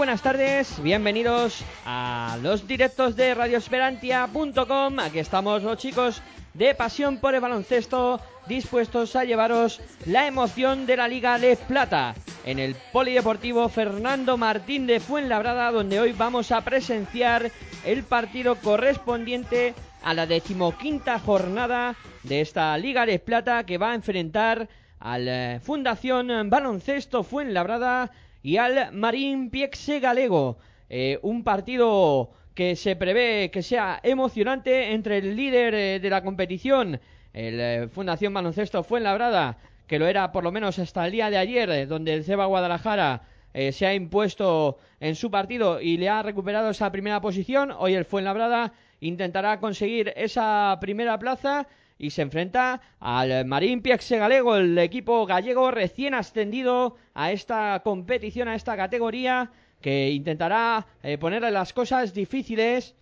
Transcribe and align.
Buenas 0.00 0.22
tardes, 0.22 0.82
bienvenidos 0.82 1.62
a 1.84 2.38
los 2.40 2.66
directos 2.66 3.16
de 3.16 3.34
radioesperantia.com. 3.34 4.98
Aquí 4.98 5.18
estamos 5.18 5.62
los 5.62 5.76
chicos 5.76 6.22
de 6.54 6.74
Pasión 6.74 7.18
por 7.18 7.34
el 7.34 7.42
Baloncesto, 7.42 8.18
dispuestos 8.46 9.14
a 9.14 9.24
llevaros 9.24 9.82
la 10.06 10.26
emoción 10.26 10.86
de 10.86 10.96
la 10.96 11.06
Liga 11.06 11.38
de 11.38 11.54
Plata 11.54 12.14
en 12.46 12.58
el 12.58 12.76
Polideportivo 12.94 13.68
Fernando 13.68 14.38
Martín 14.38 14.86
de 14.86 15.00
Fuenlabrada, 15.00 15.70
donde 15.70 16.00
hoy 16.00 16.12
vamos 16.12 16.50
a 16.50 16.62
presenciar 16.62 17.52
el 17.84 18.02
partido 18.02 18.54
correspondiente 18.54 19.74
a 20.02 20.14
la 20.14 20.24
decimoquinta 20.24 21.18
jornada 21.18 21.94
de 22.22 22.40
esta 22.40 22.78
Liga 22.78 23.04
de 23.04 23.18
Plata 23.18 23.64
que 23.66 23.76
va 23.76 23.90
a 23.90 23.96
enfrentar 23.96 24.66
al 24.98 25.28
eh, 25.28 25.60
Fundación 25.62 26.48
Baloncesto 26.48 27.22
Fuenlabrada 27.22 28.10
y 28.42 28.56
al 28.56 28.92
Marín 28.92 29.50
Piexe 29.50 30.00
Galego. 30.00 30.58
Eh, 30.88 31.18
un 31.22 31.44
partido 31.44 32.30
que 32.54 32.76
se 32.76 32.96
prevé 32.96 33.50
que 33.50 33.62
sea 33.62 34.00
emocionante 34.02 34.92
entre 34.92 35.18
el 35.18 35.36
líder 35.36 35.74
eh, 35.74 36.00
de 36.00 36.10
la 36.10 36.22
competición, 36.22 37.00
el 37.32 37.60
eh, 37.60 37.88
Fundación 37.88 38.34
Baloncesto 38.34 38.82
Fuenlabrada, 38.82 39.58
que 39.86 39.98
lo 39.98 40.06
era 40.06 40.32
por 40.32 40.44
lo 40.44 40.52
menos 40.52 40.78
hasta 40.78 41.06
el 41.06 41.12
día 41.12 41.30
de 41.30 41.38
ayer, 41.38 41.86
donde 41.86 42.14
el 42.14 42.24
Ceba 42.24 42.46
Guadalajara 42.46 43.22
se 43.52 43.84
ha 43.84 43.92
impuesto 43.94 44.78
en 45.00 45.16
su 45.16 45.28
partido 45.28 45.80
y 45.80 45.96
le 45.96 46.08
ha 46.08 46.22
recuperado 46.22 46.70
esa 46.70 46.92
primera 46.92 47.20
posición. 47.20 47.72
Hoy 47.76 47.94
el 47.94 48.04
Fuenlabrada 48.04 48.72
intentará 49.00 49.58
conseguir 49.58 50.12
esa 50.14 50.78
primera 50.80 51.18
plaza 51.18 51.66
y 52.00 52.10
se 52.10 52.22
enfrenta 52.22 52.80
al 52.98 53.44
Marín 53.44 53.82
Piexe 53.82 54.16
Galego, 54.16 54.56
el 54.56 54.78
equipo 54.78 55.26
gallego 55.26 55.70
recién 55.70 56.14
ascendido 56.14 56.96
a 57.12 57.30
esta 57.30 57.82
competición, 57.84 58.48
a 58.48 58.54
esta 58.54 58.74
categoría, 58.74 59.50
que 59.82 60.10
intentará 60.10 60.86
eh, 61.02 61.18
ponerle 61.18 61.50
las 61.50 61.74
cosas 61.74 62.14
difíciles 62.14 62.94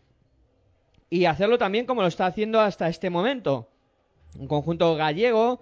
y 1.10 1.26
hacerlo 1.26 1.58
también 1.58 1.86
como 1.86 2.02
lo 2.02 2.08
está 2.08 2.26
haciendo 2.26 2.60
hasta 2.60 2.88
este 2.88 3.08
momento. 3.08 3.68
Un 4.36 4.48
conjunto 4.48 4.96
gallego 4.96 5.60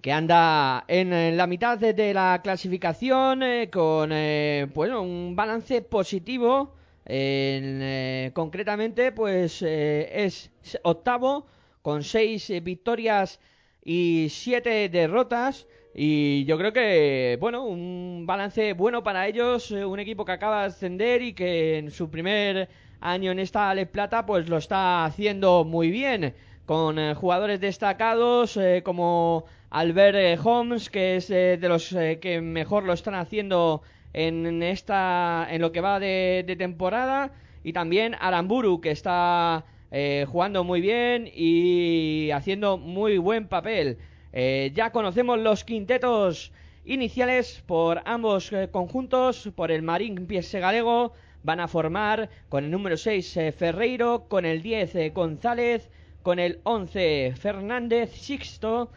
que 0.00 0.10
anda 0.10 0.84
en, 0.88 1.36
la 1.36 1.46
mitad 1.46 1.76
de, 1.76 2.14
la 2.14 2.40
clasificación 2.42 3.42
eh, 3.42 3.68
con 3.70 4.12
eh, 4.12 4.66
bueno, 4.74 5.02
un 5.02 5.36
balance 5.36 5.82
positivo. 5.82 6.74
En, 7.04 7.80
eh, 7.82 8.30
concretamente, 8.32 9.12
pues 9.12 9.62
es 9.62 10.50
octavo 10.84 11.46
con 11.82 12.02
seis 12.02 12.50
eh, 12.50 12.60
victorias 12.60 13.40
y 13.84 14.28
siete 14.30 14.88
derrotas. 14.88 15.66
Y 15.94 16.44
yo 16.44 16.56
creo 16.56 16.72
que, 16.72 17.36
bueno, 17.40 17.64
un 17.64 18.24
balance 18.26 18.74
bueno 18.74 19.02
para 19.02 19.26
ellos, 19.26 19.70
eh, 19.72 19.84
un 19.84 19.98
equipo 19.98 20.24
que 20.24 20.32
acaba 20.32 20.60
de 20.60 20.66
ascender 20.68 21.20
y 21.22 21.32
que 21.32 21.78
en 21.78 21.90
su 21.90 22.10
primer 22.10 22.68
año 23.00 23.32
en 23.32 23.40
esta 23.40 23.74
Les 23.74 23.88
Plata, 23.88 24.24
pues 24.24 24.48
lo 24.48 24.58
está 24.58 25.04
haciendo 25.04 25.64
muy 25.64 25.90
bien, 25.90 26.34
con 26.66 26.98
eh, 26.98 27.14
jugadores 27.14 27.60
destacados 27.60 28.56
eh, 28.56 28.82
como 28.84 29.46
Albert 29.70 30.40
Holmes, 30.44 30.90
que 30.90 31.16
es 31.16 31.28
de 31.28 31.58
los 31.68 31.88
que 32.20 32.40
mejor 32.40 32.84
lo 32.84 32.92
están 32.92 33.14
haciendo 33.14 33.82
en 34.12 34.62
esta, 34.62 35.46
en 35.50 35.60
lo 35.60 35.72
que 35.72 35.80
va 35.80 36.00
de 36.00 36.56
temporada, 36.58 37.32
y 37.62 37.72
también 37.72 38.16
Aramburu, 38.20 38.80
que 38.80 38.90
está 38.90 39.64
eh, 39.90 40.26
jugando 40.30 40.64
muy 40.64 40.80
bien 40.80 41.30
y 41.34 42.30
haciendo 42.32 42.78
muy 42.78 43.18
buen 43.18 43.48
papel. 43.48 43.98
Eh, 44.32 44.72
ya 44.74 44.92
conocemos 44.92 45.38
los 45.38 45.64
quintetos 45.64 46.52
iniciales 46.84 47.62
por 47.66 48.02
ambos 48.04 48.52
eh, 48.52 48.68
conjuntos, 48.70 49.50
por 49.54 49.70
el 49.70 49.82
Marín 49.82 50.26
Piese 50.26 50.60
Galego, 50.60 51.12
van 51.42 51.60
a 51.60 51.68
formar 51.68 52.28
con 52.48 52.64
el 52.64 52.70
número 52.70 52.96
6 52.96 53.36
eh, 53.36 53.52
Ferreiro, 53.52 54.26
con 54.28 54.44
el 54.44 54.62
10 54.62 54.94
eh, 54.94 55.10
González, 55.10 55.88
con 56.22 56.38
el 56.38 56.60
11 56.64 57.34
Fernández 57.36 58.10
Sixto, 58.12 58.90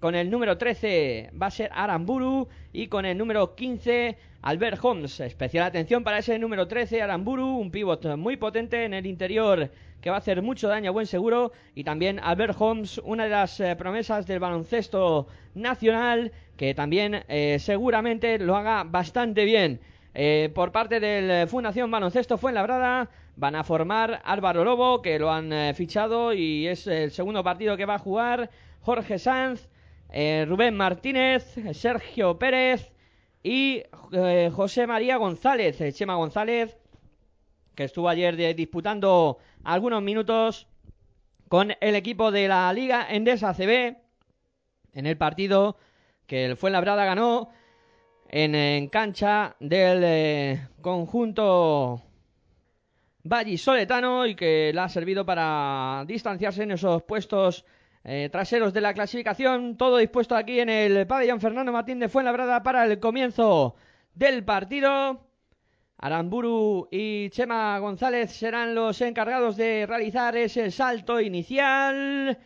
con 0.00 0.14
el 0.14 0.30
número 0.30 0.58
13 0.58 1.30
va 1.40 1.46
a 1.46 1.50
ser 1.50 1.70
Aramburu 1.72 2.48
y 2.72 2.88
con 2.88 3.04
el 3.04 3.16
número 3.16 3.54
15 3.54 4.16
Albert 4.44 4.78
Holmes. 4.82 5.20
Especial 5.20 5.64
atención 5.64 6.04
para 6.04 6.18
ese 6.18 6.38
número 6.38 6.68
13 6.68 7.00
Aramburu, 7.00 7.56
un 7.56 7.70
pivot 7.70 8.04
muy 8.18 8.36
potente 8.36 8.84
en 8.84 8.92
el 8.92 9.06
interior 9.06 9.70
que 10.02 10.10
va 10.10 10.16
a 10.16 10.18
hacer 10.18 10.42
mucho 10.42 10.68
daño 10.68 10.90
a 10.90 10.92
buen 10.92 11.06
seguro 11.06 11.52
y 11.74 11.82
también 11.82 12.20
Albert 12.22 12.54
Holmes, 12.58 13.00
una 13.04 13.24
de 13.24 13.30
las 13.30 13.58
eh, 13.60 13.74
promesas 13.74 14.26
del 14.26 14.40
baloncesto 14.40 15.28
nacional 15.54 16.30
que 16.58 16.74
también 16.74 17.24
eh, 17.28 17.56
seguramente 17.58 18.38
lo 18.38 18.54
haga 18.54 18.84
bastante 18.84 19.46
bien. 19.46 19.80
Eh, 20.12 20.52
por 20.54 20.72
parte 20.72 21.00
del 21.00 21.30
eh, 21.30 21.46
Fundación 21.46 21.90
Baloncesto 21.90 22.36
Fuenlabrada 22.36 23.08
van 23.36 23.54
a 23.54 23.64
formar 23.64 24.20
Álvaro 24.26 24.62
Lobo, 24.62 25.00
que 25.00 25.18
lo 25.18 25.32
han 25.32 25.74
fichado 25.74 26.34
y 26.34 26.68
es 26.68 26.86
el 26.86 27.12
segundo 27.12 27.42
partido 27.42 27.78
que 27.78 27.86
va 27.86 27.94
a 27.94 27.98
jugar, 27.98 28.50
Jorge 28.82 29.18
Sanz, 29.18 29.68
Rubén 30.46 30.76
Martínez, 30.76 31.56
Sergio 31.72 32.38
Pérez 32.38 32.93
y 33.44 33.82
eh, 34.12 34.50
José 34.52 34.86
María 34.86 35.18
González, 35.18 35.78
eh, 35.82 35.92
Chema 35.92 36.16
González, 36.16 36.76
que 37.74 37.84
estuvo 37.84 38.08
ayer 38.08 38.56
disputando 38.56 39.38
algunos 39.62 40.02
minutos 40.02 40.66
con 41.48 41.74
el 41.78 41.94
equipo 41.94 42.32
de 42.32 42.48
la 42.48 42.72
Liga 42.72 43.06
Endesa 43.10 43.52
CB 43.52 43.98
en 44.94 45.06
el 45.06 45.18
partido 45.18 45.76
que 46.26 46.46
el 46.46 46.56
Fuenlabrada 46.56 47.04
ganó 47.04 47.50
en, 48.30 48.54
en 48.54 48.88
cancha 48.88 49.56
del 49.60 50.02
eh, 50.04 50.68
conjunto 50.80 52.00
vallisoletano 53.24 54.26
y 54.26 54.36
que 54.36 54.72
le 54.72 54.80
ha 54.80 54.88
servido 54.88 55.26
para 55.26 56.04
distanciarse 56.06 56.62
en 56.62 56.70
esos 56.70 57.02
puestos 57.02 57.66
eh, 58.04 58.28
traseros 58.30 58.72
de 58.74 58.82
la 58.82 58.94
clasificación. 58.94 59.76
Todo 59.76 59.96
dispuesto 59.96 60.36
aquí 60.36 60.60
en 60.60 60.68
el 60.68 61.06
pabellón 61.06 61.40
Fernando 61.40 61.72
Martín 61.72 61.98
de 61.98 62.08
Fuenlabrada 62.08 62.62
para 62.62 62.84
el 62.84 63.00
comienzo 63.00 63.74
del 64.14 64.44
partido. 64.44 65.26
Aramburu 65.98 66.88
y 66.90 67.30
Chema 67.30 67.78
González 67.78 68.30
serán 68.32 68.74
los 68.74 69.00
encargados 69.00 69.56
de 69.56 69.86
realizar 69.86 70.36
ese 70.36 70.70
salto 70.70 71.18
inicial. 71.20 72.38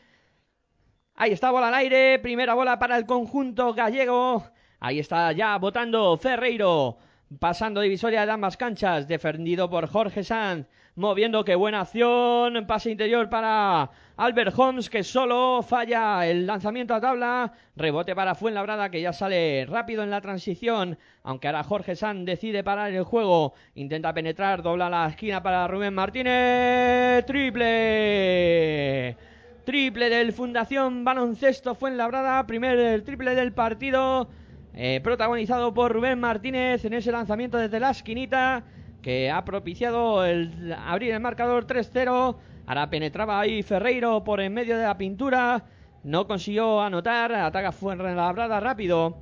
Ahí 1.17 1.33
está 1.33 1.51
bola 1.51 1.69
al 1.69 1.75
aire, 1.75 2.21
primera 2.21 2.55
bola 2.55 2.79
para 2.79 2.97
el 2.97 3.05
conjunto 3.05 3.75
gallego. 3.75 4.45
Ahí 4.79 5.01
está 5.01 5.33
ya 5.33 5.59
votando 5.59 6.17
Ferreiro. 6.19 6.99
Pasando 7.41 7.81
divisoria 7.81 8.25
de 8.25 8.33
ambas 8.33 8.57
canchas, 8.57 9.09
defendido 9.09 9.69
por 9.69 9.89
Jorge 9.89 10.23
Sanz, 10.23 10.67
moviendo 10.95 11.45
que 11.45 11.57
buena 11.57 11.81
acción, 11.81 12.65
pase 12.67 12.91
interior 12.93 13.29
para 13.29 13.91
Albert 14.19 14.53
Holmes 14.59 14.91
que 14.91 15.05
solo 15.05 15.63
falla 15.63 16.27
el 16.27 16.45
lanzamiento 16.45 16.93
a 16.93 17.01
tabla, 17.01 17.53
rebote 17.77 18.17
para 18.17 18.35
Fuenlabrada 18.35 18.91
que 18.91 19.01
ya 19.01 19.13
sale 19.13 19.65
rápido 19.65 20.03
en 20.03 20.11
la 20.11 20.21
transición, 20.21 20.99
aunque 21.23 21.47
ahora 21.47 21.63
Jorge 21.63 21.95
Sanz 21.95 22.27
decide 22.27 22.65
parar 22.65 22.93
el 22.93 23.05
juego, 23.05 23.55
intenta 23.77 24.13
penetrar, 24.13 24.65
dobla 24.65 24.91
la 24.91 25.07
esquina 25.07 25.41
para 25.41 25.69
Rubén 25.69 25.95
Martínez, 25.95 27.25
triple. 27.27 29.17
Triple 29.65 30.11
del 30.11 30.33
Fundación 30.33 31.05
Baloncesto 31.05 31.77
Fuenlabrada, 31.77 32.45
primer 32.45 33.03
triple 33.03 33.37
del 33.37 33.53
partido 33.53 34.29
eh, 34.75 35.01
protagonizado 35.01 35.73
por 35.73 35.93
Rubén 35.93 36.19
Martínez 36.19 36.85
en 36.85 36.95
ese 36.95 37.13
lanzamiento 37.13 37.57
desde 37.57 37.79
la 37.79 37.91
esquinita 37.91 38.65
que 39.01 39.31
ha 39.31 39.45
propiciado 39.45 40.25
el 40.25 40.75
abrir 40.77 41.13
el 41.13 41.21
marcador 41.21 41.69
3-0. 41.69 42.37
Ahora 42.69 42.91
penetraba 42.91 43.41
ahí 43.41 43.63
Ferreiro 43.63 44.23
por 44.23 44.43
en 44.43 44.53
medio 44.53 44.77
de 44.77 44.85
la 44.85 44.99
pintura. 44.99 45.65
No 46.05 46.27
consiguió 46.27 46.83
anotar. 46.83 47.33
Ataca 47.33 47.73
Fuenlabrada 47.73 48.61
rápido. 48.61 49.17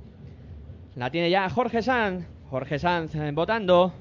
La 0.95 1.09
tiene 1.09 1.29
ya 1.29 1.49
Jorge 1.49 1.81
Sanz. 1.81 2.27
Jorge 2.49 2.77
Sanz 2.77 3.15
eh, 3.15 3.31
votando. 3.31 3.93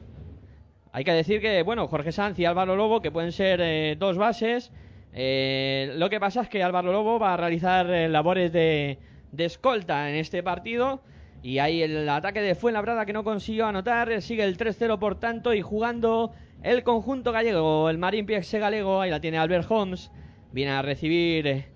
Hay 0.90 1.04
que 1.04 1.12
decir 1.12 1.40
que, 1.40 1.62
bueno, 1.62 1.87
Jorge 1.87 2.10
Sanz 2.10 2.37
y 2.40 2.44
Álvaro 2.44 2.75
Lobo, 2.75 3.00
que 3.00 3.12
pueden 3.12 3.31
ser 3.31 3.60
eh, 3.62 3.94
dos 3.96 4.19
bases. 4.19 4.72
Eh, 5.12 5.92
lo 5.94 6.10
que 6.10 6.19
pasa 6.19 6.40
es 6.40 6.49
que 6.49 6.64
Álvaro 6.64 6.90
Lobo 6.90 7.20
va 7.20 7.34
a 7.34 7.37
realizar 7.37 7.88
eh, 7.88 8.08
labores 8.08 8.52
de, 8.52 8.99
de 9.31 9.44
escolta 9.44 10.10
en 10.10 10.16
este 10.16 10.42
partido. 10.42 11.02
Y 11.44 11.60
ahí 11.60 11.82
el 11.82 12.08
ataque 12.08 12.42
de 12.42 12.56
Fuenlabrada 12.56 13.06
que 13.06 13.12
no 13.12 13.22
consiguió 13.22 13.66
anotar. 13.66 14.20
Sigue 14.22 14.42
el 14.42 14.58
3-0 14.58 14.99
por 14.99 15.20
tanto 15.20 15.54
y 15.54 15.62
jugando 15.62 16.32
el 16.62 16.82
conjunto 16.82 17.32
gallego. 17.32 17.88
El 17.91 17.99
Marín 17.99 18.26
Piexé 18.26 18.58
galego. 18.58 19.00
Ahí 19.00 19.11
la 19.11 19.20
tiene 19.20 19.38
Albert 19.38 19.70
Holmes. 19.70 20.11
Viene 20.53 20.73
a 20.73 20.82
recibir 20.82 21.47
eh, 21.47 21.69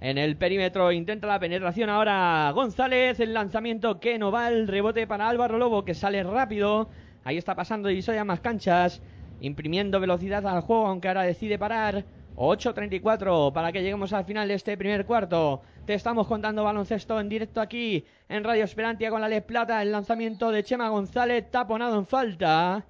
en 0.00 0.18
el 0.18 0.36
perímetro. 0.36 0.90
Intenta 0.92 1.26
la 1.26 1.38
penetración 1.38 1.90
ahora 1.90 2.50
González. 2.54 3.20
El 3.20 3.34
lanzamiento 3.34 4.00
que 4.00 4.18
no 4.18 4.32
va. 4.32 4.48
El 4.48 4.68
rebote 4.68 5.06
para 5.06 5.28
Álvaro 5.28 5.58
Lobo 5.58 5.84
que 5.84 5.94
sale 5.94 6.22
rápido. 6.22 6.88
Ahí 7.24 7.36
está 7.36 7.54
pasando 7.54 7.90
Isoya 7.90 8.24
más 8.24 8.40
canchas. 8.40 9.02
Imprimiendo 9.40 10.00
velocidad 10.00 10.46
al 10.46 10.62
juego 10.62 10.86
aunque 10.86 11.08
ahora 11.08 11.22
decide 11.22 11.58
parar. 11.58 12.04
8.34 12.34 13.52
para 13.52 13.72
que 13.72 13.82
lleguemos 13.82 14.12
al 14.12 14.24
final 14.24 14.48
de 14.48 14.54
este 14.54 14.76
primer 14.76 15.04
cuarto. 15.04 15.62
Te 15.84 15.94
estamos 15.94 16.26
contando 16.26 16.64
baloncesto 16.64 17.20
en 17.20 17.28
directo 17.28 17.60
aquí 17.60 18.06
en 18.28 18.42
Radio 18.42 18.64
Esperantia 18.64 19.10
con 19.10 19.20
la 19.20 19.28
Les 19.28 19.42
Plata. 19.42 19.82
El 19.82 19.92
lanzamiento 19.92 20.50
de 20.50 20.64
Chema 20.64 20.88
González 20.88 21.50
taponado 21.50 21.98
en 21.98 22.06
falta 22.06 22.86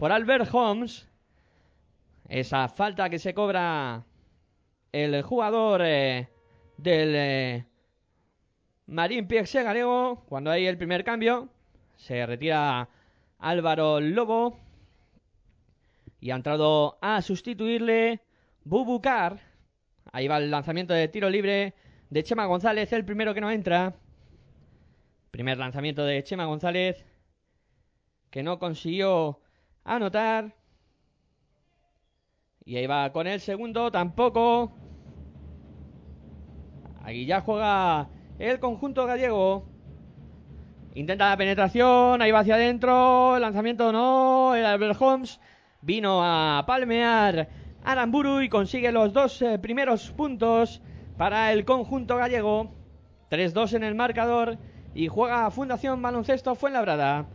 por 0.00 0.12
Albert 0.12 0.48
Holmes. 0.54 1.06
Esa 2.26 2.68
falta 2.68 3.10
que 3.10 3.18
se 3.18 3.34
cobra 3.34 4.06
el 4.92 5.20
jugador 5.20 5.82
eh, 5.84 6.26
del 6.78 7.12
eh, 7.14 7.66
Marín 8.86 9.28
Galego. 9.28 10.24
Cuando 10.26 10.50
hay 10.50 10.64
el 10.64 10.78
primer 10.78 11.04
cambio, 11.04 11.50
se 11.96 12.24
retira 12.24 12.88
Álvaro 13.40 14.00
Lobo. 14.00 14.58
Y 16.18 16.30
ha 16.30 16.36
entrado 16.36 16.96
a 17.02 17.20
sustituirle 17.20 18.22
Bubucar. 18.64 19.38
Ahí 20.12 20.28
va 20.28 20.38
el 20.38 20.50
lanzamiento 20.50 20.94
de 20.94 21.08
tiro 21.08 21.28
libre 21.28 21.74
de 22.08 22.22
Chema 22.24 22.46
González, 22.46 22.90
el 22.94 23.04
primero 23.04 23.34
que 23.34 23.42
no 23.42 23.50
entra. 23.50 23.94
Primer 25.30 25.58
lanzamiento 25.58 26.06
de 26.06 26.22
Chema 26.22 26.46
González 26.46 27.04
que 28.30 28.42
no 28.42 28.58
consiguió 28.58 29.42
anotar. 29.84 30.54
Y 32.64 32.76
ahí 32.76 32.86
va 32.86 33.10
con 33.12 33.26
el 33.26 33.40
segundo, 33.40 33.90
tampoco. 33.90 34.72
Aquí 37.02 37.26
ya 37.26 37.40
juega 37.40 38.08
el 38.38 38.60
conjunto 38.60 39.06
gallego. 39.06 39.66
Intenta 40.94 41.30
la 41.30 41.36
penetración, 41.36 42.20
ahí 42.20 42.30
va 42.30 42.40
hacia 42.40 42.56
adentro. 42.56 43.36
El 43.36 43.42
lanzamiento 43.42 43.92
no. 43.92 44.54
El 44.54 44.66
Albert 44.66 45.00
Holmes 45.00 45.40
vino 45.82 46.20
a 46.22 46.64
palmear 46.66 47.48
Aramburu 47.84 48.42
y 48.42 48.48
consigue 48.48 48.92
los 48.92 49.12
dos 49.12 49.40
eh, 49.42 49.58
primeros 49.58 50.10
puntos 50.10 50.82
para 51.16 51.52
el 51.52 51.64
conjunto 51.64 52.16
gallego. 52.16 52.74
3-2 53.30 53.74
en 53.74 53.84
el 53.84 53.94
marcador 53.94 54.58
y 54.94 55.08
juega 55.08 55.50
Fundación 55.50 56.02
Baloncesto 56.02 56.54
Fuenlabrada. 56.54 57.26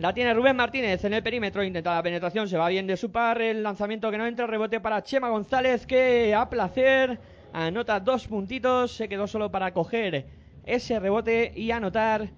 La 0.00 0.14
tiene 0.14 0.32
Rubén 0.32 0.56
Martínez 0.56 1.04
en 1.04 1.12
el 1.12 1.22
perímetro, 1.22 1.62
intenta 1.62 1.94
la 1.94 2.02
penetración, 2.02 2.48
se 2.48 2.56
va 2.56 2.70
bien 2.70 2.86
de 2.86 2.96
su 2.96 3.12
par, 3.12 3.42
el 3.42 3.62
lanzamiento 3.62 4.10
que 4.10 4.16
no 4.16 4.26
entra, 4.26 4.46
rebote 4.46 4.80
para 4.80 5.02
Chema 5.02 5.28
González 5.28 5.86
que 5.86 6.34
a 6.34 6.48
placer 6.48 7.20
anota 7.52 8.00
dos 8.00 8.26
puntitos, 8.26 8.92
se 8.92 9.10
quedó 9.10 9.26
solo 9.26 9.50
para 9.50 9.74
coger 9.74 10.24
ese 10.64 10.98
rebote 10.98 11.52
y 11.54 11.70
anotar 11.70 12.30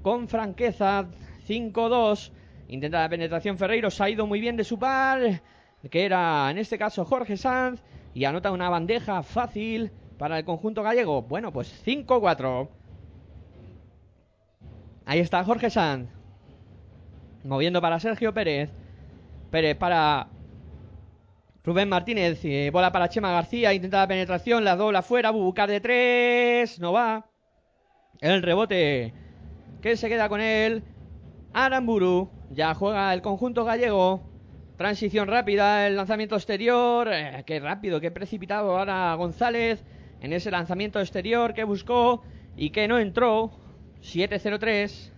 con 0.00 0.26
franqueza 0.26 1.04
5-2. 1.46 2.32
Intenta 2.68 3.02
la 3.02 3.10
penetración 3.10 3.58
Ferreiro, 3.58 3.90
se 3.90 4.02
ha 4.02 4.08
ido 4.08 4.26
muy 4.26 4.40
bien 4.40 4.56
de 4.56 4.64
su 4.64 4.78
par, 4.78 5.42
que 5.90 6.02
era 6.02 6.50
en 6.50 6.56
este 6.56 6.78
caso 6.78 7.04
Jorge 7.04 7.36
Sanz, 7.36 7.82
y 8.14 8.24
anota 8.24 8.52
una 8.52 8.70
bandeja 8.70 9.22
fácil 9.22 9.90
para 10.16 10.38
el 10.38 10.46
conjunto 10.46 10.82
gallego. 10.82 11.20
Bueno, 11.20 11.52
pues 11.52 11.82
5-4. 11.84 12.70
Ahí 15.04 15.20
está 15.20 15.44
Jorge 15.44 15.68
Sanz. 15.68 16.15
Moviendo 17.46 17.80
para 17.80 18.00
Sergio 18.00 18.34
Pérez. 18.34 18.70
Pérez 19.50 19.76
para 19.76 20.28
Rubén 21.62 21.88
Martínez. 21.88 22.44
eh, 22.44 22.70
bola 22.72 22.90
para 22.90 23.08
Chema 23.08 23.30
García. 23.30 23.72
Intenta 23.72 23.98
la 23.98 24.08
penetración. 24.08 24.64
La 24.64 24.74
dobla 24.74 25.02
fuera. 25.02 25.30
Bubucar 25.30 25.68
de 25.68 25.80
tres. 25.80 26.80
No 26.80 26.92
va. 26.92 27.26
El 28.20 28.42
rebote. 28.42 29.14
Que 29.80 29.96
se 29.96 30.08
queda 30.08 30.28
con 30.28 30.40
él. 30.40 30.82
Aramburu. 31.52 32.30
Ya 32.50 32.74
juega 32.74 33.14
el 33.14 33.22
conjunto 33.22 33.64
gallego. 33.64 34.22
Transición 34.76 35.28
rápida. 35.28 35.86
El 35.86 35.96
lanzamiento 35.96 36.34
exterior. 36.34 37.08
eh, 37.12 37.44
qué 37.46 37.60
rápido, 37.60 38.00
qué 38.00 38.10
precipitado 38.10 38.76
ahora 38.76 39.14
González. 39.14 39.84
En 40.20 40.32
ese 40.32 40.50
lanzamiento 40.50 40.98
exterior 40.98 41.54
que 41.54 41.62
buscó 41.62 42.22
y 42.56 42.70
que 42.70 42.88
no 42.88 42.98
entró. 42.98 43.52
7-0-3 44.02 45.12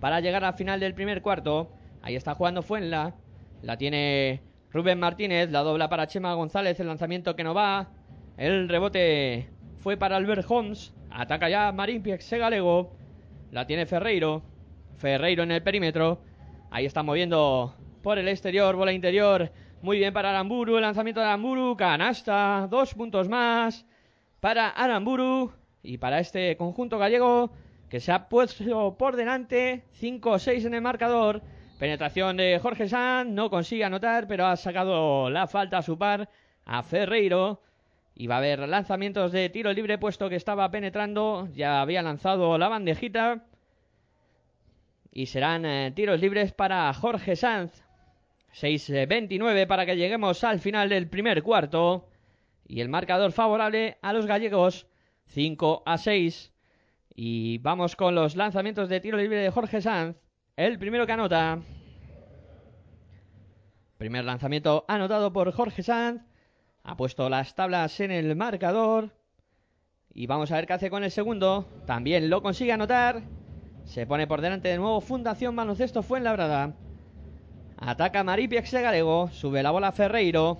para 0.00 0.20
llegar 0.20 0.44
al 0.44 0.54
final 0.54 0.80
del 0.80 0.94
primer 0.94 1.22
cuarto. 1.22 1.70
Ahí 2.02 2.16
está 2.16 2.34
jugando 2.34 2.62
Fuenla. 2.62 3.14
La 3.62 3.76
tiene 3.76 4.40
Rubén 4.70 4.98
Martínez. 4.98 5.50
La 5.50 5.60
dobla 5.60 5.88
para 5.88 6.06
Chema 6.06 6.34
González. 6.34 6.80
El 6.80 6.88
lanzamiento 6.88 7.36
que 7.36 7.44
no 7.44 7.54
va. 7.54 7.90
El 8.36 8.68
rebote 8.68 9.48
fue 9.76 9.96
para 9.96 10.16
Albert 10.16 10.46
Holmes. 10.48 10.94
Ataca 11.10 11.48
ya 11.48 11.70
Marín 11.72 12.02
Piexe 12.02 12.38
Galego. 12.38 12.92
La 13.50 13.66
tiene 13.66 13.86
Ferreiro. 13.86 14.42
Ferreiro 14.96 15.42
en 15.42 15.52
el 15.52 15.62
perímetro. 15.62 16.22
Ahí 16.70 16.86
está 16.86 17.02
moviendo 17.02 17.74
por 18.02 18.18
el 18.18 18.28
exterior. 18.28 18.74
Bola 18.76 18.92
interior. 18.92 19.52
Muy 19.82 19.98
bien 19.98 20.14
para 20.14 20.30
Aramburu. 20.30 20.76
El 20.76 20.82
lanzamiento 20.82 21.20
de 21.20 21.26
Aramburu. 21.26 21.76
Canasta. 21.76 22.66
Dos 22.70 22.94
puntos 22.94 23.28
más 23.28 23.84
para 24.40 24.68
Aramburu. 24.70 25.52
Y 25.82 25.98
para 25.98 26.20
este 26.20 26.56
conjunto 26.56 26.98
gallego 26.98 27.50
que 27.90 27.98
se 27.98 28.12
ha 28.12 28.28
puesto 28.28 28.96
por 28.96 29.16
delante 29.16 29.82
5-6 30.00 30.66
en 30.66 30.74
el 30.74 30.80
marcador. 30.80 31.42
Penetración 31.78 32.36
de 32.36 32.58
Jorge 32.62 32.88
Sanz, 32.88 33.28
no 33.30 33.50
consigue 33.50 33.84
anotar, 33.84 34.28
pero 34.28 34.46
ha 34.46 34.56
sacado 34.56 35.28
la 35.28 35.48
falta 35.48 35.78
a 35.78 35.82
su 35.82 35.98
par 35.98 36.28
a 36.64 36.82
Ferreiro. 36.84 37.60
Y 38.14 38.28
va 38.28 38.36
a 38.36 38.38
haber 38.38 38.60
lanzamientos 38.68 39.32
de 39.32 39.48
tiro 39.48 39.72
libre, 39.72 39.98
puesto 39.98 40.28
que 40.28 40.36
estaba 40.36 40.70
penetrando, 40.70 41.48
ya 41.52 41.80
había 41.80 42.02
lanzado 42.02 42.56
la 42.58 42.68
bandejita. 42.68 43.44
Y 45.12 45.26
serán 45.26 45.64
eh, 45.64 45.92
tiros 45.94 46.20
libres 46.20 46.52
para 46.52 46.92
Jorge 46.94 47.34
Sanz. 47.34 47.84
6-29 48.54 49.66
para 49.66 49.86
que 49.86 49.96
lleguemos 49.96 50.44
al 50.44 50.60
final 50.60 50.90
del 50.90 51.08
primer 51.08 51.42
cuarto. 51.42 52.08
Y 52.68 52.82
el 52.82 52.88
marcador 52.88 53.32
favorable 53.32 53.96
a 54.00 54.12
los 54.12 54.26
gallegos, 54.26 54.86
5 55.26 55.82
a 55.86 55.98
6. 55.98 56.52
Y 57.14 57.58
vamos 57.58 57.96
con 57.96 58.14
los 58.14 58.36
lanzamientos 58.36 58.88
de 58.88 59.00
tiro 59.00 59.18
libre 59.18 59.38
de 59.38 59.50
Jorge 59.50 59.80
Sanz. 59.80 60.16
El 60.56 60.78
primero 60.78 61.06
que 61.06 61.12
anota. 61.12 61.60
Primer 63.98 64.24
lanzamiento 64.24 64.84
anotado 64.88 65.32
por 65.32 65.52
Jorge 65.52 65.82
Sanz. 65.82 66.22
Ha 66.82 66.96
puesto 66.96 67.28
las 67.28 67.54
tablas 67.54 68.00
en 68.00 68.10
el 68.10 68.36
marcador. 68.36 69.14
Y 70.12 70.26
vamos 70.26 70.50
a 70.50 70.56
ver 70.56 70.66
qué 70.66 70.72
hace 70.72 70.90
con 70.90 71.04
el 71.04 71.10
segundo. 71.10 71.68
También 71.86 72.30
lo 72.30 72.42
consigue 72.42 72.72
anotar. 72.72 73.22
Se 73.84 74.06
pone 74.06 74.26
por 74.26 74.40
delante 74.40 74.68
de 74.68 74.78
nuevo 74.78 75.00
Fundación 75.00 75.54
Baloncesto 75.56 76.02
Fuenlabrada. 76.02 76.74
Ataca 77.76 78.24
Maripiex 78.24 78.72
Galego. 78.72 79.30
Sube 79.32 79.62
la 79.62 79.70
bola 79.70 79.92
Ferreiro. 79.92 80.58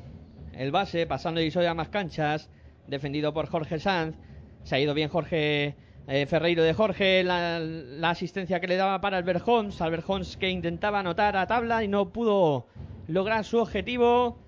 El 0.53 0.73
base 0.73 1.07
pasando 1.07 1.41
y 1.41 1.53
a 1.55 1.75
más 1.75 1.89
canchas. 1.89 2.51
Defendido 2.87 3.33
por 3.33 3.47
Jorge 3.47 3.79
Sanz. 3.79 4.17
Se 4.65 4.75
ha 4.75 4.81
ido 4.81 4.95
bien 4.95 5.09
Jorge 5.09 5.77
eh, 6.07 6.27
Ferreiro 6.27 6.63
de 6.63 6.75
Jorge, 6.75 7.23
la, 7.23 8.11
asistencia 8.11 8.61
que 8.61 8.67
le 8.67 8.77
daba 8.77 9.01
para 9.01 9.19
Albert 9.19 9.47
Holmes. 9.47 9.81
Albert 9.81 10.05
Holmes 10.09 10.37
que 10.37 10.51
intentaba 10.51 11.01
anotar 11.01 11.37
a 11.37 11.47
tabla 11.47 11.85
y 11.85 11.89
no 11.89 12.13
pudo 12.13 12.67
lograr 13.07 13.45
su 13.45 13.59
objetivo. 13.59 14.39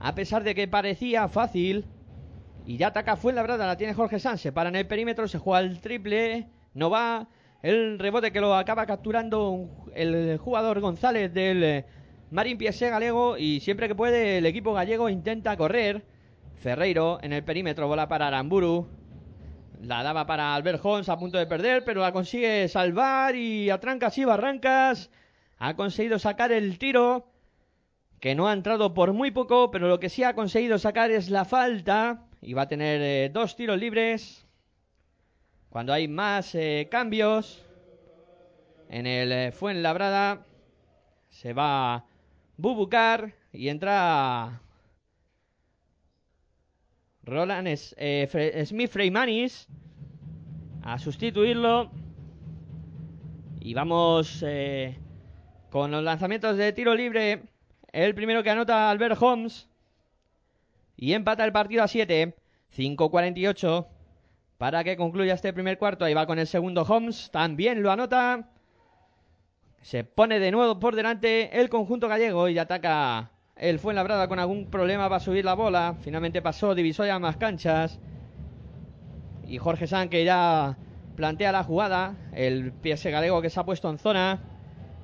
A 0.00 0.14
pesar 0.14 0.44
de 0.44 0.54
que 0.54 0.68
parecía 0.68 1.28
fácil. 1.28 1.84
Y 2.66 2.78
ya 2.78 2.88
ataca 2.88 3.16
Fuenlabrada, 3.16 3.66
la 3.66 3.76
tiene 3.76 3.94
Jorge 3.94 4.18
Sanz. 4.18 4.40
Se 4.40 4.52
para 4.52 4.68
en 4.68 4.76
el 4.76 4.86
perímetro, 4.86 5.28
se 5.28 5.38
juega 5.38 5.60
el 5.60 5.80
triple. 5.80 6.48
No 6.74 6.90
va. 6.90 7.28
El 7.62 7.98
rebote 7.98 8.32
que 8.32 8.40
lo 8.40 8.54
acaba 8.54 8.86
capturando 8.86 9.68
el 9.94 10.38
jugador 10.38 10.80
González 10.80 11.32
del 11.32 11.64
eh, 11.64 11.84
Marín 12.30 12.58
Piese 12.58 12.90
Galego. 12.90 13.36
Y 13.36 13.60
siempre 13.60 13.88
que 13.88 13.94
puede, 13.94 14.38
el 14.38 14.46
equipo 14.46 14.72
gallego 14.72 15.08
intenta 15.08 15.56
correr. 15.56 16.04
Ferreiro 16.56 17.18
en 17.22 17.32
el 17.32 17.44
perímetro, 17.44 17.86
bola 17.86 18.08
para 18.08 18.28
Aramburu. 18.28 18.88
La 19.82 20.02
daba 20.02 20.26
para 20.26 20.54
Albert 20.54 20.80
Holmes 20.82 21.08
a 21.08 21.18
punto 21.18 21.38
de 21.38 21.46
perder, 21.46 21.84
pero 21.84 22.00
la 22.00 22.12
consigue 22.12 22.68
salvar 22.68 23.36
y 23.36 23.70
a 23.70 23.78
trancas 23.78 24.16
y 24.18 24.24
barrancas 24.24 25.10
ha 25.58 25.76
conseguido 25.76 26.18
sacar 26.18 26.52
el 26.52 26.78
tiro 26.78 27.26
que 28.20 28.34
no 28.34 28.48
ha 28.48 28.52
entrado 28.52 28.94
por 28.94 29.12
muy 29.12 29.30
poco, 29.30 29.70
pero 29.70 29.88
lo 29.88 30.00
que 30.00 30.08
sí 30.08 30.22
ha 30.22 30.34
conseguido 30.34 30.78
sacar 30.78 31.10
es 31.10 31.30
la 31.30 31.44
falta 31.44 32.26
y 32.40 32.54
va 32.54 32.62
a 32.62 32.68
tener 32.68 33.00
eh, 33.02 33.30
dos 33.32 33.56
tiros 33.56 33.78
libres. 33.78 34.46
Cuando 35.68 35.92
hay 35.92 36.08
más 36.08 36.54
eh, 36.54 36.88
cambios 36.90 37.62
en 38.88 39.06
el 39.06 39.32
eh, 39.32 39.52
Fuenlabrada 39.52 40.46
se 41.28 41.52
va 41.52 42.06
Bubucar 42.56 43.34
y 43.52 43.68
entra 43.68 44.62
Roland 47.26 47.66
es- 47.68 47.94
eh, 47.98 48.64
Smith 48.66 48.90
Freimanis 48.90 49.66
a 50.82 50.98
sustituirlo 50.98 51.90
y 53.60 53.74
vamos 53.74 54.42
eh, 54.46 54.96
con 55.70 55.90
los 55.90 56.02
lanzamientos 56.04 56.56
de 56.56 56.72
tiro 56.72 56.94
libre 56.94 57.42
el 57.92 58.14
primero 58.14 58.42
que 58.42 58.50
anota 58.50 58.88
Albert 58.90 59.20
Holmes 59.20 59.68
y 60.96 61.12
empata 61.12 61.44
el 61.44 61.52
partido 61.52 61.82
a 61.82 61.88
7 61.88 62.36
5-48 62.76 63.86
para 64.58 64.84
que 64.84 64.96
concluya 64.96 65.34
este 65.34 65.52
primer 65.52 65.78
cuarto. 65.78 66.04
Ahí 66.04 66.14
va 66.14 66.26
con 66.26 66.38
el 66.38 66.46
segundo 66.46 66.82
Holmes, 66.82 67.30
también 67.30 67.82
lo 67.82 67.90
anota. 67.90 68.48
Se 69.82 70.04
pone 70.04 70.38
de 70.38 70.50
nuevo 70.50 70.78
por 70.80 70.94
delante 70.96 71.58
el 71.60 71.68
conjunto 71.68 72.08
gallego 72.08 72.48
y 72.48 72.58
ataca 72.58 73.30
el 73.56 73.78
Fuenlabrada 73.78 74.28
con 74.28 74.38
algún 74.38 74.66
problema 74.66 75.08
para 75.08 75.20
subir 75.20 75.44
la 75.44 75.54
bola. 75.54 75.96
Finalmente 76.00 76.42
pasó 76.42 76.74
Divisoria 76.74 77.14
a 77.14 77.18
más 77.18 77.36
canchas. 77.36 77.98
Y 79.46 79.58
Jorge 79.58 79.86
San 79.86 80.08
que 80.08 80.24
ya 80.24 80.76
plantea 81.16 81.52
la 81.52 81.64
jugada. 81.64 82.14
El 82.32 82.72
PS 82.72 83.06
galego 83.06 83.40
que 83.40 83.50
se 83.50 83.58
ha 83.58 83.64
puesto 83.64 83.88
en 83.88 83.98
zona. 83.98 84.42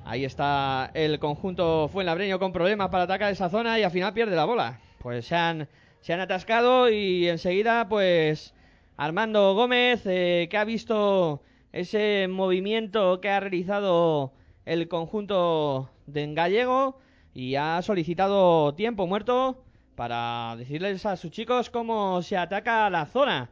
Ahí 0.05 0.25
está 0.25 0.91
el 0.93 1.17
conjunto 1.19 1.87
Fuenlabreño 1.87 2.37
con 2.37 2.51
problemas 2.51 2.89
para 2.89 3.05
atacar 3.05 3.31
esa 3.31 3.49
zona 3.49 3.79
y 3.79 3.83
al 3.83 3.91
final 3.91 4.13
pierde 4.13 4.35
la 4.35 4.45
bola. 4.45 4.79
Pues 4.99 5.25
se 5.25 5.35
han, 5.35 5.67
se 6.01 6.13
han 6.13 6.19
atascado 6.19 6.89
y 6.89 7.27
enseguida 7.29 7.87
pues 7.87 8.53
Armando 8.97 9.55
Gómez 9.55 10.05
eh, 10.05 10.47
que 10.51 10.57
ha 10.57 10.65
visto 10.65 11.41
ese 11.71 12.27
movimiento 12.29 13.19
que 13.19 13.29
ha 13.29 13.39
realizado 13.39 14.33
el 14.65 14.87
conjunto 14.89 15.89
de 16.05 16.33
gallego 16.33 16.99
y 17.33 17.55
ha 17.55 17.81
solicitado 17.81 18.75
tiempo 18.75 19.07
muerto 19.07 19.63
para 19.95 20.55
decirles 20.57 21.05
a 21.05 21.15
sus 21.17 21.31
chicos 21.31 21.69
cómo 21.69 22.21
se 22.21 22.37
ataca 22.37 22.89
la 22.89 23.05
zona. 23.05 23.49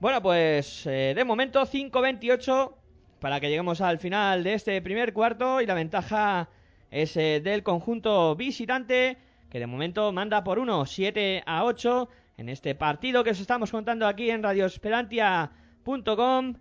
Bueno, 0.00 0.22
pues 0.22 0.86
eh, 0.86 1.12
de 1.16 1.24
momento 1.24 1.62
5-28 1.62 2.72
para 3.20 3.40
que 3.40 3.48
lleguemos 3.48 3.80
al 3.80 3.98
final 3.98 4.44
de 4.44 4.54
este 4.54 4.80
primer 4.80 5.12
cuarto 5.12 5.60
y 5.60 5.66
la 5.66 5.74
ventaja 5.74 6.48
es 6.90 7.16
eh, 7.16 7.40
del 7.42 7.62
conjunto 7.62 8.34
visitante 8.36 9.18
que 9.50 9.58
de 9.58 9.66
momento 9.66 10.12
manda 10.12 10.44
por 10.44 10.60
1, 10.60 10.86
7 10.86 11.42
a 11.44 11.64
8 11.64 12.08
en 12.36 12.48
este 12.48 12.74
partido 12.74 13.22
que 13.24 13.30
os 13.30 13.40
estamos 13.40 13.70
contando 13.70 14.06
aquí 14.06 14.30
en 14.30 14.42
radioesperantia.com 14.42 16.54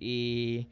y 0.00 0.68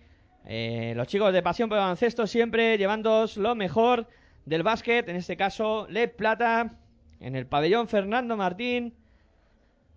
eh, 0.46 0.94
los 0.96 1.06
chicos 1.08 1.32
de 1.32 1.42
Pasión 1.42 1.68
por 1.68 1.76
el 1.76 1.82
Baloncesto 1.82 2.26
siempre 2.26 2.78
llevándoos 2.78 3.36
lo 3.36 3.54
mejor 3.54 4.08
del 4.46 4.62
básquet, 4.62 5.08
en 5.08 5.16
este 5.16 5.36
caso 5.36 5.86
Le 5.90 6.08
Plata, 6.08 6.78
en 7.20 7.36
el 7.36 7.46
pabellón 7.46 7.88
Fernando 7.88 8.36
Martín 8.36 8.94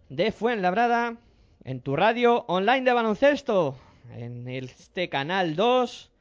de 0.09 0.31
Fuenlabrada, 0.31 1.17
en 1.63 1.81
tu 1.81 1.95
radio 1.95 2.45
online 2.47 2.81
de 2.81 2.93
baloncesto, 2.93 3.77
en 4.15 4.47
este 4.47 5.07
canal 5.07 5.55
2, 5.55 6.11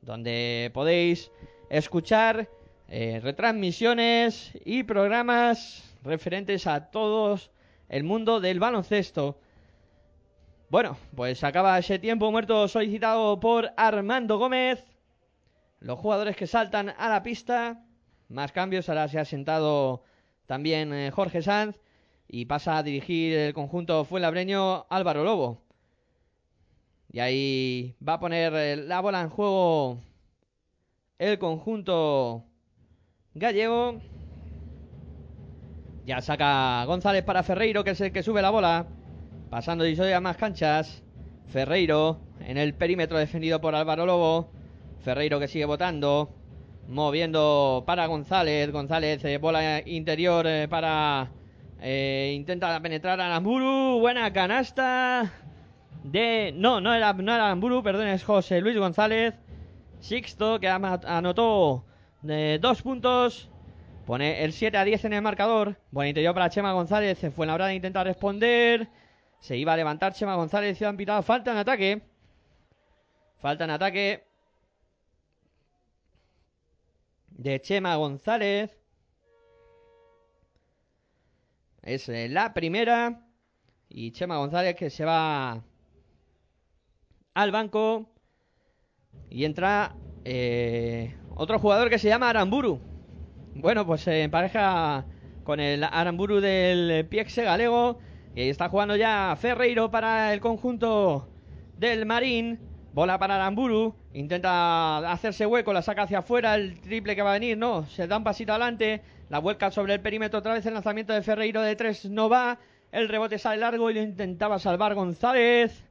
donde 0.00 0.70
podéis 0.72 1.32
escuchar 1.70 2.48
eh, 2.88 3.18
retransmisiones 3.20 4.52
y 4.64 4.84
programas 4.84 5.96
referentes 6.04 6.68
a 6.68 6.90
todos 6.90 7.50
el 7.88 8.04
mundo 8.04 8.40
del 8.40 8.60
baloncesto. 8.60 9.38
Bueno, 10.68 10.96
pues 11.16 11.42
acaba 11.42 11.78
ese 11.78 11.98
tiempo 11.98 12.30
muerto 12.30 12.68
solicitado 12.68 13.40
por 13.40 13.72
Armando 13.76 14.38
Gómez. 14.38 14.91
Los 15.82 15.98
jugadores 15.98 16.36
que 16.36 16.46
saltan 16.46 16.94
a 16.96 17.08
la 17.08 17.24
pista. 17.24 17.84
Más 18.28 18.52
cambios, 18.52 18.88
ahora 18.88 19.08
se 19.08 19.18
ha 19.18 19.24
sentado 19.24 20.04
también 20.46 20.92
eh, 20.94 21.10
Jorge 21.10 21.42
Sanz. 21.42 21.80
Y 22.28 22.44
pasa 22.44 22.78
a 22.78 22.82
dirigir 22.84 23.36
el 23.36 23.52
conjunto 23.52 24.04
fuenlabreño 24.04 24.86
Álvaro 24.88 25.24
Lobo. 25.24 25.60
Y 27.10 27.18
ahí 27.18 27.96
va 28.06 28.14
a 28.14 28.20
poner 28.20 28.54
eh, 28.54 28.76
la 28.76 29.00
bola 29.00 29.20
en 29.22 29.28
juego 29.28 29.98
el 31.18 31.38
conjunto 31.38 32.44
gallego. 33.34 34.00
Ya 36.06 36.20
saca 36.20 36.84
González 36.84 37.24
para 37.24 37.42
Ferreiro, 37.42 37.82
que 37.82 37.90
es 37.90 38.00
el 38.00 38.12
que 38.12 38.22
sube 38.22 38.40
la 38.40 38.50
bola. 38.50 38.86
Pasando 39.50 39.82
de 39.82 40.14
a 40.14 40.20
más 40.20 40.36
canchas. 40.36 41.02
Ferreiro 41.48 42.20
en 42.40 42.56
el 42.56 42.72
perímetro 42.72 43.18
defendido 43.18 43.60
por 43.60 43.74
Álvaro 43.74 44.06
Lobo. 44.06 44.61
Ferreiro 45.02 45.40
que 45.40 45.48
sigue 45.48 45.64
votando. 45.64 46.30
Moviendo 46.88 47.84
para 47.86 48.06
González. 48.06 48.70
González, 48.70 49.24
eh, 49.24 49.38
bola 49.38 49.80
interior 49.86 50.46
eh, 50.46 50.68
para. 50.68 51.30
eh, 51.80 52.32
intenta 52.34 52.80
penetrar 52.80 53.20
a 53.20 53.26
Aramburu. 53.26 53.98
Buena 54.00 54.32
canasta. 54.32 55.32
De. 56.04 56.52
No, 56.56 56.80
no 56.80 56.94
era, 56.94 57.12
no 57.12 57.34
era 57.34 57.56
perdón, 57.82 58.08
es 58.08 58.24
José 58.24 58.60
Luis 58.60 58.76
González. 58.76 59.34
Sixto 60.00 60.58
que 60.58 60.68
anotó 60.68 61.84
eh, 62.28 62.58
dos 62.60 62.82
puntos. 62.82 63.48
Pone 64.06 64.42
el 64.42 64.52
7 64.52 64.76
a 64.76 64.84
10 64.84 65.04
en 65.04 65.12
el 65.12 65.22
marcador. 65.22 65.76
Buen 65.92 66.08
interior 66.08 66.34
para 66.34 66.50
Chema 66.50 66.72
González. 66.72 67.18
Se 67.18 67.30
fue 67.30 67.44
en 67.44 67.48
la 67.48 67.54
hora 67.54 67.66
de 67.66 67.74
intentar 67.74 68.04
responder. 68.06 68.88
Se 69.38 69.56
iba 69.56 69.72
a 69.72 69.76
levantar 69.76 70.12
Chema 70.12 70.34
González 70.34 70.80
y 70.80 70.84
han 70.84 70.96
pitado 70.96 71.22
falta 71.22 71.52
en 71.52 71.58
ataque. 71.58 72.02
Falta 73.38 73.64
en 73.64 73.70
ataque 73.70 74.31
de 77.42 77.60
Chema 77.60 77.96
González. 77.96 78.78
Es 81.82 82.08
eh, 82.08 82.28
la 82.28 82.54
primera. 82.54 83.26
Y 83.88 84.12
Chema 84.12 84.38
González 84.38 84.76
que 84.76 84.90
se 84.90 85.04
va 85.04 85.62
al 87.34 87.50
banco. 87.50 88.08
Y 89.28 89.44
entra 89.44 89.94
eh, 90.24 91.14
otro 91.34 91.58
jugador 91.58 91.90
que 91.90 91.98
se 91.98 92.08
llama 92.08 92.30
Aramburu. 92.30 92.80
Bueno, 93.54 93.84
pues 93.86 94.02
se 94.02 94.22
empareja 94.22 95.04
con 95.44 95.60
el 95.60 95.84
Aramburu 95.84 96.40
del 96.40 97.06
Piexe 97.08 97.42
Galego. 97.42 97.98
Y 98.34 98.42
ahí 98.42 98.48
está 98.48 98.68
jugando 98.68 98.96
ya 98.96 99.36
Ferreiro 99.38 99.90
para 99.90 100.32
el 100.32 100.40
conjunto 100.40 101.28
del 101.76 102.06
Marín. 102.06 102.71
Bola 102.92 103.18
para 103.18 103.36
Aramburu. 103.36 103.94
Intenta 104.12 104.98
hacerse 105.10 105.46
hueco, 105.46 105.72
la 105.72 105.80
saca 105.82 106.02
hacia 106.02 106.18
afuera. 106.18 106.54
El 106.54 106.78
triple 106.80 107.16
que 107.16 107.22
va 107.22 107.30
a 107.30 107.34
venir, 107.34 107.56
no. 107.56 107.86
Se 107.86 108.06
da 108.06 108.18
un 108.18 108.24
pasito 108.24 108.52
adelante. 108.52 109.02
La 109.30 109.38
vuelca 109.38 109.70
sobre 109.70 109.94
el 109.94 110.00
perímetro 110.00 110.40
otra 110.40 110.52
vez. 110.52 110.66
El 110.66 110.74
lanzamiento 110.74 111.14
de 111.14 111.22
Ferreiro 111.22 111.62
de 111.62 111.74
tres 111.74 112.04
no 112.04 112.28
va. 112.28 112.58
El 112.90 113.08
rebote 113.08 113.38
sale 113.38 113.58
largo 113.58 113.90
y 113.90 113.94
lo 113.94 114.02
intentaba 114.02 114.58
salvar 114.58 114.94
González. 114.94 115.84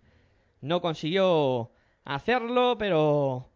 No 0.61 0.79
consiguió 0.79 1.71
hacerlo, 2.05 2.75
pero 2.77 3.49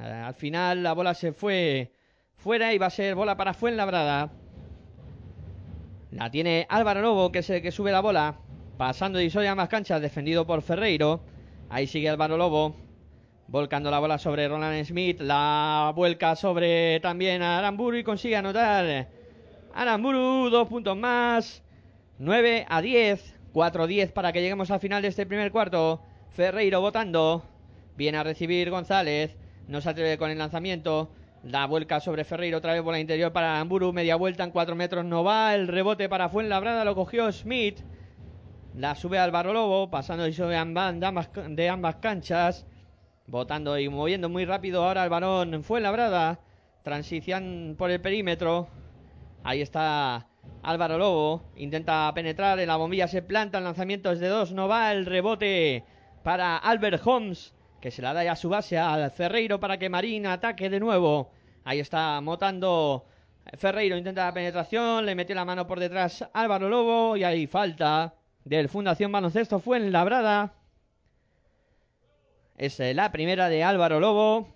eh, 0.00 0.22
al 0.26 0.34
final 0.34 0.82
la 0.82 0.92
bola 0.92 1.14
se 1.14 1.32
fue 1.32 1.92
fuera 2.34 2.74
y 2.74 2.78
va 2.78 2.86
a 2.86 2.90
ser 2.90 3.14
bola 3.14 3.36
para 3.36 3.54
Fuenlabrada. 3.54 4.32
La 6.10 6.28
tiene 6.28 6.66
Álvaro 6.68 7.02
Lobo, 7.02 7.30
que 7.30 7.38
es 7.38 7.50
el 7.50 7.62
que 7.62 7.70
sube 7.70 7.92
la 7.92 8.00
bola. 8.00 8.38
Pasando 8.76 9.20
de 9.20 9.48
a 9.48 9.54
más 9.54 9.68
canchas, 9.68 10.02
defendido 10.02 10.44
por 10.44 10.62
Ferreiro. 10.62 11.20
Ahí 11.72 11.86
sigue 11.86 12.08
Álvaro 12.08 12.36
Lobo. 12.36 12.74
Volcando 13.46 13.92
la 13.92 14.00
bola 14.00 14.18
sobre 14.18 14.48
Roland 14.48 14.84
Smith. 14.84 15.20
La 15.20 15.92
vuelca 15.94 16.34
sobre 16.34 16.98
también 16.98 17.42
a 17.42 17.58
Aramburu 17.58 17.96
y 17.96 18.02
consigue 18.02 18.34
anotar. 18.34 19.06
Aramburu, 19.72 20.50
dos 20.50 20.66
puntos 20.66 20.96
más. 20.96 21.62
9 22.18 22.66
a 22.68 22.82
10. 22.82 23.36
4 23.52 23.82
a 23.84 23.86
10 23.86 24.10
para 24.10 24.32
que 24.32 24.40
lleguemos 24.40 24.72
al 24.72 24.80
final 24.80 25.00
de 25.00 25.08
este 25.08 25.26
primer 25.26 25.52
cuarto. 25.52 26.02
Ferreiro 26.30 26.80
votando. 26.80 27.44
Viene 27.96 28.18
a 28.18 28.24
recibir 28.24 28.68
González. 28.68 29.36
No 29.68 29.80
se 29.80 29.90
atreve 29.90 30.18
con 30.18 30.32
el 30.32 30.38
lanzamiento. 30.38 31.12
La 31.44 31.66
vuelca 31.66 32.00
sobre 32.00 32.24
Ferreiro 32.24 32.58
otra 32.58 32.72
vez 32.72 32.82
por 32.82 32.94
la 32.94 32.98
interior 32.98 33.32
para 33.32 33.54
Aramburu. 33.54 33.92
Media 33.92 34.16
vuelta 34.16 34.42
en 34.42 34.50
4 34.50 34.74
metros 34.74 35.04
no 35.04 35.22
va. 35.22 35.54
El 35.54 35.68
rebote 35.68 36.08
para 36.08 36.30
Fuenlabrada 36.30 36.84
lo 36.84 36.96
cogió 36.96 37.30
Smith. 37.30 37.78
La 38.74 38.94
sube 38.94 39.18
Álvaro 39.18 39.52
Lobo. 39.52 39.90
Pasando 39.90 40.24
de 40.24 40.56
ambas, 40.56 40.98
de 40.98 41.06
ambas, 41.06 41.30
de 41.48 41.68
ambas 41.68 41.96
canchas. 41.96 42.66
Botando 43.26 43.78
y 43.78 43.88
moviendo 43.88 44.28
muy 44.28 44.44
rápido 44.44 44.84
ahora 44.84 45.04
el 45.04 45.10
balón 45.10 45.62
Fuenlabrada. 45.64 46.40
Transición 46.82 47.74
por 47.78 47.90
el 47.90 48.00
perímetro. 48.00 48.68
Ahí 49.44 49.60
está 49.60 50.26
Álvaro 50.62 50.98
Lobo. 50.98 51.42
Intenta 51.56 52.12
penetrar 52.14 52.58
en 52.60 52.68
la 52.68 52.76
bombilla. 52.76 53.08
Se 53.08 53.22
planta. 53.22 53.58
El 53.58 53.64
lanzamiento 53.64 54.12
es 54.12 54.20
de 54.20 54.28
dos. 54.28 54.52
No 54.52 54.68
va. 54.68 54.92
El 54.92 55.06
rebote 55.06 55.84
para 56.22 56.56
Albert 56.56 57.06
Holmes, 57.06 57.54
que 57.80 57.90
se 57.90 58.02
la 58.02 58.12
da 58.12 58.24
ya 58.24 58.32
a 58.32 58.36
su 58.36 58.48
base 58.48 58.78
al 58.78 59.10
Ferreiro 59.10 59.58
para 59.58 59.78
que 59.78 59.88
Marín 59.88 60.26
ataque 60.26 60.68
de 60.68 60.80
nuevo. 60.80 61.30
Ahí 61.64 61.80
está 61.80 62.20
motando 62.20 63.06
Ferreiro, 63.54 63.96
intenta 63.96 64.26
la 64.26 64.34
penetración, 64.34 65.06
le 65.06 65.14
metió 65.14 65.34
la 65.34 65.44
mano 65.44 65.66
por 65.66 65.80
detrás 65.80 66.28
Álvaro 66.32 66.68
Lobo 66.68 67.16
y 67.16 67.24
ahí 67.24 67.46
falta 67.46 68.14
del 68.44 68.68
Fundación 68.68 69.12
Baloncesto 69.12 69.60
fue 69.60 69.76
en 69.76 69.92
Labrada. 69.92 70.54
Es 72.56 72.78
eh, 72.80 72.94
la 72.94 73.12
primera 73.12 73.48
de 73.48 73.64
Álvaro 73.64 74.00
Lobo. 74.00 74.48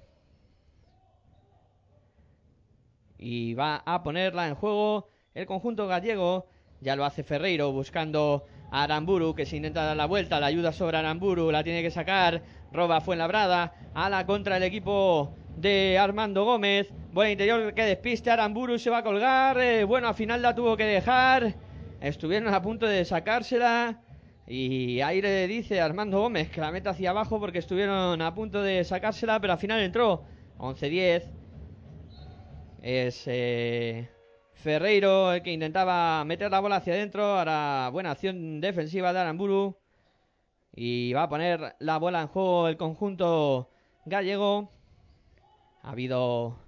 Y 3.18 3.54
va 3.54 3.82
a 3.86 4.02
ponerla 4.02 4.48
en 4.48 4.54
juego 4.54 5.08
el 5.34 5.46
conjunto 5.46 5.86
gallego. 5.86 6.46
Ya 6.80 6.96
lo 6.96 7.04
hace 7.04 7.22
Ferreiro 7.22 7.72
buscando 7.72 8.44
a 8.70 8.82
Aramburu 8.82 9.34
que 9.34 9.46
se 9.46 9.56
intenta 9.56 9.84
dar 9.84 9.96
la 9.96 10.06
vuelta. 10.06 10.40
La 10.40 10.46
ayuda 10.46 10.72
sobre 10.72 10.98
Aramburu. 10.98 11.50
La 11.50 11.64
tiene 11.64 11.82
que 11.82 11.90
sacar. 11.90 12.42
Roba 12.72 13.00
Fuenlabrada. 13.00 13.74
A 13.94 14.10
la 14.10 14.26
contra 14.26 14.58
el 14.58 14.64
equipo 14.64 15.34
de 15.56 15.98
Armando 15.98 16.44
Gómez. 16.44 16.92
Buen 17.12 17.30
interior 17.30 17.72
que 17.72 17.84
despiste. 17.84 18.30
Aramburu 18.30 18.78
se 18.78 18.90
va 18.90 18.98
a 18.98 19.02
colgar. 19.04 19.58
Eh, 19.58 19.84
bueno, 19.84 20.08
al 20.08 20.14
final 20.14 20.42
la 20.42 20.54
tuvo 20.54 20.76
que 20.76 20.84
dejar. 20.84 21.54
Estuvieron 22.04 22.52
a 22.52 22.60
punto 22.60 22.86
de 22.86 23.02
sacársela. 23.06 24.02
Y 24.46 25.00
Aire 25.00 25.46
dice 25.46 25.80
Armando 25.80 26.20
Gómez 26.20 26.50
que 26.50 26.60
la 26.60 26.70
meta 26.70 26.90
hacia 26.90 27.08
abajo 27.08 27.40
porque 27.40 27.60
estuvieron 27.60 28.20
a 28.20 28.34
punto 28.34 28.60
de 28.60 28.84
sacársela, 28.84 29.40
pero 29.40 29.54
al 29.54 29.58
final 29.58 29.80
entró 29.80 30.22
11-10. 30.58 31.22
Es 32.82 33.24
eh, 33.26 34.10
Ferreiro 34.52 35.32
el 35.32 35.42
que 35.42 35.50
intentaba 35.52 36.22
meter 36.26 36.50
la 36.50 36.60
bola 36.60 36.76
hacia 36.76 36.92
adentro. 36.92 37.24
Ahora 37.24 37.88
buena 37.90 38.10
acción 38.10 38.60
defensiva 38.60 39.14
de 39.14 39.20
Aramburu. 39.20 39.74
Y 40.76 41.14
va 41.14 41.22
a 41.22 41.28
poner 41.30 41.74
la 41.78 41.96
bola 41.96 42.20
en 42.20 42.28
juego 42.28 42.68
el 42.68 42.76
conjunto 42.76 43.70
gallego. 44.04 44.70
Ha 45.82 45.92
habido 45.92 46.58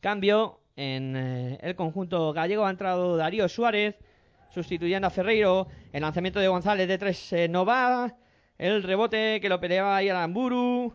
cambio 0.00 0.60
en 0.76 1.16
eh, 1.16 1.58
el 1.62 1.74
conjunto 1.74 2.34
gallego. 2.34 2.66
Ha 2.66 2.70
entrado 2.70 3.16
Darío 3.16 3.48
Suárez 3.48 3.96
sustituyendo 4.52 5.06
a 5.06 5.10
Ferreiro. 5.10 5.66
El 5.92 6.02
lanzamiento 6.02 6.40
de 6.40 6.48
González 6.48 6.88
de 6.88 6.98
tres 6.98 7.32
eh, 7.32 7.48
no 7.48 7.64
va. 7.64 8.14
El 8.58 8.82
rebote 8.82 9.40
que 9.40 9.48
lo 9.48 9.60
peleaba 9.60 9.96
ahí 9.96 10.08
Aramburu. 10.08 10.94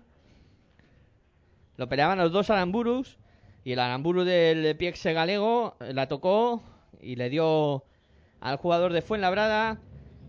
Lo 1.76 1.90
peleaban 1.90 2.18
los 2.18 2.32
dos 2.32 2.50
Aramburus. 2.50 3.18
Y 3.64 3.74
el 3.74 3.80
Aramburu 3.80 4.24
del 4.24 4.76
Piexe 4.78 5.14
galego 5.14 5.76
eh, 5.80 5.94
la 5.94 6.08
tocó 6.08 6.64
y 7.02 7.16
le 7.16 7.30
dio 7.30 7.84
al 8.40 8.58
jugador 8.58 8.94
de 8.94 9.02
Fuenlabrada. 9.02 9.80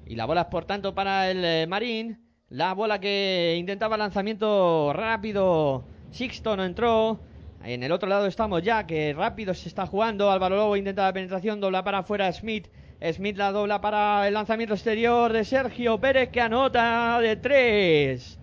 Y 0.06 0.16
la 0.16 0.24
bola 0.24 0.42
es 0.42 0.46
por 0.48 0.64
tanto 0.64 0.94
para 0.94 1.30
el 1.30 1.44
eh, 1.44 1.66
Marín. 1.68 2.18
La 2.48 2.72
bola 2.72 2.98
que 2.98 3.56
intentaba 3.58 3.96
lanzamiento 3.96 4.92
rápido. 4.94 5.84
Sixto 6.10 6.56
no 6.56 6.64
entró. 6.64 7.20
En 7.62 7.82
el 7.82 7.92
otro 7.92 8.08
lado 8.08 8.26
estamos 8.26 8.62
ya, 8.62 8.86
que 8.86 9.12
rápido 9.12 9.52
se 9.52 9.68
está 9.68 9.86
jugando. 9.86 10.30
Álvaro 10.30 10.56
Lobo 10.56 10.76
intenta 10.76 11.04
la 11.04 11.12
penetración, 11.12 11.60
dobla 11.60 11.84
para 11.84 11.98
afuera 11.98 12.32
Smith. 12.32 12.68
Smith 13.00 13.36
la 13.36 13.52
dobla 13.52 13.80
para 13.80 14.26
el 14.26 14.34
lanzamiento 14.34 14.74
exterior 14.74 15.32
de 15.32 15.44
Sergio 15.44 16.00
Pérez 16.00 16.30
que 16.30 16.40
anota 16.40 17.20
de 17.20 17.36
tres. 17.36 18.40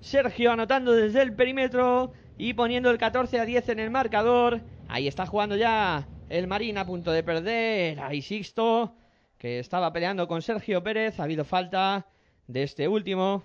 Sergio 0.00 0.52
anotando 0.52 0.92
desde 0.92 1.22
el 1.22 1.34
perímetro 1.34 2.12
y 2.36 2.52
poniendo 2.52 2.90
el 2.90 2.98
14 2.98 3.40
a 3.40 3.46
10 3.46 3.70
en 3.70 3.80
el 3.80 3.90
marcador. 3.90 4.60
Ahí 4.88 5.08
está 5.08 5.24
jugando 5.24 5.56
ya 5.56 6.06
el 6.28 6.46
Marín 6.46 6.76
a 6.76 6.84
punto 6.84 7.10
de 7.10 7.22
perder. 7.22 7.98
Ahí 8.00 8.20
Sixto 8.20 8.94
que 9.38 9.58
estaba 9.58 9.90
peleando 9.94 10.28
con 10.28 10.42
Sergio 10.42 10.82
Pérez. 10.82 11.18
Ha 11.18 11.24
habido 11.24 11.46
falta 11.46 12.06
de 12.48 12.64
este 12.64 12.88
último. 12.88 13.44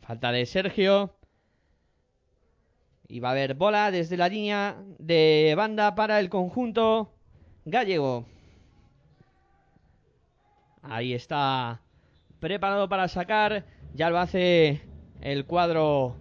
Falta 0.00 0.30
de 0.30 0.46
Sergio. 0.46 1.16
Y 3.08 3.18
va 3.18 3.30
a 3.30 3.32
haber 3.32 3.54
bola 3.54 3.90
desde 3.90 4.16
la 4.16 4.28
línea 4.28 4.76
de 5.00 5.54
banda 5.56 5.96
para 5.96 6.20
el 6.20 6.28
conjunto 6.28 7.12
gallego. 7.64 8.26
Ahí 10.82 11.14
está 11.14 11.80
preparado 12.40 12.88
para 12.88 13.06
sacar. 13.06 13.64
Ya 13.94 14.10
lo 14.10 14.18
hace 14.18 14.82
el 15.20 15.46
cuadro 15.46 16.16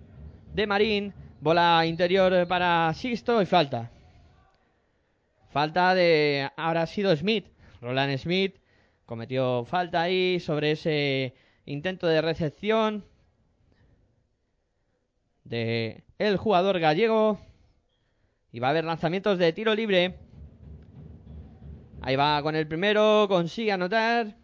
de 0.54 0.68
Marín. 0.68 1.14
Bola 1.40 1.84
interior 1.88 2.48
para 2.48 2.94
Sixto 2.94 3.42
y 3.42 3.48
falta. 3.48 3.92
Falta 5.50 5.96
de. 5.96 6.50
Ahora 6.56 6.84
ha 6.84 6.86
sido 6.86 7.16
Smith. 7.16 7.48
Roland 7.82 8.16
Smith 8.18 8.58
cometió 9.08 9.66
falta 9.66 10.04
ahí 10.04 10.40
sobre 10.40 10.72
ese 10.72 11.34
intento 11.66 12.06
de 12.06 12.22
recepción 12.22 13.04
de 15.44 16.04
el 16.20 16.38
jugador 16.38 16.80
gallego. 16.80 17.40
Y 18.52 18.60
va 18.60 18.68
a 18.68 18.70
haber 18.70 18.86
lanzamientos 18.86 19.40
de 19.40 19.54
tiro 19.54 19.74
libre. 19.74 20.20
Ahí 22.02 22.16
va 22.16 22.42
con 22.44 22.56
el 22.56 22.68
primero, 22.68 23.26
consigue 23.28 23.72
anotar. 23.72 24.41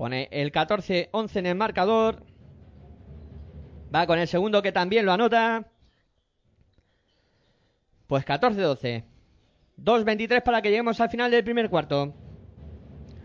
Pone 0.00 0.28
el 0.30 0.50
14-11 0.50 1.36
en 1.36 1.44
el 1.44 1.56
marcador. 1.56 2.24
Va 3.94 4.06
con 4.06 4.18
el 4.18 4.26
segundo 4.28 4.62
que 4.62 4.72
también 4.72 5.04
lo 5.04 5.12
anota. 5.12 5.66
Pues 8.06 8.24
14-12. 8.24 9.04
2-23 9.76 10.42
para 10.42 10.62
que 10.62 10.70
lleguemos 10.70 10.98
al 11.02 11.10
final 11.10 11.30
del 11.30 11.44
primer 11.44 11.68
cuarto. 11.68 12.14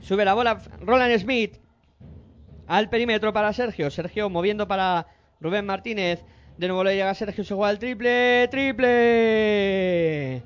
Sube 0.01 0.25
la 0.25 0.33
bola 0.33 0.61
Roland 0.81 1.17
Smith. 1.17 1.61
Al 2.67 2.89
perímetro 2.89 3.31
para 3.31 3.53
Sergio. 3.53 3.89
Sergio 3.89 4.29
moviendo 4.29 4.67
para 4.67 5.07
Rubén 5.39 5.65
Martínez. 5.65 6.25
De 6.57 6.67
nuevo 6.67 6.83
le 6.83 6.97
llega 6.97 7.13
Sergio. 7.13 7.45
Se 7.45 7.55
juega 7.55 7.71
el 7.71 7.79
triple. 7.79 8.49
Triple. 8.49 10.43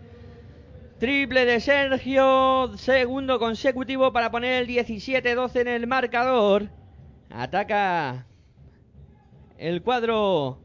Triple 0.99 1.45
de 1.45 1.61
Sergio. 1.61 2.71
Segundo 2.75 3.39
consecutivo 3.39 4.11
para 4.11 4.31
poner 4.31 4.63
el 4.63 4.67
17-12 4.67 5.61
en 5.61 5.67
el 5.69 5.87
marcador. 5.87 6.67
Ataca 7.29 8.25
el 9.57 9.81
cuadro 9.81 10.59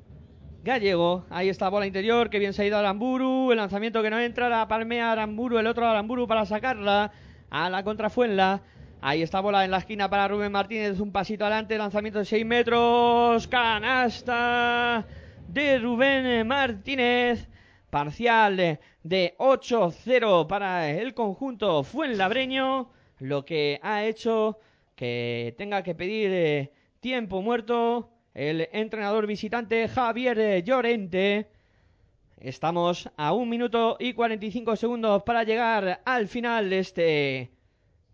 gallego. 0.65 1.25
Ahí 1.31 1.49
está 1.49 1.69
bola 1.69 1.87
interior. 1.87 2.31
Que 2.31 2.41
bien 2.41 2.53
se 2.53 2.63
ha 2.63 2.67
ido 2.67 2.77
Aramburu. 2.77 3.53
El 3.53 3.59
lanzamiento 3.59 4.03
que 4.03 4.11
no 4.11 4.19
entra. 4.19 4.49
La 4.49 4.67
palmea 4.67 5.13
Aramburu. 5.13 5.59
El 5.59 5.69
otro 5.69 5.87
Aramburu 5.87 6.27
para 6.27 6.45
sacarla. 6.47 7.13
A 7.49 7.71
la 7.71 7.85
contrafuenla. 7.85 8.63
Ahí 9.01 9.23
está 9.23 9.39
bola 9.39 9.65
en 9.65 9.71
la 9.71 9.79
esquina 9.79 10.11
para 10.11 10.27
Rubén 10.27 10.51
Martínez. 10.51 10.99
Un 10.99 11.13
pasito 11.13 11.45
adelante. 11.45 11.79
Lanzamiento 11.79 12.19
de 12.19 12.25
6 12.25 12.45
metros. 12.45 13.47
Canasta 13.47 15.07
de 15.47 15.79
Rubén 15.79 16.45
Martínez. 16.45 17.49
Parcial 17.95 18.81
de 19.05 19.37
8-0 19.39 20.49
para 20.49 20.91
el 20.91 21.15
conjunto 21.15 21.85
Fuenlabreño. 21.85 22.91
Lo 23.21 23.45
que 23.45 23.79
ha 23.85 24.05
hecho 24.05 24.59
que 24.97 25.55
tenga 25.57 25.85
que 25.85 25.95
pedir 25.95 26.29
eh, 26.33 26.73
tiempo 26.99 27.41
muerto 27.41 28.11
el 28.35 28.69
entrenador 28.73 29.29
visitante 29.29 29.87
Javier 29.87 30.65
Llorente. 30.65 31.53
Estamos 32.37 33.09
a 33.17 33.33
un 33.33 33.49
minuto 33.49 33.97
y 34.01 34.13
45 34.13 34.75
segundos 34.75 35.23
para 35.23 35.45
llegar 35.45 36.03
al 36.05 36.27
final 36.27 36.71
de 36.71 36.79
este 36.81 37.51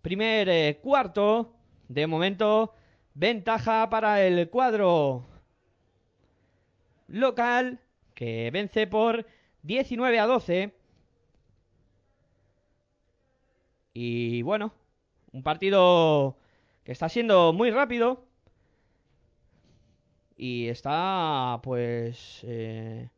primer 0.03 0.51
eh, 0.51 0.79
cuarto. 0.83 1.55
De 1.89 2.07
momento, 2.07 2.75
ventaja 3.15 3.89
para 3.89 4.23
el 4.27 4.51
cuadro 4.51 5.25
local 7.09 7.81
que 8.15 8.51
vence 8.53 8.87
por 8.87 9.25
19 9.63 10.19
a 10.19 10.27
12. 10.27 10.75
Y 13.93 14.43
bueno, 14.43 14.73
un 15.33 15.43
partido 15.43 16.39
que 16.85 16.93
está 16.93 17.09
siendo 17.09 17.53
muy 17.53 17.71
rápido. 17.71 18.25
Y 20.37 20.69
está, 20.69 21.61
pues, 21.63 22.41
eh, 22.45 23.11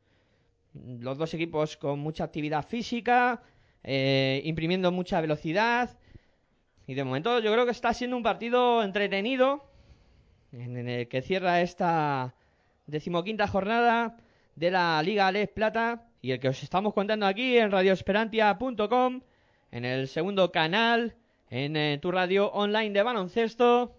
los 0.74 1.18
dos 1.18 1.32
equipos 1.34 1.76
con 1.76 2.00
mucha 2.00 2.24
actividad 2.24 2.66
física, 2.66 3.42
eh, 3.84 4.42
imprimiendo 4.44 4.90
mucha 4.90 5.20
velocidad. 5.20 5.96
Y 6.86 6.94
de 6.94 7.04
momento 7.04 7.38
yo 7.38 7.52
creo 7.52 7.64
que 7.64 7.70
está 7.70 7.94
siendo 7.94 8.16
un 8.16 8.24
partido 8.24 8.82
entretenido, 8.82 9.64
en 10.50 10.88
el 10.88 11.08
que 11.08 11.22
cierra 11.22 11.60
esta 11.60 12.34
decimoquinta 12.86 13.46
jornada 13.46 14.16
de 14.56 14.70
la 14.70 15.00
Liga 15.02 15.30
Les 15.30 15.48
Plata 15.48 16.08
y 16.22 16.30
el 16.30 16.38
que 16.38 16.48
os 16.48 16.62
estamos 16.62 16.94
contando 16.94 17.26
aquí 17.26 17.58
en 17.58 17.72
radioesperantia.com, 17.72 19.20
en 19.72 19.84
el 19.84 20.06
segundo 20.06 20.52
canal, 20.52 21.16
en 21.50 21.76
eh, 21.76 21.98
tu 22.00 22.12
radio 22.12 22.46
online 22.52 22.90
de 22.90 23.02
baloncesto, 23.02 23.98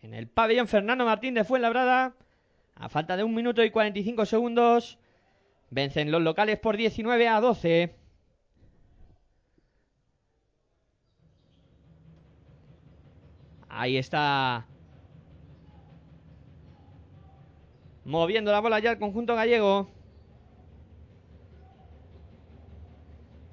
en 0.00 0.14
el 0.14 0.28
pabellón 0.28 0.66
Fernando 0.66 1.04
Martín 1.04 1.34
de 1.34 1.44
Fuenlabrada, 1.44 2.14
a 2.74 2.88
falta 2.88 3.18
de 3.18 3.22
un 3.22 3.34
minuto 3.34 3.62
y 3.62 3.70
45 3.70 4.24
segundos, 4.24 4.98
vencen 5.68 6.10
los 6.10 6.22
locales 6.22 6.58
por 6.58 6.78
19 6.78 7.28
a 7.28 7.40
12. 7.40 7.94
Ahí 13.68 13.98
está. 13.98 14.66
Moviendo 18.06 18.50
la 18.50 18.60
bola 18.60 18.78
ya 18.78 18.92
el 18.92 18.98
conjunto 18.98 19.36
gallego. 19.36 19.99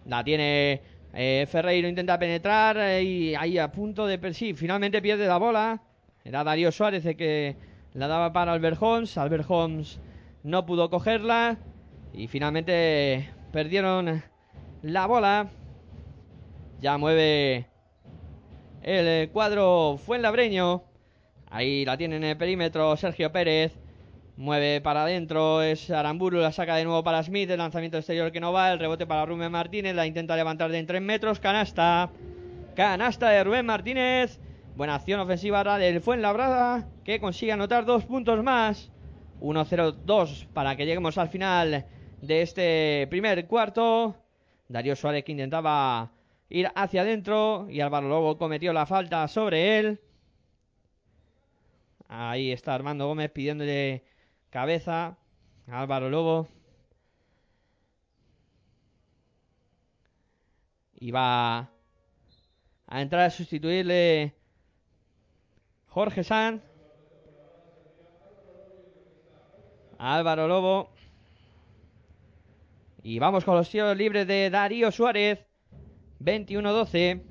La 0.08 0.24
tiene 0.24 0.82
eh, 1.14 1.46
Ferreiro, 1.50 1.88
intenta 1.88 2.18
penetrar 2.18 2.78
eh, 2.78 3.04
y 3.04 3.36
ahí 3.36 3.58
a 3.58 3.72
punto 3.72 4.08
de... 4.08 4.34
Sí, 4.34 4.54
finalmente 4.54 5.02
pierde 5.02 5.28
la 5.28 5.38
bola. 5.38 5.82
Era 6.24 6.44
Darío 6.44 6.72
Suárez 6.72 7.06
el 7.06 7.18
que 7.18 7.58
la 7.94 8.08
daba 8.08 8.32
para 8.32 8.54
Albert 8.54 8.78
Holmes. 8.80 9.18
Albert 9.18 9.46
Holmes 9.50 10.00
no 10.44 10.66
pudo 10.66 10.90
cogerla. 10.90 11.58
Y 12.14 12.28
finalmente 12.28 13.30
perdieron 13.52 14.24
la 14.82 15.06
bola. 15.08 15.50
Ya 16.80 16.98
mueve 16.98 17.68
el 18.84 19.30
cuadro 19.30 19.98
Fuenlabreño. 19.98 20.84
Ahí 21.50 21.84
la 21.84 21.98
tiene 21.98 22.16
en 22.16 22.24
el 22.24 22.38
perímetro 22.38 22.96
Sergio 22.96 23.32
Pérez. 23.32 23.78
Mueve 24.38 24.82
para 24.82 25.02
adentro, 25.02 25.64
es 25.64 25.90
Aramburu, 25.90 26.38
la 26.38 26.52
saca 26.52 26.76
de 26.76 26.84
nuevo 26.84 27.04
para 27.04 27.24
Smith, 27.24 27.50
el 27.50 27.58
lanzamiento 27.58 27.98
exterior 27.98 28.32
que 28.32 28.40
no 28.40 28.54
va, 28.54 28.72
el 28.72 28.78
rebote 28.78 29.08
para 29.08 29.26
Rubén 29.26 29.52
Martínez, 29.52 29.96
la 29.96 30.06
intenta 30.06 30.36
levantar 30.36 30.70
de 30.70 30.78
en 30.78 30.86
3 30.86 31.02
metros, 31.02 31.40
canasta. 31.40 32.12
Canasta 32.76 33.32
de 33.32 33.44
Rubén 33.44 33.66
Martínez. 33.66 34.40
Buena 34.76 34.94
acción 34.94 35.20
ofensiva 35.20 35.58
ahora 35.58 35.80
del 35.80 36.02
Fuenlabrada, 36.02 36.88
que 37.04 37.20
consigue 37.20 37.52
anotar 37.52 37.86
dos 37.86 38.06
puntos 38.06 38.44
más. 38.44 38.92
1-0-2 39.42 40.46
para 40.54 40.76
que 40.76 40.86
lleguemos 40.86 41.18
al 41.18 41.30
final 41.30 41.88
de 42.22 42.42
este 42.44 43.08
primer 43.10 43.48
cuarto. 43.48 44.18
Darío 44.68 44.96
Suárez 44.96 45.24
que 45.24 45.32
intentaba 45.32 46.12
ir 46.50 46.70
hacia 46.76 47.02
adentro 47.02 47.66
y 47.72 47.82
Álvaro 47.82 48.08
Lobo 48.08 48.38
cometió 48.38 48.72
la 48.72 48.86
falta 48.86 49.28
sobre 49.28 49.80
él. 49.80 50.00
Ahí 52.08 52.52
está 52.52 52.76
Armando 52.76 53.08
Gómez 53.08 53.32
pidiéndole 53.32 54.04
cabeza 54.58 55.16
Álvaro 55.68 56.10
Lobo. 56.10 56.48
Y 61.00 61.12
va 61.12 61.70
a 62.88 63.02
entrar 63.02 63.26
a 63.26 63.30
sustituirle 63.30 64.34
Jorge 65.90 66.24
Sanz. 66.24 66.64
Álvaro 70.00 70.48
Lobo. 70.48 70.90
Y 73.04 73.20
vamos 73.20 73.46
con 73.46 73.58
los 73.58 73.70
tiros 73.70 73.96
libres 73.96 74.26
de 74.26 74.50
Darío 74.50 74.92
Suárez. 74.92 75.38
21-12. 76.20 77.22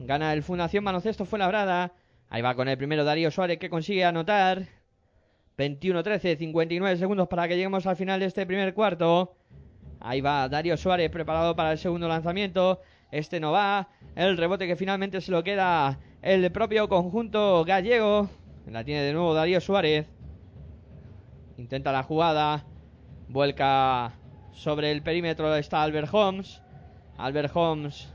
Gana 0.00 0.34
el 0.34 0.42
Fundación 0.42 0.84
Baloncesto 0.84 1.24
Fuenlabrada. 1.24 1.94
Ahí 2.28 2.42
va 2.42 2.54
con 2.54 2.68
el 2.68 2.76
primero 2.76 3.04
Darío 3.04 3.30
Suárez 3.30 3.58
que 3.58 3.70
consigue 3.70 4.04
anotar. 4.04 4.83
21-13, 5.56 6.36
59 6.36 6.96
segundos 6.96 7.28
para 7.28 7.46
que 7.46 7.54
lleguemos 7.54 7.86
al 7.86 7.96
final 7.96 8.20
de 8.20 8.26
este 8.26 8.46
primer 8.46 8.74
cuarto. 8.74 9.36
Ahí 10.00 10.20
va 10.20 10.48
Darío 10.48 10.76
Suárez 10.76 11.10
preparado 11.10 11.56
para 11.56 11.72
el 11.72 11.78
segundo 11.78 12.08
lanzamiento. 12.08 12.80
Este 13.10 13.40
no 13.40 13.52
va. 13.52 13.88
El 14.16 14.36
rebote 14.36 14.66
que 14.66 14.76
finalmente 14.76 15.20
se 15.20 15.30
lo 15.30 15.44
queda 15.44 15.98
el 16.20 16.50
propio 16.50 16.88
conjunto 16.88 17.64
gallego. 17.64 18.28
La 18.66 18.84
tiene 18.84 19.02
de 19.02 19.12
nuevo 19.12 19.34
Darío 19.34 19.60
Suárez. 19.60 20.06
Intenta 21.56 21.92
la 21.92 22.02
jugada. 22.02 22.66
Vuelca 23.28 24.12
sobre 24.52 24.90
el 24.90 25.02
perímetro. 25.02 25.54
Está 25.54 25.82
Albert 25.82 26.08
Holmes. 26.12 26.60
Albert 27.16 27.52
Holmes 27.54 28.12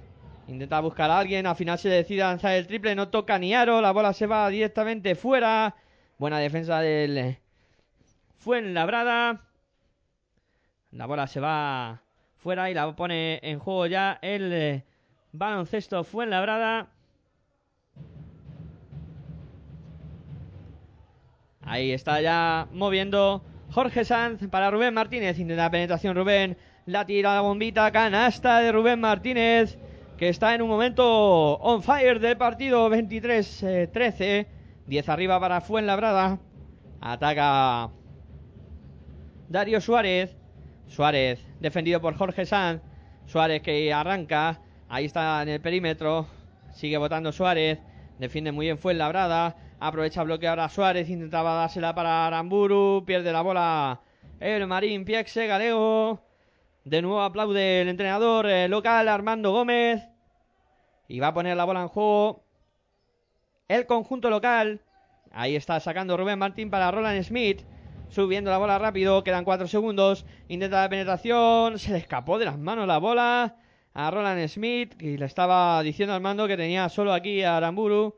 intenta 0.48 0.82
buscar 0.82 1.10
a 1.10 1.20
alguien. 1.20 1.48
Al 1.48 1.56
final 1.56 1.80
se 1.80 1.90
decide 1.90 2.20
lanzar 2.20 2.54
el 2.54 2.68
triple. 2.68 2.94
No 2.96 3.08
toca 3.08 3.40
ni 3.40 3.54
aro. 3.54 3.80
La 3.80 3.92
bola 3.92 4.12
se 4.14 4.28
va 4.28 4.50
directamente 4.50 5.16
fuera. 5.16 5.76
Buena 6.20 6.40
defensa 6.40 6.82
del 6.82 7.38
Fuenlabrada. 8.40 9.40
La 10.92 11.06
bola 11.06 11.28
se 11.28 11.40
va 11.40 12.02
fuera 12.36 12.70
y 12.70 12.74
la 12.74 12.94
pone 12.94 13.40
en 13.42 13.58
juego 13.60 13.88
ya 13.88 14.20
el 14.22 14.52
eh, 14.52 14.84
baloncesto 15.32 16.04
Fuenlabrada. 16.04 16.90
Ahí 21.62 21.94
está 21.94 22.20
ya 22.20 22.68
moviendo 22.74 23.42
Jorge 23.72 24.04
Sanz 24.04 24.46
para 24.50 24.72
Rubén 24.72 24.94
Martínez. 24.94 25.40
Intenta 25.40 25.72
penetración 25.72 26.18
Rubén. 26.18 26.58
La 26.86 27.06
tira 27.06 27.36
la 27.36 27.42
bombita. 27.42 27.90
Canasta 27.94 28.60
de 28.60 28.74
Rubén 28.74 29.00
Martínez. 29.00 29.78
Que 30.18 30.28
está 30.28 30.54
en 30.54 30.64
un 30.64 30.68
momento 30.68 31.54
on 31.60 31.82
fire 31.82 32.20
del 32.20 32.36
partido. 32.36 32.90
23-13. 32.90 34.59
10 34.90 35.08
arriba 35.08 35.40
para 35.40 35.62
Fuenlabrada. 35.62 36.40
Ataca 37.00 37.92
Darío 39.48 39.80
Suárez. 39.82 40.36
Suárez 40.88 41.46
defendido 41.60 42.02
por 42.02 42.16
Jorge 42.16 42.48
Sanz. 42.48 42.82
Suárez 43.28 43.62
que 43.62 43.94
arranca. 43.94 44.62
Ahí 44.90 45.06
está 45.06 45.44
en 45.44 45.50
el 45.50 45.62
perímetro. 45.62 46.26
Sigue 46.72 46.98
votando 46.98 47.32
Suárez. 47.32 47.78
Defiende 48.18 48.52
muy 48.52 48.66
bien 48.66 48.80
Fuenlabrada. 48.80 49.56
Aprovecha 49.80 50.24
bloqueo 50.24 50.50
ahora 50.50 50.70
Suárez. 50.70 51.08
Intentaba 51.08 51.54
dársela 51.54 51.94
para 51.94 52.26
Aramburu. 52.26 53.04
Pierde 53.06 53.32
la 53.32 53.44
bola 53.44 54.02
el 54.40 54.66
Marín 54.66 55.06
Piexe 55.06 55.46
Galego. 55.46 56.20
De 56.84 57.04
nuevo 57.04 57.22
aplaude 57.22 57.82
el 57.82 57.90
entrenador 57.90 58.48
eh, 58.48 58.68
local 58.68 59.08
Armando 59.08 59.52
Gómez. 59.52 60.02
Y 61.08 61.20
va 61.20 61.28
a 61.28 61.34
poner 61.36 61.56
la 61.56 61.66
bola 61.66 61.84
en 61.84 61.90
juego 61.90 62.49
el 63.70 63.86
conjunto 63.86 64.30
local. 64.30 64.82
Ahí 65.32 65.56
está 65.56 65.80
sacando 65.80 66.18
Rubén 66.18 66.40
Martín 66.40 66.70
para 66.70 66.92
Roland 66.92 67.24
Smith. 67.24 67.62
Subiendo 68.10 68.50
la 68.50 68.58
bola 68.58 68.80
rápido. 68.80 69.24
Quedan 69.24 69.46
4 69.46 69.68
segundos. 69.68 70.26
Intenta 70.50 70.82
la 70.82 70.90
penetración. 70.90 71.80
Se 71.80 71.92
le 71.92 72.00
escapó 72.00 72.40
de 72.40 72.46
las 72.46 72.58
manos 72.58 72.88
la 72.88 72.98
bola 72.98 73.56
a 73.94 74.12
Roland 74.12 74.46
Smith. 74.48 75.02
Y 75.02 75.18
le 75.18 75.26
estaba 75.26 75.82
diciendo 75.84 76.14
al 76.14 76.22
mando 76.22 76.48
que 76.48 76.58
tenía 76.58 76.90
solo 76.90 77.14
aquí 77.14 77.44
a 77.44 77.58
Aramburu 77.58 78.16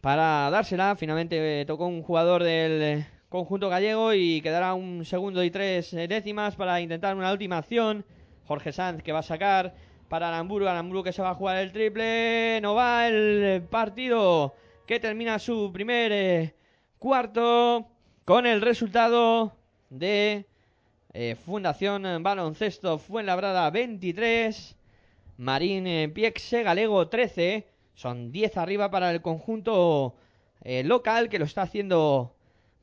para 0.00 0.50
dársela. 0.50 0.96
Finalmente 0.96 1.60
eh, 1.60 1.64
tocó 1.64 1.86
un 1.86 2.02
jugador 2.02 2.42
del 2.42 2.82
eh, 2.82 3.06
conjunto 3.28 3.68
gallego 3.68 4.12
y 4.12 4.40
quedará 4.40 4.74
un 4.74 5.04
segundo 5.04 5.44
y 5.44 5.52
tres 5.52 5.94
eh, 5.94 6.08
décimas 6.08 6.56
para 6.56 6.80
intentar 6.80 7.16
una 7.16 7.30
última 7.30 7.58
acción. 7.58 8.04
Jorge 8.46 8.72
Sanz 8.72 9.04
que 9.04 9.12
va 9.12 9.20
a 9.20 9.22
sacar 9.22 9.74
para 10.10 10.28
Aramburu. 10.28 10.68
Aramburu 10.68 11.04
que 11.04 11.12
se 11.12 11.22
va 11.22 11.30
a 11.30 11.34
jugar 11.34 11.56
el 11.58 11.72
triple. 11.72 12.60
No 12.60 12.74
va 12.74 13.08
el 13.08 13.62
partido 13.62 14.54
que 14.84 15.00
termina 15.00 15.38
su 15.38 15.70
primer 15.72 16.12
eh, 16.12 16.54
cuarto 16.98 17.86
con 18.24 18.44
el 18.44 18.60
resultado 18.60 19.56
de 19.88 20.46
eh, 21.14 21.36
Fundación 21.46 22.22
Baloncesto 22.22 22.98
Fuenlabrada 22.98 23.70
23. 23.70 24.76
Marín 25.38 25.86
eh, 25.86 26.08
Piexe 26.12 26.64
Galego 26.64 27.08
13. 27.08 27.66
Son 27.94 28.32
10 28.32 28.56
arriba 28.56 28.90
para 28.90 29.12
el 29.12 29.22
conjunto 29.22 30.16
local 30.84 31.28
que 31.30 31.38
lo 31.38 31.44
está 31.44 31.62
haciendo 31.62 32.34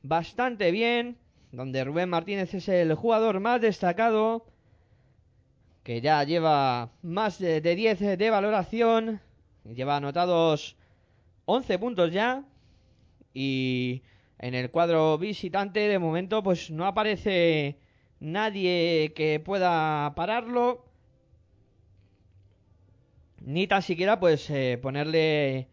bastante 0.02 0.70
bien. 0.70 1.18
Donde 1.52 1.84
Rubén 1.84 2.08
Martínez 2.08 2.54
es 2.54 2.68
el 2.68 2.94
jugador 2.94 3.40
más 3.40 3.60
destacado. 3.60 4.46
Que 5.88 6.02
ya 6.02 6.22
lleva 6.22 6.92
más 7.00 7.38
de, 7.38 7.62
de 7.62 7.74
10 7.74 8.18
de 8.18 8.28
valoración. 8.28 9.22
Lleva 9.64 9.96
anotados 9.96 10.76
11 11.46 11.78
puntos 11.78 12.12
ya. 12.12 12.44
Y 13.32 14.02
en 14.38 14.52
el 14.52 14.70
cuadro 14.70 15.16
visitante 15.16 15.80
de 15.80 15.98
momento 15.98 16.42
pues 16.42 16.70
no 16.70 16.84
aparece 16.86 17.78
nadie 18.20 19.14
que 19.16 19.40
pueda 19.40 20.12
pararlo 20.14 20.84
ni 23.40 23.66
tan 23.66 23.80
siquiera 23.80 24.20
pues 24.20 24.50
eh, 24.50 24.78
ponerle 24.82 25.68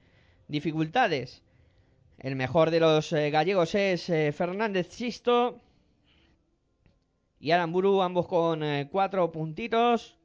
dificultades. 0.47 1.43
El 2.19 2.37
mejor 2.37 2.71
de 2.71 2.79
los 2.79 3.11
eh, 3.11 3.31
gallegos 3.31 3.75
es 3.75 4.09
eh, 4.09 4.31
Fernández 4.31 4.87
Sisto 4.91 5.59
y 7.39 7.51
Aramburu, 7.51 8.01
ambos 8.01 8.27
con 8.27 8.63
eh, 8.63 8.89
cuatro 8.91 9.31
puntitos. 9.31 10.17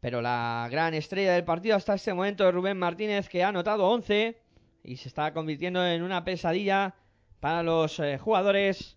Pero 0.00 0.20
la 0.22 0.66
gran 0.70 0.94
estrella 0.94 1.34
del 1.34 1.44
partido 1.44 1.76
hasta 1.76 1.94
este 1.94 2.14
momento 2.14 2.48
es 2.48 2.54
Rubén 2.54 2.78
Martínez, 2.78 3.28
que 3.28 3.44
ha 3.44 3.48
anotado 3.48 3.86
11 3.88 4.40
y 4.82 4.96
se 4.96 5.08
está 5.08 5.34
convirtiendo 5.34 5.86
en 5.86 6.02
una 6.02 6.24
pesadilla 6.24 6.94
para 7.38 7.62
los 7.62 8.00
eh, 8.00 8.16
jugadores 8.18 8.96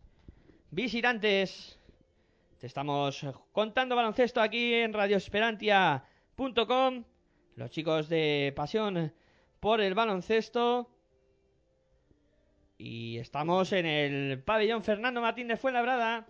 visitantes. 0.71 1.77
Te 2.59 2.67
estamos 2.67 3.25
contando 3.51 3.97
baloncesto 3.97 4.39
aquí 4.39 4.75
en 4.75 4.93
radioesperantia.com. 4.93 7.03
Los 7.55 7.71
chicos 7.71 8.07
de 8.07 8.53
Pasión 8.55 9.13
por 9.59 9.81
el 9.81 9.93
baloncesto. 9.93 10.89
Y 12.77 13.17
estamos 13.17 13.73
en 13.73 13.85
el 13.85 14.41
pabellón 14.41 14.83
Fernando 14.83 15.19
Martín 15.21 15.49
de 15.49 15.57
Fuenlabrada. 15.57 16.25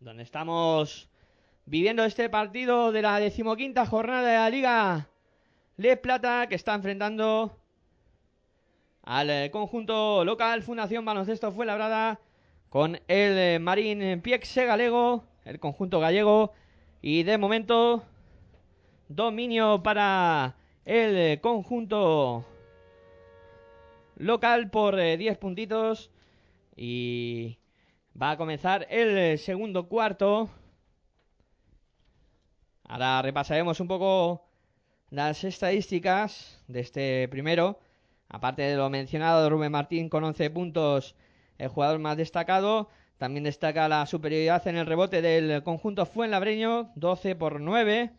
Donde 0.00 0.22
estamos 0.22 1.08
viviendo 1.66 2.04
este 2.04 2.28
partido 2.30 2.90
de 2.90 3.02
la 3.02 3.20
decimoquinta 3.20 3.84
jornada 3.86 4.26
de 4.26 4.34
la 4.34 4.50
Liga 4.50 5.08
Le 5.76 5.96
Plata 5.98 6.46
que 6.48 6.54
está 6.54 6.74
enfrentando 6.74 7.56
al 9.02 9.30
eh, 9.30 9.50
conjunto 9.52 10.24
local 10.24 10.62
Fundación 10.62 11.04
Baloncesto 11.04 11.52
Fuenlabrada 11.52 12.18
con 12.70 12.96
el 12.96 13.02
eh, 13.08 13.58
Marín 13.60 14.22
Piexe 14.22 14.64
Galego, 14.64 15.24
el 15.44 15.60
conjunto 15.60 16.00
gallego 16.00 16.54
y 17.02 17.22
de 17.22 17.36
momento 17.36 18.02
dominio 19.08 19.82
para 19.82 20.56
el 20.84 21.16
eh, 21.16 21.40
conjunto 21.42 22.46
local 24.16 24.70
por 24.70 24.98
eh, 24.98 25.16
10 25.16 25.36
puntitos 25.38 26.10
y 26.76 27.58
va 28.20 28.32
a 28.32 28.36
comenzar 28.36 28.86
el 28.90 29.16
eh, 29.16 29.38
segundo 29.38 29.88
cuarto. 29.88 30.48
Ahora 32.84 33.22
repasaremos 33.22 33.80
un 33.80 33.88
poco 33.88 34.46
las 35.10 35.44
estadísticas 35.44 36.62
de 36.68 36.80
este 36.80 37.28
primero. 37.28 37.78
Aparte 38.28 38.62
de 38.62 38.76
lo 38.76 38.90
mencionado, 38.90 39.48
Rubén 39.50 39.72
Martín 39.72 40.08
con 40.08 40.24
11 40.24 40.50
puntos, 40.50 41.14
el 41.58 41.68
jugador 41.68 41.98
más 41.98 42.16
destacado. 42.16 42.88
También 43.18 43.44
destaca 43.44 43.88
la 43.88 44.06
superioridad 44.06 44.66
en 44.66 44.76
el 44.76 44.86
rebote 44.86 45.20
del 45.20 45.62
conjunto 45.62 46.06
Fuenlabreño, 46.06 46.90
12 46.94 47.36
por 47.36 47.60
9. 47.60 48.10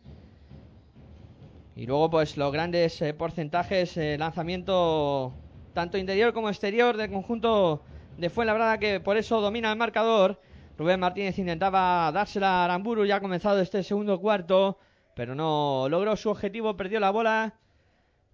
Y 1.74 1.86
luego, 1.86 2.10
pues 2.10 2.36
los 2.36 2.52
grandes 2.52 3.00
eh, 3.02 3.14
porcentajes, 3.14 3.96
eh, 3.96 4.16
lanzamiento 4.18 5.32
tanto 5.72 5.96
interior 5.96 6.34
como 6.34 6.50
exterior 6.50 6.96
del 6.96 7.10
conjunto 7.10 7.82
de 8.16 8.30
Fuenlabrada, 8.30 8.78
que 8.78 9.00
por 9.00 9.16
eso 9.16 9.40
domina 9.40 9.70
el 9.72 9.78
marcador. 9.78 10.40
Rubén 10.78 11.00
Martínez 11.00 11.38
intentaba 11.38 12.10
dársela 12.12 12.62
a 12.62 12.64
Aramburu, 12.64 13.04
ya 13.04 13.16
ha 13.16 13.20
comenzado 13.20 13.60
este 13.60 13.82
segundo 13.82 14.20
cuarto, 14.20 14.78
pero 15.14 15.34
no 15.34 15.86
logró 15.88 16.16
su 16.16 16.30
objetivo, 16.30 16.76
perdió 16.76 16.98
la 16.98 17.10
bola 17.10 17.54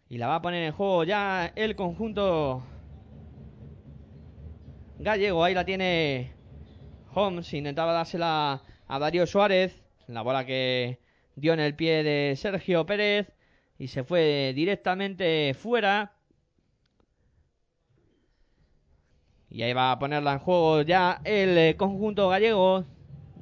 y 0.08 0.18
la 0.18 0.28
va 0.28 0.36
a 0.36 0.42
poner 0.42 0.62
en 0.62 0.72
juego 0.72 1.04
ya 1.04 1.52
el 1.56 1.76
conjunto 1.76 2.62
gallego. 4.98 5.44
Ahí 5.44 5.54
la 5.54 5.64
tiene 5.64 6.32
Holmes, 7.14 7.52
intentaba 7.52 7.92
dársela 7.92 8.62
a 8.86 8.98
Darío 8.98 9.26
Suárez, 9.26 9.82
la 10.06 10.22
bola 10.22 10.46
que 10.46 11.00
dio 11.36 11.52
en 11.52 11.60
el 11.60 11.74
pie 11.74 12.02
de 12.02 12.34
Sergio 12.36 12.86
Pérez 12.86 13.32
y 13.78 13.88
se 13.88 14.04
fue 14.04 14.52
directamente 14.54 15.54
fuera. 15.54 16.17
Y 19.50 19.62
ahí 19.62 19.72
va 19.72 19.92
a 19.92 19.98
ponerla 19.98 20.32
en 20.32 20.38
juego 20.38 20.82
ya 20.82 21.20
el 21.24 21.56
eh, 21.56 21.76
conjunto 21.76 22.28
gallego. 22.28 22.84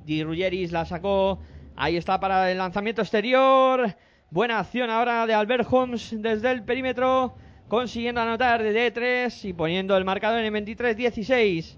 Di 0.05 0.23
Ruggeris 0.23 0.73
la 0.73 0.85
sacó. 0.85 1.40
Ahí 1.75 1.97
está 1.97 2.21
para 2.21 2.51
el 2.51 2.59
lanzamiento 2.59 3.03
exterior. 3.03 3.97
Buena 4.31 4.59
acción 4.59 4.90
ahora 4.90 5.27
de 5.27 5.35
Albert 5.35 5.66
Holmes 5.71 6.14
desde 6.19 6.51
el 6.53 6.62
perímetro. 6.64 7.35
Consiguiendo 7.69 8.21
anotar 8.21 8.62
de 8.62 8.90
3 8.90 9.45
y 9.45 9.53
poniendo 9.53 9.97
el 9.97 10.05
marcador 10.05 10.40
en 10.40 10.55
el 10.55 10.64
23-16. 10.64 11.77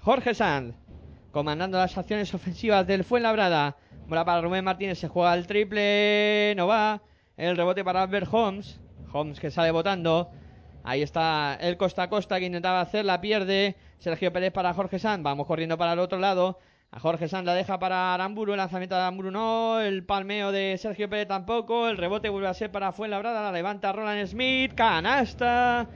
Jorge 0.00 0.34
Sand 0.34 0.74
comandando 1.30 1.78
las 1.78 1.96
acciones 1.96 2.32
ofensivas 2.34 2.86
del 2.86 3.04
Fuenlabrada. 3.04 3.76
Bola 4.08 4.24
para 4.24 4.40
Rubén 4.40 4.64
Martínez, 4.64 4.98
se 4.98 5.08
juega 5.08 5.34
el 5.34 5.46
triple, 5.46 6.54
no 6.56 6.66
va. 6.66 7.02
El 7.36 7.56
rebote 7.56 7.84
para 7.84 8.02
Albert 8.02 8.28
Holmes. 8.30 8.80
Holmes 9.12 9.38
que 9.38 9.50
sale 9.50 9.70
votando. 9.70 10.30
Ahí 10.88 11.02
está 11.02 11.58
el 11.60 11.76
costa 11.76 12.04
a 12.04 12.08
costa 12.08 12.38
que 12.38 12.46
intentaba 12.46 12.80
hacer, 12.80 13.04
la 13.04 13.20
pierde. 13.20 13.76
Sergio 13.98 14.32
Pérez 14.32 14.52
para 14.52 14.72
Jorge 14.72 14.98
Sanz. 14.98 15.22
Vamos 15.22 15.46
corriendo 15.46 15.76
para 15.76 15.92
el 15.92 15.98
otro 15.98 16.18
lado. 16.18 16.60
A 16.90 16.98
Jorge 16.98 17.28
Sanz 17.28 17.44
la 17.44 17.52
deja 17.52 17.78
para 17.78 18.14
Aramburu. 18.14 18.52
El 18.52 18.56
lanzamiento 18.56 18.94
de 18.94 19.02
Aramburu 19.02 19.30
no. 19.30 19.80
El 19.80 20.02
palmeo 20.06 20.50
de 20.50 20.78
Sergio 20.78 21.10
Pérez 21.10 21.28
tampoco. 21.28 21.88
El 21.88 21.98
rebote 21.98 22.30
vuelve 22.30 22.48
a 22.48 22.54
ser 22.54 22.72
para 22.72 22.92
Fuenlabrada. 22.92 23.42
La 23.42 23.52
levanta 23.52 23.92
Roland 23.92 24.26
Smith. 24.28 24.72
Canasta 24.74 25.90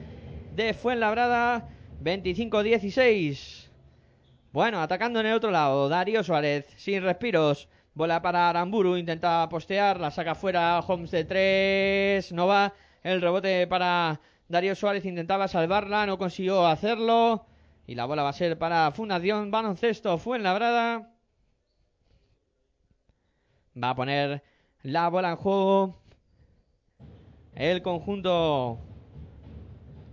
de 0.55 0.75
Fuenlabrada. 0.75 1.71
25-16. 2.05 3.71
Bueno, 4.53 4.83
atacando 4.83 5.21
en 5.21 5.27
el 5.27 5.33
otro 5.33 5.51
lado. 5.51 5.89
Darío 5.89 6.23
Suárez 6.23 6.67
sin 6.77 7.03
respiros. 7.03 7.67
Bola 7.95 8.21
para 8.21 8.51
Aramburu. 8.51 8.99
Intenta 8.99 9.49
postear. 9.49 9.99
La 9.99 10.11
saca 10.11 10.35
fuera. 10.35 10.81
Holmes 10.81 11.11
de 11.13 11.25
3. 11.25 12.33
No 12.33 12.47
va. 12.47 12.75
El 13.03 13.23
rebote 13.23 13.67
para 13.67 14.21
Darío 14.53 14.75
Suárez 14.75 15.07
intentaba 15.07 15.49
salvarla, 15.49 16.05
no 16.05 16.19
consiguió 16.19 16.67
hacerlo. 16.67 17.47
Y 17.87 17.95
la 17.95 18.05
bola 18.05 18.23
va 18.23 18.29
a 18.29 18.35
ser 18.35 18.59
para 18.59 18.91
Fundación 18.91 19.51
Baloncesto 19.51 20.19
Fuenlabrada. 20.19 21.11
Va 23.83 23.89
a 23.89 23.95
poner 23.95 24.43
la 24.83 25.09
bola 25.09 25.31
en 25.31 25.37
juego. 25.37 26.03
El 27.55 27.81
conjunto 27.81 28.79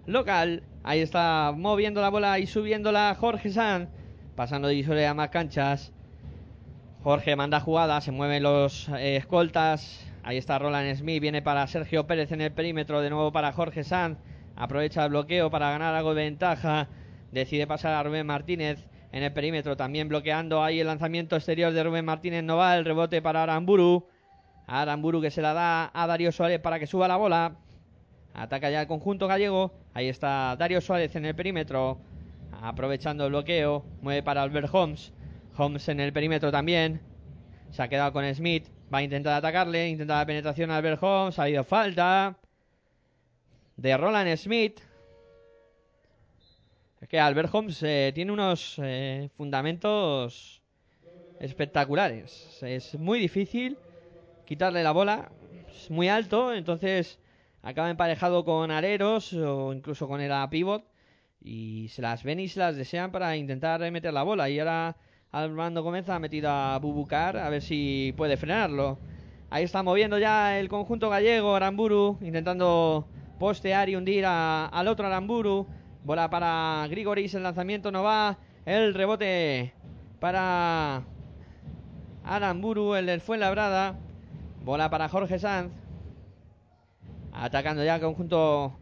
local. 0.05 0.63
Ahí 0.83 1.01
está 1.01 1.53
moviendo 1.53 1.99
la 1.99 2.09
bola 2.09 2.39
y 2.39 2.47
subiéndola 2.47 3.17
Jorge 3.19 3.51
Sanz. 3.51 3.89
Pasando 4.37 4.69
de 4.69 5.05
a 5.05 5.13
más 5.13 5.31
canchas. 5.31 5.91
Jorge 7.03 7.35
manda 7.35 7.59
jugada, 7.59 7.99
se 7.99 8.13
mueven 8.13 8.43
los 8.43 8.87
eh, 8.87 9.17
escoltas. 9.17 10.08
Ahí 10.29 10.37
está 10.37 10.59
Roland 10.59 10.95
Smith, 10.95 11.19
viene 11.19 11.41
para 11.41 11.65
Sergio 11.65 12.05
Pérez 12.05 12.31
en 12.31 12.41
el 12.41 12.51
perímetro, 12.51 13.01
de 13.01 13.09
nuevo 13.09 13.31
para 13.31 13.51
Jorge 13.51 13.83
Sanz. 13.83 14.19
Aprovecha 14.55 15.03
el 15.05 15.09
bloqueo 15.09 15.49
para 15.49 15.71
ganar 15.71 15.95
algo 15.95 16.13
de 16.13 16.25
ventaja. 16.25 16.87
Decide 17.31 17.65
pasar 17.65 17.93
a 17.93 18.03
Rubén 18.03 18.27
Martínez 18.27 18.85
en 19.11 19.23
el 19.23 19.33
perímetro, 19.33 19.75
también 19.75 20.07
bloqueando 20.07 20.63
ahí 20.63 20.81
el 20.81 20.85
lanzamiento 20.85 21.35
exterior 21.35 21.73
de 21.73 21.83
Rubén 21.83 22.05
Martínez. 22.05 22.43
No 22.43 22.57
va 22.57 22.77
el 22.77 22.85
rebote 22.85 23.23
para 23.23 23.41
Aramburu. 23.41 24.05
Aramburu 24.67 25.19
que 25.19 25.31
se 25.31 25.41
la 25.41 25.55
da 25.55 25.89
a 25.91 26.05
Darío 26.05 26.31
Suárez 26.31 26.59
para 26.59 26.77
que 26.77 26.85
suba 26.85 27.07
la 27.07 27.15
bola. 27.15 27.55
Ataca 28.35 28.69
ya 28.69 28.81
el 28.81 28.87
conjunto 28.87 29.27
gallego. 29.27 29.73
Ahí 29.95 30.09
está 30.09 30.55
Darío 30.59 30.79
Suárez 30.79 31.15
en 31.15 31.25
el 31.25 31.33
perímetro. 31.33 31.97
Aprovechando 32.61 33.25
el 33.25 33.31
bloqueo. 33.31 33.83
Mueve 34.03 34.21
para 34.21 34.43
Albert 34.43 34.69
Holmes. 34.71 35.11
Holmes 35.57 35.89
en 35.89 35.99
el 35.99 36.13
perímetro 36.13 36.51
también. 36.51 37.01
Se 37.71 37.81
ha 37.81 37.87
quedado 37.87 38.13
con 38.13 38.31
Smith. 38.35 38.67
Va 38.91 38.99
a 38.99 39.03
intentar 39.03 39.33
atacarle. 39.33 39.87
Intenta 39.87 40.17
la 40.17 40.25
penetración 40.25 40.71
a 40.71 40.77
Albert 40.77 41.01
Holmes. 41.01 41.37
Ha 41.37 41.43
habido 41.43 41.63
falta. 41.63 42.35
De 43.77 43.95
Roland 43.95 44.35
Smith. 44.35 44.79
Es 46.99 47.07
que 47.07 47.19
Albert 47.19 47.53
Holmes 47.53 47.81
eh, 47.83 48.11
tiene 48.13 48.31
unos 48.31 48.75
eh, 48.79 49.29
fundamentos 49.37 50.61
espectaculares. 51.39 52.61
Es 52.61 52.95
muy 52.95 53.19
difícil 53.19 53.77
quitarle 54.45 54.83
la 54.83 54.91
bola. 54.91 55.31
Es 55.69 55.91
muy 55.91 56.09
alto. 56.09 56.51
Entonces 56.53 57.19
acaba 57.61 57.91
emparejado 57.91 58.43
con 58.43 58.71
areros 58.71 59.33
o 59.33 59.71
incluso 59.71 60.07
con 60.07 60.19
el 60.19 60.49
pivot. 60.49 60.83
Y 61.41 61.87
se 61.89 62.01
las 62.01 62.23
ven 62.23 62.39
y 62.39 62.49
se 62.49 62.59
las 62.59 62.75
desean 62.75 63.11
para 63.11 63.37
intentar 63.37 63.79
meter 63.91 64.13
la 64.13 64.23
bola. 64.23 64.49
Y 64.49 64.59
ahora 64.59 64.97
Armando 65.31 65.83
Gómez 65.83 66.09
ha 66.09 66.17
metido 66.17 66.49
a 66.49 66.79
Bubucar 66.79 67.37
a 67.37 67.49
ver 67.49 67.61
si 67.61 68.13
puede 68.17 68.35
frenarlo. 68.35 68.97
Ahí 69.51 69.63
está 69.63 69.83
moviendo 69.83 70.17
ya 70.17 70.59
el 70.59 70.69
conjunto 70.69 71.09
gallego, 71.09 71.55
Aramburu, 71.55 72.17
intentando 72.21 73.07
postear 73.37 73.89
y 73.89 73.95
hundir 73.95 74.25
al 74.25 74.87
otro 74.87 75.05
Aramburu. 75.05 75.67
Bola 76.03 76.29
para 76.31 76.87
Grigoris, 76.89 77.35
el 77.35 77.43
lanzamiento 77.43 77.91
no 77.91 78.01
va. 78.01 78.39
El 78.65 78.95
rebote 78.95 79.73
para 80.19 81.03
Aramburu, 82.23 82.95
el 82.95 83.05
del 83.05 83.21
Fuenlabrada. 83.21 83.99
Bola 84.63 84.89
para 84.89 85.09
Jorge 85.09 85.37
Sanz. 85.37 85.71
Atacando 87.31 87.83
ya 87.83 87.95
el 87.95 88.01
conjunto 88.01 88.73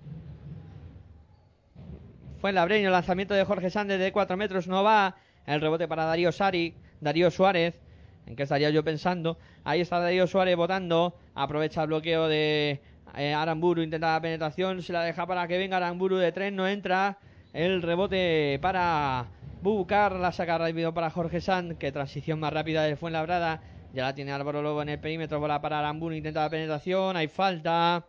Fuenlabreño, 2.40 2.90
lanzamiento 2.90 3.34
de 3.34 3.44
Jorge 3.44 3.70
Sanz 3.70 3.90
de 3.90 4.12
4 4.14 4.38
metros 4.38 4.68
no 4.70 4.82
va. 4.82 5.18
El 5.48 5.62
rebote 5.62 5.88
para 5.88 6.04
Darío 6.04 6.32
Sari, 6.32 6.76
Darío 7.00 7.32
Suárez. 7.32 7.80
¿En 8.26 8.36
qué 8.36 8.44
estaría 8.44 8.70
yo 8.70 8.84
pensando? 8.84 9.38
Ahí 9.64 9.80
está 9.80 10.00
Darío 10.00 10.28
Suárez 10.28 10.58
votando. 10.58 11.16
Aprovecha 11.34 11.84
el 11.84 11.88
bloqueo 11.88 12.28
de 12.28 12.82
eh, 13.16 13.34
Aramburu. 13.34 13.82
Intenta 13.82 14.14
la 14.14 14.22
penetración. 14.22 14.82
Se 14.82 14.92
la 14.92 15.04
deja 15.04 15.26
para 15.26 15.48
que 15.48 15.58
venga 15.58 15.78
Aramburu 15.78 16.18
de 16.18 16.34
tren. 16.34 16.58
No 16.58 16.68
entra. 16.68 17.18
El 17.54 17.82
rebote 17.82 18.60
para 18.62 19.28
Bucar. 19.62 20.18
La 20.18 20.34
saca 20.34 20.58
rápido 20.58 20.94
para 20.94 21.10
Jorge 21.10 21.40
Sanz. 21.40 21.78
Que 21.78 21.94
transición 21.94 22.42
más 22.42 22.52
rápida 22.52 22.84
de 22.84 22.98
Fuenlabrada. 22.98 23.62
Ya 23.94 24.04
la 24.04 24.14
tiene 24.14 24.34
Álvaro 24.34 24.62
Lobo 24.62 24.82
en 24.82 24.90
el 24.90 25.00
perímetro. 25.00 25.40
Bola 25.40 25.62
para 25.62 25.80
Aramburu. 25.80 26.14
Intenta 26.14 26.42
la 26.42 26.50
penetración. 26.50 27.16
Hay 27.16 27.30
falta. 27.30 28.06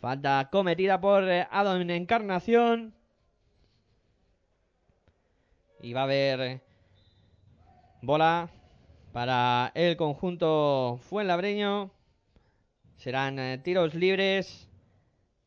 Falta 0.00 0.48
cometida 0.50 1.00
por 1.00 1.28
eh, 1.30 1.46
Adam 1.48 1.88
Encarnación. 1.88 2.99
Y 5.82 5.92
va 5.94 6.00
a 6.00 6.04
haber 6.04 6.40
eh, 6.40 6.60
bola 8.02 8.50
para 9.12 9.72
el 9.74 9.96
conjunto 9.96 10.98
Fuenlabreño. 11.02 11.90
Serán 12.96 13.38
eh, 13.38 13.58
tiros 13.58 13.94
libres 13.94 14.68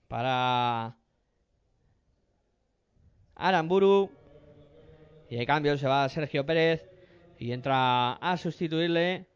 para 0.07 0.97
Aramburu. 3.35 4.09
Y 5.29 5.35
de 5.35 5.45
cambio 5.45 5.77
se 5.77 5.87
va 5.87 6.09
Sergio 6.09 6.45
Pérez 6.45 6.89
y 7.37 7.51
entra 7.51 8.13
a 8.13 8.37
sustituirle 8.37 9.27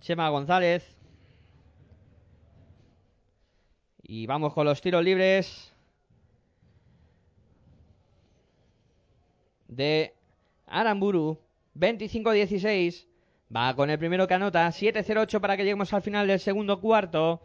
Chema 0.00 0.28
González. 0.30 0.96
Y 4.02 4.26
vamos 4.26 4.54
con 4.54 4.66
los 4.66 4.80
tiros 4.80 5.02
libres. 5.04 5.73
De 9.76 10.14
Aramburu. 10.66 11.40
25-16. 11.76 13.06
Va 13.54 13.74
con 13.74 13.90
el 13.90 13.98
primero 13.98 14.26
que 14.26 14.34
anota. 14.34 14.66
7-0-8 14.68 15.40
para 15.40 15.56
que 15.56 15.64
lleguemos 15.64 15.92
al 15.92 16.02
final 16.02 16.26
del 16.26 16.40
segundo 16.40 16.80
cuarto. 16.80 17.42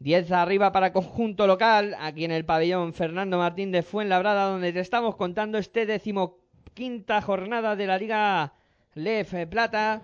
10 0.00 0.30
arriba 0.32 0.72
para 0.72 0.92
conjunto 0.92 1.46
local. 1.46 1.96
Aquí 1.98 2.24
en 2.24 2.30
el 2.30 2.44
pabellón 2.44 2.94
Fernando 2.94 3.38
Martín 3.38 3.72
de 3.72 3.82
Fuenlabrada, 3.82 4.50
donde 4.50 4.72
te 4.72 4.80
estamos 4.80 5.16
contando 5.16 5.58
este 5.58 5.86
decimoquinta 5.86 7.20
jornada 7.20 7.76
de 7.76 7.86
la 7.86 7.98
Liga 7.98 8.52
Lef 8.94 9.34
Plata. 9.50 10.02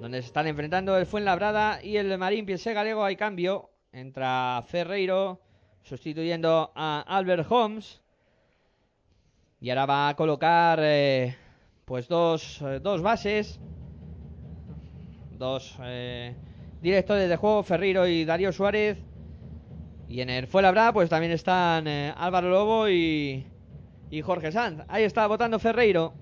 Donde 0.00 0.20
se 0.22 0.26
están 0.26 0.46
enfrentando 0.46 0.96
el 0.96 1.06
Fuenlabrada 1.06 1.82
y 1.84 1.96
el 1.96 2.16
Marín 2.18 2.46
Piense 2.46 2.72
Galego. 2.72 3.04
Hay 3.04 3.16
cambio. 3.16 3.70
Entra 3.92 4.64
Ferreiro 4.66 5.40
sustituyendo 5.82 6.72
a 6.74 7.00
Albert 7.06 7.46
Holmes. 7.50 8.00
Y 9.62 9.68
ahora 9.68 9.84
va 9.84 10.08
a 10.08 10.16
colocar 10.16 10.78
eh, 10.82 11.36
pues 11.84 12.08
dos, 12.08 12.62
eh, 12.62 12.80
dos 12.82 13.02
bases. 13.02 13.60
Dos 15.32 15.76
eh, 15.82 16.34
directores 16.80 17.28
de 17.28 17.36
juego, 17.36 17.62
Ferreiro 17.62 18.06
y 18.06 18.24
Darío 18.24 18.52
Suárez. 18.52 18.98
Y 20.08 20.22
en 20.22 20.30
el 20.30 20.46
Fuenlabrada 20.46 20.94
pues 20.94 21.10
también 21.10 21.32
están 21.32 21.86
Álvaro 21.86 22.48
Lobo 22.48 22.88
y, 22.88 23.46
y 24.10 24.22
Jorge 24.22 24.50
Sanz. 24.50 24.82
Ahí 24.88 25.04
está 25.04 25.26
votando 25.26 25.58
Ferreiro. 25.58 26.14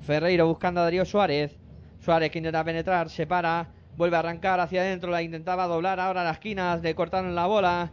Ferreiro 0.00 0.48
buscando 0.48 0.80
a 0.80 0.84
Darío 0.84 1.04
Suárez. 1.04 1.56
Suárez 2.00 2.32
que 2.32 2.38
intenta 2.38 2.64
penetrar, 2.64 3.10
se 3.10 3.28
para, 3.28 3.68
vuelve 3.96 4.16
a 4.16 4.20
arrancar 4.20 4.58
hacia 4.58 4.80
adentro, 4.80 5.10
la 5.10 5.22
intentaba 5.22 5.66
doblar 5.66 6.00
ahora 6.00 6.24
las 6.24 6.34
esquinas, 6.34 6.82
le 6.82 6.96
cortaron 6.96 7.34
la 7.34 7.46
bola. 7.46 7.92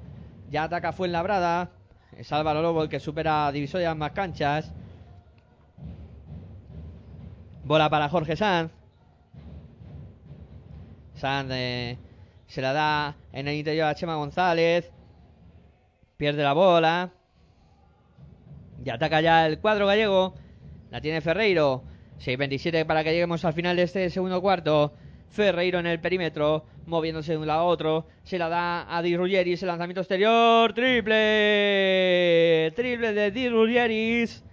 Ya 0.50 0.63
ataca 0.63 0.93
Fuenlabrada. 0.93 1.77
Es 2.18 2.32
Álvaro 2.32 2.64
Lobo 2.64 2.82
el 2.82 2.90
que 2.90 3.00
supera 3.00 3.52
Divisoria 3.52 3.94
más 3.94 4.12
canchas. 4.12 4.74
Bola 7.64 7.92
para 7.92 8.10
Jorge 8.10 8.36
Sanz. 8.36 8.72
Sanz 11.14 11.52
eh, 11.54 12.00
se 12.48 12.62
la 12.64 12.74
da 12.74 13.16
en 13.32 13.48
el 13.48 13.54
interior 13.54 13.86
a 13.86 13.94
Chema 13.94 14.16
González. 14.16 14.92
Pierde 16.18 16.42
la 16.42 16.54
bola. 16.54 17.12
Y 18.84 18.90
ataca 18.90 19.22
ya 19.22 19.46
el 19.46 19.60
cuadro 19.60 19.86
gallego. 19.86 20.34
La 20.90 21.00
tiene 21.00 21.22
Ferreiro. 21.22 21.84
6.27 22.18 22.88
para 22.88 23.04
que 23.04 23.12
lleguemos 23.12 23.46
al 23.46 23.54
final 23.54 23.76
de 23.76 23.84
este 23.84 24.10
segundo 24.10 24.42
cuarto. 24.42 24.94
Ferreiro 25.30 25.80
en 25.80 25.88
el 25.88 26.00
perímetro, 26.00 26.66
moviéndose 26.86 27.34
de 27.34 27.38
un 27.38 27.48
lado 27.48 27.62
a 27.62 27.66
otro. 27.66 28.06
Se 28.24 28.38
la 28.38 28.50
da 28.50 28.96
a 28.96 29.02
Di 29.02 29.16
Ruggeris, 29.16 29.62
el 29.62 29.68
lanzamiento 29.68 30.02
exterior. 30.02 30.74
Triple. 30.74 32.72
Triple 32.76 33.13
de 33.13 33.32
Di 33.32 33.50
Ruggeris. 33.50 34.44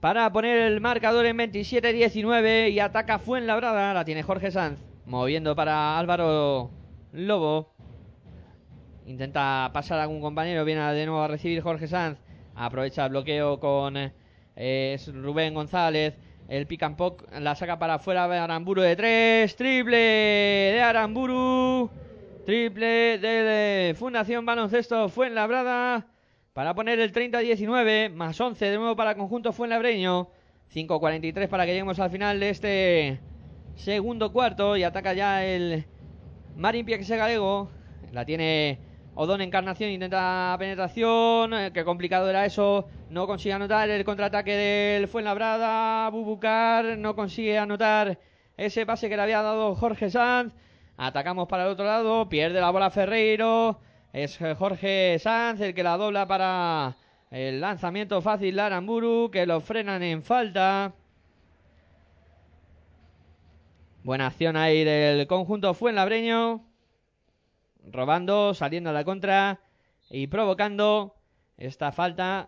Para 0.00 0.30
poner 0.32 0.58
el 0.58 0.80
marcador 0.80 1.24
en 1.26 1.38
27-19 1.38 2.70
y 2.70 2.80
ataca 2.80 3.18
Fuenlabrada. 3.18 3.94
La 3.94 4.04
tiene 4.04 4.22
Jorge 4.22 4.50
Sanz. 4.50 4.78
Moviendo 5.06 5.56
para 5.56 5.98
Álvaro 5.98 6.70
Lobo. 7.12 7.72
Intenta 9.06 9.70
pasar 9.72 9.98
a 9.98 10.02
algún 10.02 10.20
compañero. 10.20 10.64
Viene 10.64 10.80
de 10.92 11.06
nuevo 11.06 11.22
a 11.22 11.28
recibir 11.28 11.62
Jorge 11.62 11.88
Sanz. 11.88 12.18
Aprovecha 12.54 13.04
el 13.04 13.10
bloqueo 13.10 13.58
con 13.58 13.96
eh, 14.56 14.98
Rubén 15.12 15.54
González. 15.54 16.14
El 16.48 16.66
pick 16.66 16.82
and 16.82 16.96
pop 16.96 17.22
la 17.40 17.54
saca 17.54 17.78
para 17.78 17.94
afuera 17.94 18.28
de 18.28 18.36
Aramburu 18.36 18.82
de 18.82 18.96
tres. 18.96 19.56
Triple 19.56 19.96
de 19.96 20.80
Aramburu. 20.82 21.90
Triple 22.44 23.18
de 23.18 23.94
Fundación 23.98 24.44
Baloncesto 24.44 25.08
Fuenlabrada. 25.08 26.06
Para 26.52 26.74
poner 26.74 27.00
el 27.00 27.12
30-19. 27.12 28.12
Más 28.12 28.38
11 28.38 28.62
de 28.62 28.76
nuevo 28.76 28.94
para 28.94 29.12
el 29.12 29.16
conjunto 29.16 29.52
Fuenlabreño. 29.52 30.28
5-43 30.74 31.48
para 31.48 31.64
que 31.64 31.72
lleguemos 31.72 31.98
al 31.98 32.10
final 32.10 32.38
de 32.38 32.50
este 32.50 33.20
segundo 33.76 34.30
cuarto. 34.30 34.76
Y 34.76 34.82
ataca 34.82 35.14
ya 35.14 35.46
el 35.46 35.86
Marín 36.56 36.84
Piexe 36.84 37.16
Galego. 37.16 37.70
La 38.12 38.26
tiene 38.26 38.78
Odón 39.14 39.40
Encarnación. 39.40 39.90
Intenta 39.90 40.56
penetración. 40.58 41.54
Eh, 41.54 41.70
Qué 41.72 41.84
complicado 41.84 42.28
era 42.28 42.44
eso. 42.44 42.86
No 43.10 43.26
consigue 43.26 43.52
anotar 43.54 43.88
el 43.88 44.04
contraataque 44.04 44.52
del 44.52 45.08
Fuenlabrada. 45.08 46.08
Bubucar 46.10 46.98
no 46.98 47.14
consigue 47.14 47.58
anotar 47.58 48.18
ese 48.56 48.86
pase 48.86 49.08
que 49.08 49.16
le 49.16 49.22
había 49.22 49.42
dado 49.42 49.74
Jorge 49.74 50.10
Sanz. 50.10 50.52
Atacamos 50.96 51.48
para 51.48 51.64
el 51.64 51.70
otro 51.70 51.84
lado. 51.84 52.28
Pierde 52.28 52.60
la 52.60 52.70
bola 52.70 52.90
Ferreiro. 52.90 53.80
Es 54.12 54.38
Jorge 54.58 55.18
Sanz 55.18 55.60
el 55.60 55.74
que 55.74 55.82
la 55.82 55.96
dobla 55.96 56.26
para 56.26 56.96
el 57.30 57.60
lanzamiento 57.60 58.20
fácil 58.22 58.54
de 58.56 58.62
Aramburu. 58.62 59.30
Que 59.30 59.46
lo 59.46 59.60
frenan 59.60 60.02
en 60.02 60.22
falta. 60.22 60.92
Buena 64.02 64.26
acción 64.26 64.56
ahí 64.56 64.84
del 64.84 65.26
conjunto 65.26 65.72
Fuenlabreño. 65.72 66.73
Robando, 67.90 68.54
saliendo 68.54 68.90
a 68.90 68.92
la 68.92 69.04
contra 69.04 69.60
y 70.10 70.26
provocando 70.26 71.16
esta 71.56 71.92
falta. 71.92 72.46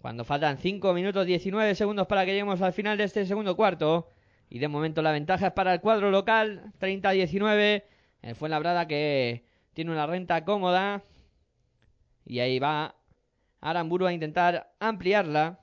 Cuando 0.00 0.24
faltan 0.24 0.58
5 0.58 0.92
minutos 0.94 1.26
19 1.26 1.74
segundos 1.74 2.06
para 2.06 2.24
que 2.24 2.32
lleguemos 2.32 2.62
al 2.62 2.72
final 2.72 2.96
de 2.98 3.04
este 3.04 3.26
segundo 3.26 3.56
cuarto. 3.56 4.10
Y 4.50 4.58
de 4.58 4.68
momento 4.68 5.02
la 5.02 5.12
ventaja 5.12 5.48
es 5.48 5.52
para 5.52 5.74
el 5.74 5.80
cuadro 5.80 6.10
local. 6.10 6.72
30-19. 6.80 7.84
El 8.22 8.34
Fuenlabrada 8.34 8.86
que 8.86 9.44
tiene 9.74 9.90
una 9.90 10.06
renta 10.06 10.44
cómoda. 10.44 11.02
Y 12.24 12.40
ahí 12.40 12.58
va 12.58 12.94
Aramburu 13.60 14.06
a 14.06 14.12
intentar 14.12 14.72
ampliarla. 14.78 15.60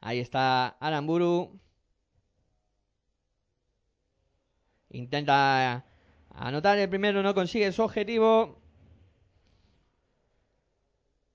Ahí 0.00 0.18
está 0.18 0.68
Aramburu. 0.80 1.60
Intenta 4.90 5.84
anotar 6.34 6.78
el 6.78 6.88
primero, 6.88 7.22
no 7.22 7.34
consigue 7.34 7.70
su 7.70 7.82
objetivo. 7.82 8.60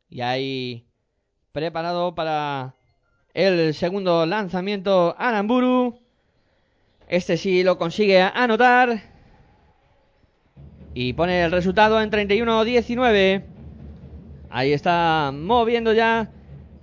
Y 0.10 0.22
ahí 0.22 0.86
preparado 1.52 2.15
para 2.15 2.76
el 3.34 3.74
segundo 3.74 4.26
lanzamiento 4.26 5.15
Aramburu. 5.18 6.00
Este 7.08 7.38
sí 7.38 7.63
lo 7.63 7.78
consigue 7.78 8.22
anotar. 8.22 9.02
Y 10.94 11.13
pone 11.13 11.44
el 11.44 11.52
resultado 11.52 12.02
en 12.02 12.12
31-19. 12.12 13.46
Ahí 14.50 14.74
está 14.74 15.32
moviendo 15.34 15.94
ya 15.94 16.30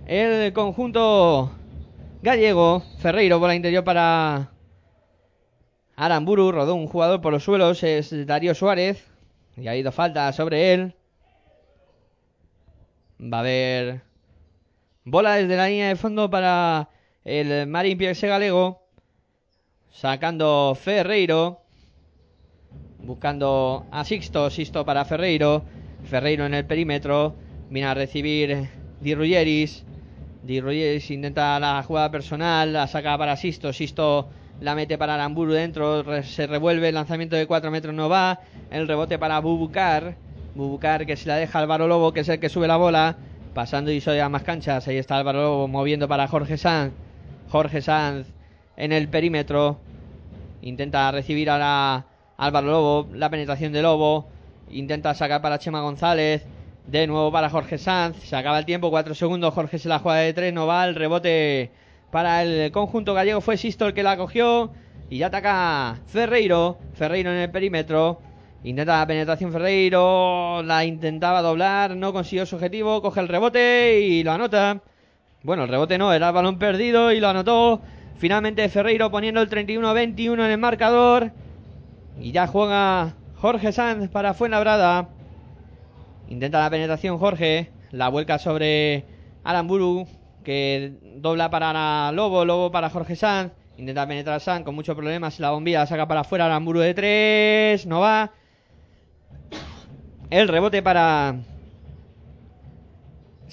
el 0.07 0.53
conjunto 0.53 1.51
gallego. 2.23 2.83
Ferreiro 2.99 3.39
por 3.39 3.49
la 3.49 3.55
interior 3.55 3.83
para 3.83 4.52
Aramburu. 6.05 6.51
Rodó 6.51 6.75
un 6.75 6.87
jugador 6.87 7.21
por 7.21 7.33
los 7.33 7.43
suelos. 7.43 7.83
Es 7.83 8.25
Darío 8.25 8.53
Suárez. 8.55 9.05
Y 9.55 9.67
ha 9.67 9.75
ido 9.75 9.91
falta 9.91 10.31
sobre 10.33 10.73
él. 10.73 10.95
Va 13.21 13.37
a 13.37 13.39
haber 13.41 14.01
bola 15.05 15.35
desde 15.35 15.55
la 15.55 15.67
línea 15.67 15.87
de 15.87 15.95
fondo 15.95 16.29
para 16.29 16.89
el 17.23 17.67
Marín 17.67 17.97
Pierce 17.97 18.27
Galego. 18.27 18.81
Sacando 19.91 20.75
Ferreiro. 20.75 21.61
Buscando 22.99 23.85
a 23.91 24.03
Sixto. 24.03 24.49
Sixto 24.49 24.85
para 24.85 25.05
Ferreiro. 25.05 25.63
Ferreiro 26.03 26.45
en 26.45 26.53
el 26.53 26.65
perímetro. 26.65 27.35
Viene 27.69 27.87
a 27.87 27.93
recibir 27.93 28.69
Di 28.99 29.15
Ruggeris. 29.15 29.85
Di 30.41 30.59
Ruggeris 30.59 31.11
intenta 31.11 31.59
la 31.59 31.81
jugada 31.83 32.11
personal. 32.11 32.73
La 32.73 32.87
saca 32.87 33.17
para 33.17 33.37
Sisto. 33.37 33.71
Sisto 33.71 34.29
la 34.63 34.75
mete 34.75 34.97
para 34.97 35.15
Aramburu 35.15 35.51
dentro. 35.51 36.23
se 36.23 36.47
revuelve. 36.47 36.87
El 36.87 36.95
lanzamiento 36.95 37.35
de 37.35 37.45
4 37.45 37.69
metros 37.69 37.93
no 37.93 38.07
va. 38.07 38.39
El 38.71 38.87
rebote 38.87 39.19
para 39.19 39.39
Bubucar. 39.39 40.15
Bubucar 40.55 41.05
que 41.05 41.17
se 41.17 41.27
la 41.27 41.35
deja 41.35 41.59
Álvaro 41.59 41.87
Lobo, 41.87 42.13
que 42.13 42.21
es 42.21 42.29
el 42.29 42.39
que 42.39 42.47
sube 42.47 42.65
la 42.65 42.77
bola. 42.77 43.17
Pasando 43.53 43.91
y 43.91 43.99
soy 43.99 44.19
a 44.19 44.29
más 44.29 44.43
canchas. 44.43 44.87
Ahí 44.87 44.95
está 44.95 45.17
Álvaro 45.17 45.41
Lobo 45.41 45.67
moviendo 45.67 46.07
para 46.07 46.29
Jorge 46.29 46.55
Sanz. 46.55 46.93
Jorge 47.49 47.81
Sanz 47.81 48.27
en 48.77 48.93
el 48.93 49.09
perímetro. 49.09 49.79
Intenta 50.61 51.11
recibir 51.11 51.49
ahora 51.49 52.05
Álvaro 52.37 52.67
Lobo. 52.67 53.09
La 53.13 53.29
penetración 53.29 53.73
de 53.73 53.81
Lobo. 53.81 54.29
Intenta 54.71 55.13
sacar 55.13 55.41
para 55.41 55.59
Chema 55.59 55.81
González. 55.81 56.45
De 56.87 57.05
nuevo 57.05 57.33
para 57.33 57.49
Jorge 57.49 57.77
Sanz. 57.77 58.15
Se 58.23 58.37
acaba 58.37 58.59
el 58.59 58.65
tiempo. 58.65 58.89
4 58.89 59.13
segundos. 59.13 59.53
Jorge 59.53 59.77
se 59.77 59.89
la 59.89 59.99
juega 59.99 60.19
de 60.19 60.31
3. 60.31 60.53
No 60.53 60.67
va. 60.67 60.85
El 60.85 60.95
rebote 60.95 61.82
para 62.13 62.43
el 62.43 62.71
conjunto 62.71 63.15
gallego. 63.15 63.41
Fue 63.41 63.57
Sisto 63.57 63.87
el 63.87 63.95
que 63.95 64.03
la 64.03 64.15
cogió. 64.17 64.69
Y 65.09 65.17
ya 65.17 65.27
ataca 65.27 65.99
Ferreiro. 66.05 66.77
Ferreiro 66.93 67.31
en 67.31 67.37
el 67.37 67.49
perímetro. 67.49 68.21
Intenta 68.63 68.99
la 68.99 69.07
penetración 69.07 69.51
Ferreiro. 69.51 70.61
La 70.61 70.85
intentaba 70.85 71.41
doblar. 71.41 71.95
No 71.95 72.13
consiguió 72.13 72.45
su 72.45 72.55
objetivo. 72.55 73.01
Coge 73.01 73.19
el 73.19 73.27
rebote 73.27 74.01
y 74.01 74.23
lo 74.23 74.31
anota. 74.31 74.79
Bueno, 75.41 75.63
el 75.63 75.69
rebote 75.69 75.97
no, 75.97 76.13
era 76.13 76.27
el 76.27 76.33
balón 76.35 76.59
perdido 76.59 77.11
y 77.11 77.19
lo 77.19 77.29
anotó. 77.29 77.81
Finalmente 78.17 78.69
Ferreiro 78.69 79.09
poniendo 79.09 79.41
el 79.41 79.49
31-21 79.49 80.33
en 80.33 80.51
el 80.51 80.57
marcador. 80.59 81.31
Y 82.21 82.31
ya 82.31 82.45
juega 82.45 83.15
Jorge 83.37 83.71
Sanz 83.71 84.07
para 84.09 84.35
Fuenlabrada. 84.35 85.09
Intenta 86.29 86.59
la 86.59 86.69
penetración 86.69 87.17
Jorge. 87.17 87.71
La 87.89 88.09
vuelca 88.09 88.37
sobre 88.37 89.03
Aramburu. 89.43 90.07
Que 90.43 90.93
dobla 91.15 91.49
para 91.49 92.11
Lobo. 92.11 92.45
Lobo 92.45 92.71
para 92.71 92.89
Jorge 92.89 93.15
Sanz. 93.15 93.53
Intenta 93.77 94.07
penetrar 94.07 94.39
Sanz 94.39 94.63
con 94.63 94.75
muchos 94.75 94.95
problemas. 94.95 95.39
La 95.39 95.51
bombilla 95.51 95.79
la 95.79 95.87
saca 95.87 96.07
para 96.07 96.21
afuera. 96.21 96.45
Aramburu 96.45 96.79
de 96.79 96.93
tres. 96.93 97.85
No 97.85 97.99
va. 97.99 98.31
El 100.29 100.47
rebote 100.47 100.81
para 100.81 101.35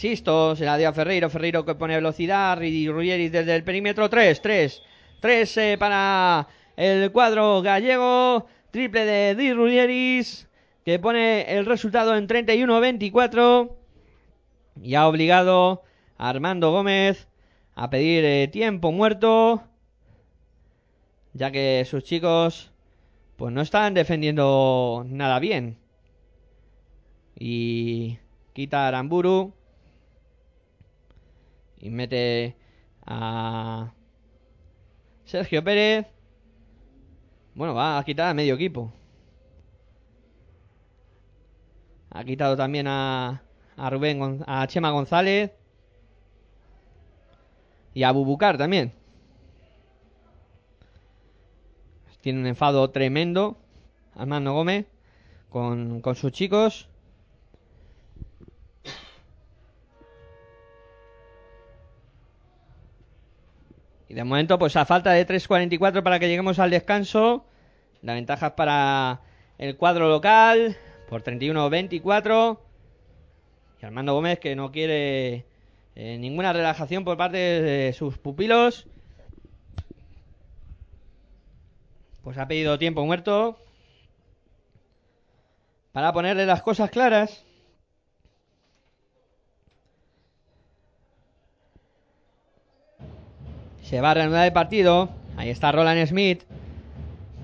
Sisto, 0.01 0.57
se 0.57 0.64
la 0.64 0.78
dio 0.78 0.88
a 0.88 0.95
Ferreiro, 0.95 1.28
Ferreiro 1.28 1.62
que 1.66 1.74
pone 1.74 1.95
velocidad, 1.95 2.59
y 2.62 2.88
Ruggeris 2.88 3.30
desde 3.30 3.55
el 3.55 3.64
perímetro, 3.64 4.09
3, 4.09 4.41
3, 4.41 4.82
3 5.20 5.76
para 5.78 6.49
el 6.74 7.12
cuadro 7.12 7.61
gallego, 7.61 8.47
triple 8.70 9.05
de 9.05 9.34
Di 9.34 9.53
Ruggeris, 9.53 10.49
que 10.86 10.99
pone 10.99 11.55
el 11.55 11.66
resultado 11.66 12.16
en 12.16 12.26
31-24 12.26 13.72
y 14.82 14.95
ha 14.95 15.07
obligado 15.07 15.82
Armando 16.21 16.71
Gómez 16.71 17.29
a 17.75 17.89
pedir 17.89 18.25
eh, 18.27 18.49
tiempo 18.49 18.93
muerto, 18.93 19.62
ya 21.33 21.51
que 21.51 21.83
sus 21.87 22.05
chicos 22.05 22.71
pues 23.37 23.55
no 23.55 23.62
están 23.62 23.95
defendiendo 23.95 25.03
nada 25.09 25.39
bien. 25.39 25.79
Y 27.39 28.18
quita 28.53 28.85
a 28.85 28.89
Aramburu 28.89 29.55
y 31.79 31.89
mete 31.89 32.55
a 33.07 33.95
Sergio 35.25 35.64
Pérez. 35.64 36.07
Bueno, 37.55 37.73
va 37.73 37.99
a 37.99 38.05
quitar 38.05 38.29
a 38.29 38.35
medio 38.35 38.57
equipo. 38.57 38.93
Ha 42.11 42.25
quitado 42.25 42.59
también 42.59 42.87
a, 42.89 43.43
a 43.79 43.89
Rubén, 43.89 44.45
a 44.47 44.66
Chema 44.66 44.91
González 44.91 45.53
y 47.95 48.03
a 48.03 48.12
Bubucar 48.12 48.59
también. 48.59 48.93
Tiene 52.20 52.41
un 52.41 52.47
enfado 52.47 52.91
tremendo 52.91 53.57
Armando 54.14 54.53
Gómez 54.53 54.86
con, 55.49 56.01
con 56.01 56.14
sus 56.14 56.32
chicos. 56.32 56.88
Y 64.09 64.14
de 64.14 64.24
momento, 64.24 64.59
pues 64.59 64.74
a 64.76 64.84
falta 64.84 65.12
de 65.12 65.26
3.44 65.26 66.03
para 66.03 66.18
que 66.18 66.28
lleguemos 66.28 66.59
al 66.59 66.70
descanso. 66.70 67.45
La 68.03 68.14
ventaja 68.14 68.49
es 68.49 68.53
para 68.55 69.20
el 69.57 69.76
cuadro 69.76 70.09
local 70.09 70.76
por 71.09 71.22
31-24. 71.22 72.59
Y 73.80 73.86
Armando 73.86 74.14
Gómez 74.14 74.41
que 74.41 74.57
no 74.57 74.72
quiere 74.72 75.47
eh, 76.03 76.17
ninguna 76.17 76.55
relajación 76.55 77.05
por 77.05 77.19
parte 77.19 77.37
de 77.37 77.93
sus 77.93 78.17
pupilos. 78.17 78.87
Pues 82.25 82.39
ha 82.39 82.49
pedido 82.49 82.79
tiempo 82.79 83.05
muerto 83.05 83.59
para 85.93 86.15
ponerle 86.15 86.47
las 86.47 86.63
cosas 86.63 86.89
claras. 86.89 87.45
Se 93.83 94.01
va 94.01 94.13
a 94.13 94.15
reanudar 94.15 94.47
el 94.47 94.55
partido. 94.55 95.11
Ahí 95.37 95.51
está 95.51 95.71
Roland 95.71 96.07
Smith. 96.07 96.45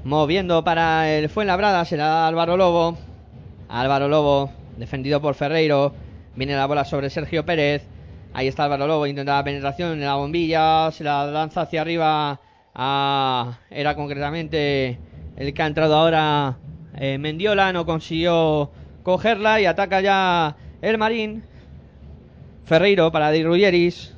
Moviendo 0.02 0.64
para 0.64 1.10
el 1.10 1.28
Fuenlabrada. 1.28 1.84
Se 1.84 1.98
la 1.98 2.06
da 2.06 2.26
Álvaro 2.26 2.56
Lobo. 2.56 2.96
Álvaro 3.68 4.08
Lobo. 4.08 4.50
Defendido 4.78 5.20
por 5.20 5.34
Ferreiro. 5.34 5.92
Viene 6.36 6.56
la 6.56 6.64
bola 6.64 6.86
sobre 6.86 7.10
Sergio 7.10 7.44
Pérez. 7.44 7.86
Ahí 8.36 8.48
está 8.48 8.64
Álvaro 8.64 8.86
Lobo. 8.86 9.06
Intenta 9.06 9.36
la 9.36 9.44
penetración 9.44 9.92
en 9.92 10.00
la 10.02 10.16
bombilla. 10.16 10.90
Se 10.92 11.02
la 11.02 11.24
lanza 11.24 11.62
hacia 11.62 11.80
arriba. 11.80 12.38
Era 12.74 13.94
concretamente 13.96 14.98
el 15.38 15.54
que 15.54 15.62
ha 15.62 15.66
entrado 15.66 15.96
ahora 15.96 16.58
eh, 16.98 17.16
Mendiola. 17.16 17.72
No 17.72 17.86
consiguió 17.86 18.70
cogerla. 19.02 19.62
Y 19.62 19.64
ataca 19.64 20.02
ya 20.02 20.54
el 20.82 20.98
Marín. 20.98 21.44
Ferreiro 22.66 23.10
para 23.10 23.30
Di 23.30 23.42
Ruggeris. 23.42 24.14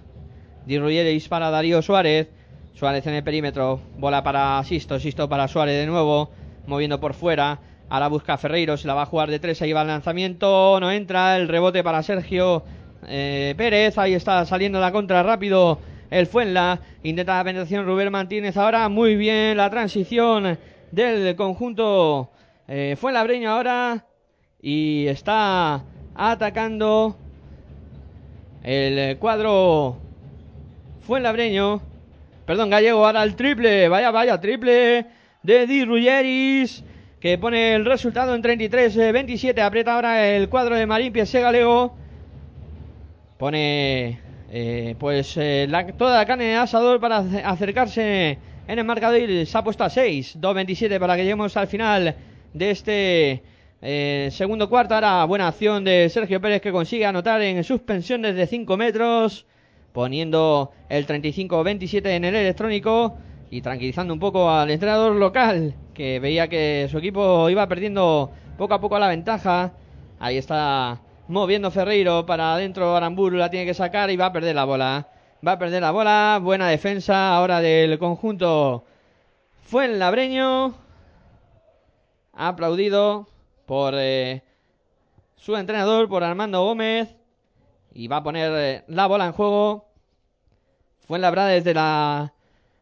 Di 0.66 0.80
Ruggeris 0.80 1.28
para 1.28 1.50
Darío 1.50 1.80
Suárez. 1.80 2.28
Suárez 2.74 3.06
en 3.06 3.14
el 3.14 3.22
perímetro. 3.22 3.80
Bola 3.98 4.24
para 4.24 4.60
Sisto. 4.64 4.98
Sisto 4.98 5.28
para 5.28 5.46
Suárez 5.46 5.78
de 5.78 5.86
nuevo. 5.86 6.32
Moviendo 6.66 6.98
por 6.98 7.14
fuera. 7.14 7.60
Ahora 7.88 8.08
busca 8.08 8.36
Ferreiro. 8.36 8.76
Se 8.76 8.88
la 8.88 8.94
va 8.94 9.02
a 9.02 9.06
jugar 9.06 9.30
de 9.30 9.38
tres. 9.38 9.62
Ahí 9.62 9.72
va 9.72 9.82
el 9.82 9.86
lanzamiento. 9.86 10.80
No 10.80 10.90
entra. 10.90 11.36
El 11.36 11.46
rebote 11.46 11.84
para 11.84 12.02
Sergio 12.02 12.64
eh, 13.06 13.54
Pérez. 13.56 13.98
Ahí 13.98 14.14
está 14.14 14.44
saliendo 14.44 14.80
la 14.80 14.92
contra 14.92 15.22
rápido. 15.22 15.78
El 16.10 16.26
Fuenla. 16.26 16.80
Intenta 17.02 17.36
la 17.36 17.44
penetración 17.44 17.86
Rubén 17.86 18.10
Martínez. 18.10 18.56
Ahora 18.56 18.88
muy 18.88 19.16
bien 19.16 19.56
la 19.56 19.70
transición 19.70 20.58
del 20.90 21.36
conjunto 21.36 22.30
eh, 22.66 22.96
Fuenlabreño 22.98 23.50
ahora. 23.50 24.04
Y 24.60 25.06
está 25.06 25.84
atacando 26.14 27.16
el 28.64 29.18
cuadro 29.18 29.98
Fuenlabreño. 31.02 31.80
Perdón, 32.46 32.70
Gallego, 32.70 33.04
ahora 33.06 33.22
el 33.22 33.36
triple. 33.36 33.88
Vaya, 33.88 34.10
vaya, 34.10 34.40
triple 34.40 35.06
de 35.42 35.66
Di 35.66 35.84
Ruggeris. 35.84 36.82
Que 37.20 37.36
pone 37.36 37.74
el 37.74 37.84
resultado 37.84 38.34
en 38.34 38.42
33-27. 38.42 39.60
Aprieta 39.60 39.94
ahora 39.94 40.28
el 40.28 40.48
cuadro 40.48 40.76
de 40.76 40.86
Marín 40.86 41.12
Piese. 41.12 41.42
Pone 43.38 44.20
eh, 44.50 44.94
pues 44.98 45.36
eh, 45.36 45.68
toda 45.96 46.18
la 46.18 46.26
carne 46.26 46.44
de 46.44 46.54
asador 46.56 47.00
para 47.00 47.18
ace- 47.18 47.42
acercarse 47.44 48.38
en 48.66 48.78
el 48.78 48.84
marcador. 48.84 49.20
Se 49.46 49.56
ha 49.58 49.62
puesto 49.62 49.84
a 49.84 49.90
6. 49.90 50.38
2-27 50.40 50.98
para 50.98 51.16
que 51.16 51.22
lleguemos 51.22 51.56
al 51.56 51.68
final 51.68 52.16
de 52.52 52.70
este 52.70 53.42
eh, 53.80 54.28
segundo 54.32 54.68
cuarto. 54.68 54.94
Ahora 54.94 55.24
buena 55.24 55.48
acción 55.48 55.84
de 55.84 56.08
Sergio 56.08 56.40
Pérez 56.40 56.60
que 56.60 56.72
consigue 56.72 57.06
anotar 57.06 57.40
en 57.42 57.62
suspensión 57.64 58.22
desde 58.22 58.46
5 58.46 58.76
metros. 58.76 59.46
Poniendo 59.92 60.72
el 60.88 61.06
35-27 61.06 62.06
en 62.08 62.24
el 62.24 62.34
electrónico. 62.34 63.16
Y 63.50 63.62
tranquilizando 63.62 64.12
un 64.12 64.20
poco 64.20 64.50
al 64.50 64.70
entrenador 64.70 65.14
local. 65.14 65.74
Que 65.94 66.18
veía 66.20 66.48
que 66.48 66.88
su 66.90 66.98
equipo 66.98 67.48
iba 67.50 67.66
perdiendo 67.68 68.30
poco 68.58 68.74
a 68.74 68.80
poco 68.80 68.98
la 68.98 69.08
ventaja. 69.08 69.72
Ahí 70.18 70.36
está 70.36 71.00
moviendo 71.28 71.70
Ferreiro 71.70 72.26
para 72.26 72.54
adentro. 72.54 72.96
Aramburu 72.96 73.36
la 73.36 73.50
tiene 73.50 73.66
que 73.66 73.74
sacar 73.74 74.10
y 74.10 74.16
va 74.16 74.26
a 74.26 74.32
perder 74.32 74.54
la 74.54 74.64
bola. 74.64 75.08
Va 75.46 75.52
a 75.52 75.58
perder 75.58 75.82
la 75.82 75.92
bola. 75.92 76.40
Buena 76.42 76.68
defensa 76.68 77.36
ahora 77.36 77.60
del 77.60 77.98
conjunto 77.98 78.84
Fuenlabreño. 79.62 80.74
Aplaudido 82.32 83.28
por 83.66 83.94
eh, 83.96 84.42
su 85.36 85.56
entrenador, 85.56 86.08
por 86.08 86.24
Armando 86.24 86.62
Gómez. 86.64 87.14
Y 87.92 88.08
va 88.08 88.16
a 88.16 88.22
poner 88.22 88.52
eh, 88.54 88.84
la 88.88 89.06
bola 89.06 89.26
en 89.26 89.32
juego. 89.32 89.86
Fuenlabrada 91.06 91.48
desde 91.50 91.74
la 91.74 92.32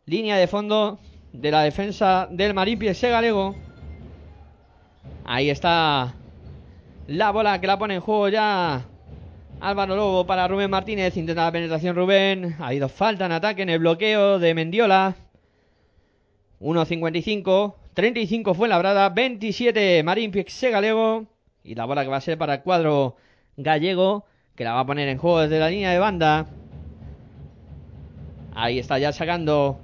línea 0.04 0.36
de 0.36 0.46
fondo 0.46 0.98
de 1.32 1.50
la 1.50 1.62
defensa 1.62 2.28
del 2.30 2.54
Marín 2.54 2.78
Piese 2.78 3.10
Galego. 3.10 3.54
Ahí 5.24 5.50
está 5.50 6.14
la 7.08 7.30
bola 7.30 7.60
que 7.60 7.66
la 7.66 7.78
pone 7.78 7.94
en 7.94 8.00
juego 8.00 8.28
ya 8.28 8.84
Álvaro 9.60 9.96
Lobo 9.96 10.26
para 10.26 10.48
Rubén 10.48 10.70
Martínez. 10.70 11.16
Intenta 11.16 11.44
la 11.44 11.52
penetración 11.52 11.96
Rubén. 11.96 12.56
Ha 12.58 12.74
ido 12.74 12.88
falta 12.88 13.26
en 13.26 13.32
ataque 13.32 13.62
en 13.62 13.70
el 13.70 13.78
bloqueo 13.78 14.38
de 14.38 14.54
Mendiola. 14.54 15.14
1.55. 16.60 17.74
35 17.94 18.54
fue 18.54 18.68
labrada. 18.68 19.08
27 19.08 20.02
Marín 20.02 20.30
Pixe 20.30 20.70
Galego. 20.70 21.26
Y 21.64 21.74
la 21.74 21.84
bola 21.84 22.02
que 22.02 22.10
va 22.10 22.18
a 22.18 22.20
ser 22.20 22.38
para 22.38 22.54
el 22.54 22.62
cuadro 22.62 23.16
gallego. 23.56 24.26
Que 24.54 24.64
la 24.64 24.74
va 24.74 24.80
a 24.80 24.86
poner 24.86 25.08
en 25.08 25.18
juego 25.18 25.40
desde 25.40 25.58
la 25.58 25.70
línea 25.70 25.90
de 25.92 25.98
banda. 25.98 26.46
Ahí 28.54 28.78
está 28.78 28.98
ya 28.98 29.12
sacando 29.12 29.78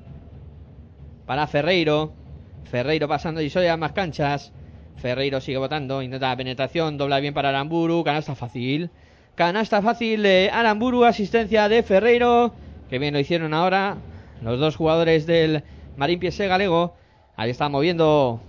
para 1.27 1.47
Ferreiro. 1.47 2.13
Ferreiro 2.65 3.09
pasando 3.09 3.41
y 3.41 3.51
soy 3.51 3.67
a 3.67 3.77
más 3.77 3.93
canchas. 3.93 4.53
Ferreiro 5.03 5.41
sigue 5.41 5.59
votando, 5.59 6.01
intenta 6.01 6.37
penetración, 6.37 6.97
dobla 6.97 7.19
bien 7.19 7.35
para 7.35 7.49
Aramburu, 7.49 8.05
canasta 8.05 8.37
fácil. 8.37 8.89
Canasta 9.35 9.83
fácil 9.83 10.23
de 10.23 10.49
Aramburu, 10.53 11.05
asistencia 11.05 11.69
de 11.69 11.83
Ferreiro, 11.83 12.55
que 12.89 13.01
bien 13.01 13.13
lo 13.13 13.19
hicieron 13.19 13.53
ahora 13.53 13.97
los 14.43 14.61
dos 14.61 14.77
jugadores 14.77 15.27
del 15.27 15.65
Marín 15.97 16.21
Piese 16.21 16.47
Galego. 16.47 16.95
Ahí 17.35 17.51
está 17.51 17.69
moviendo 17.69 18.41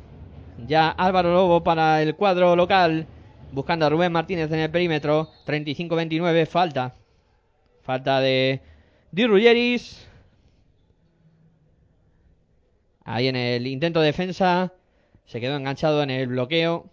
ya 0.67 0.89
Álvaro 0.89 1.33
Lobo 1.33 1.63
para 1.63 2.03
el 2.03 2.13
cuadro 2.13 2.55
local, 2.55 3.07
buscando 3.51 3.87
a 3.87 3.89
Rubén 3.89 4.11
Martínez 4.11 4.51
en 4.51 4.59
el 4.59 4.69
perímetro. 4.69 5.31
35-29, 5.47 6.45
falta. 6.45 6.93
Falta 7.81 8.19
de 8.19 8.61
Di 9.11 9.25
Ruggeris. 9.25 10.07
Ahí 13.05 13.27
en 13.27 13.35
el 13.35 13.65
intento 13.65 14.01
de 14.01 14.05
defensa 14.05 14.71
se 15.25 15.39
quedó 15.39 15.55
enganchado 15.55 16.03
en 16.03 16.09
el 16.09 16.27
bloqueo. 16.27 16.89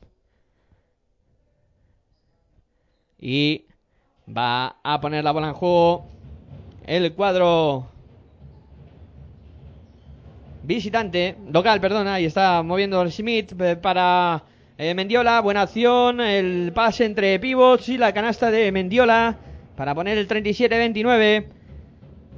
Y 3.18 3.66
va 4.26 4.76
a 4.82 5.00
poner 5.00 5.24
la 5.24 5.32
bola 5.32 5.48
en 5.48 5.54
juego 5.54 6.06
el 6.86 7.12
cuadro 7.12 7.86
visitante, 10.62 11.36
local, 11.52 11.80
perdón, 11.80 12.08
ahí 12.08 12.24
está 12.24 12.62
moviendo 12.62 13.00
el 13.02 13.12
Smith 13.12 13.52
para 13.80 14.42
eh, 14.78 14.94
Mendiola, 14.94 15.40
buena 15.40 15.62
acción, 15.62 16.20
el 16.20 16.72
pase 16.74 17.04
entre 17.04 17.38
pivots 17.38 17.88
y 17.88 17.98
la 17.98 18.12
canasta 18.12 18.50
de 18.50 18.72
Mendiola 18.72 19.36
para 19.76 19.94
poner 19.94 20.18
el 20.18 20.26
37-29. 20.26 21.46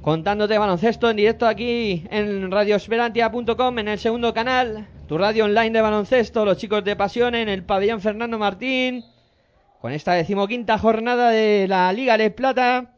Contándote 0.01 0.57
baloncesto 0.57 1.09
en 1.09 1.15
directo 1.15 1.47
aquí 1.47 2.03
en 2.11 2.51
radioesperantia.com 2.51 3.79
en 3.79 3.87
el 3.87 3.99
segundo 3.99 4.33
canal, 4.33 4.87
tu 5.13 5.19
radio 5.19 5.45
online 5.45 5.69
de 5.69 5.81
baloncesto, 5.81 6.43
los 6.43 6.57
chicos 6.57 6.83
de 6.83 6.95
pasión 6.95 7.35
en 7.35 7.47
el 7.47 7.63
pabellón 7.63 8.01
Fernando 8.01 8.39
Martín, 8.39 9.05
con 9.79 9.91
esta 9.91 10.13
decimoquinta 10.13 10.79
jornada 10.79 11.29
de 11.29 11.67
la 11.67 11.93
Liga 11.93 12.17
de 12.17 12.31
Plata. 12.31 12.95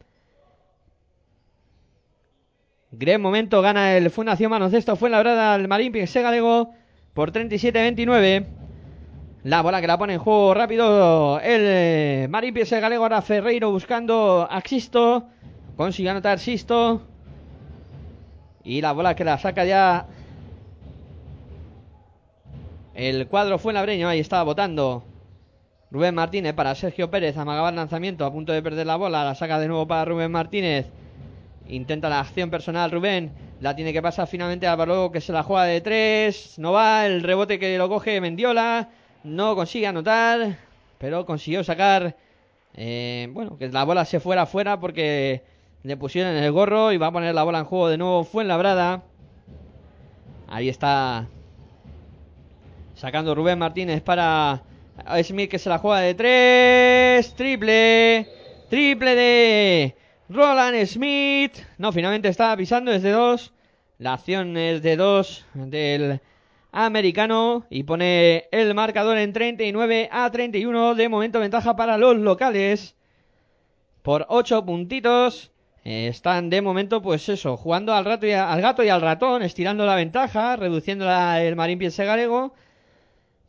Gran 2.90 3.20
momento 3.20 3.60
gana 3.60 3.98
el 3.98 4.08
Fundación 4.08 4.50
Baloncesto 4.50 4.96
Fuenlabrada 4.96 5.52
al 5.52 5.68
Marín 5.68 5.92
Pixé 5.92 6.22
Galego 6.22 6.72
por 7.12 7.32
37-29. 7.32 8.46
La 9.42 9.60
bola 9.60 9.82
que 9.82 9.86
la 9.86 9.98
pone 9.98 10.14
en 10.14 10.18
juego 10.18 10.54
rápido 10.54 11.38
el 11.40 11.60
eh, 11.66 12.28
Marín 12.30 12.54
Pixé 12.54 12.80
Galego 12.80 13.02
ahora 13.02 13.20
Ferreiro 13.20 13.70
buscando 13.70 14.48
a 14.50 14.62
Xisto. 14.62 15.26
Consigue 15.76 16.08
anotar 16.08 16.38
Sisto. 16.38 17.02
Y 18.64 18.80
la 18.80 18.92
bola 18.92 19.14
que 19.14 19.24
la 19.24 19.36
saca 19.36 19.66
ya 19.66 20.06
el 22.96 23.28
cuadro 23.28 23.58
fue 23.58 23.74
labreño, 23.74 24.08
ahí 24.08 24.20
estaba 24.20 24.42
votando 24.42 25.04
Rubén 25.90 26.14
Martínez 26.14 26.54
para 26.54 26.74
Sergio 26.74 27.10
Pérez, 27.10 27.36
amagaba 27.36 27.68
el 27.68 27.76
lanzamiento, 27.76 28.24
a 28.24 28.32
punto 28.32 28.52
de 28.52 28.62
perder 28.62 28.86
la 28.86 28.96
bola, 28.96 29.22
la 29.22 29.34
saca 29.34 29.58
de 29.58 29.68
nuevo 29.68 29.86
para 29.86 30.06
Rubén 30.06 30.32
Martínez. 30.32 30.86
Intenta 31.68 32.08
la 32.08 32.20
acción 32.20 32.48
personal 32.48 32.90
Rubén, 32.90 33.32
la 33.60 33.76
tiene 33.76 33.92
que 33.92 34.00
pasar 34.00 34.26
finalmente 34.26 34.66
a 34.66 34.72
Álvaro 34.72 35.12
que 35.12 35.20
se 35.20 35.34
la 35.34 35.42
juega 35.42 35.64
de 35.64 35.82
tres, 35.82 36.58
no 36.58 36.72
va, 36.72 37.06
el 37.06 37.22
rebote 37.22 37.58
que 37.58 37.76
lo 37.76 37.90
coge 37.90 38.18
Mendiola, 38.18 38.88
no 39.24 39.54
consigue 39.54 39.86
anotar, 39.86 40.56
pero 40.96 41.26
consiguió 41.26 41.62
sacar, 41.64 42.16
eh, 42.74 43.28
bueno, 43.32 43.58
que 43.58 43.68
la 43.68 43.84
bola 43.84 44.06
se 44.06 44.20
fuera 44.20 44.42
afuera 44.42 44.80
porque 44.80 45.42
le 45.82 45.96
pusieron 45.98 46.34
en 46.34 46.42
el 46.42 46.50
gorro 46.50 46.92
y 46.92 46.96
va 46.96 47.08
a 47.08 47.12
poner 47.12 47.34
la 47.34 47.42
bola 47.42 47.58
en 47.58 47.66
juego 47.66 47.88
de 47.90 47.98
nuevo 47.98 48.24
Fuenlabrada. 48.24 49.02
Ahí 50.48 50.68
está 50.70 51.26
Sacando 52.96 53.34
Rubén 53.34 53.58
Martínez 53.58 54.02
para 54.02 54.62
Smith 55.22 55.50
que 55.50 55.58
se 55.58 55.68
la 55.68 55.78
juega 55.78 56.00
de 56.00 56.14
tres. 56.14 57.34
Triple. 57.34 58.26
Triple 58.70 59.14
de 59.14 59.96
Roland 60.30 60.84
Smith. 60.86 61.52
No, 61.78 61.92
finalmente 61.92 62.28
está 62.28 62.56
pisando 62.56 62.90
desde 62.90 63.10
dos. 63.10 63.52
La 63.98 64.14
acción 64.14 64.56
es 64.56 64.82
de 64.82 64.96
dos 64.96 65.44
del 65.54 66.20
americano 66.72 67.66
y 67.70 67.82
pone 67.84 68.48
el 68.50 68.74
marcador 68.74 69.18
en 69.18 69.32
39 69.32 70.08
a 70.10 70.30
31. 70.30 70.94
De 70.94 71.08
momento 71.10 71.38
ventaja 71.38 71.76
para 71.76 71.98
los 71.98 72.16
locales 72.16 72.96
por 74.02 74.24
8 74.30 74.64
puntitos. 74.64 75.52
Eh, 75.84 76.08
están 76.08 76.50
de 76.50 76.62
momento, 76.62 77.00
pues 77.00 77.28
eso, 77.28 77.56
jugando 77.56 77.94
al, 77.94 78.04
rato 78.04 78.26
y 78.26 78.32
al 78.32 78.60
gato 78.60 78.82
y 78.82 78.88
al 78.88 79.00
ratón, 79.00 79.42
estirando 79.42 79.86
la 79.86 79.94
ventaja, 79.94 80.56
reduciendo 80.56 81.04
la- 81.04 81.42
el 81.44 81.54
Marín 81.54 81.78
Galego. 81.78 82.54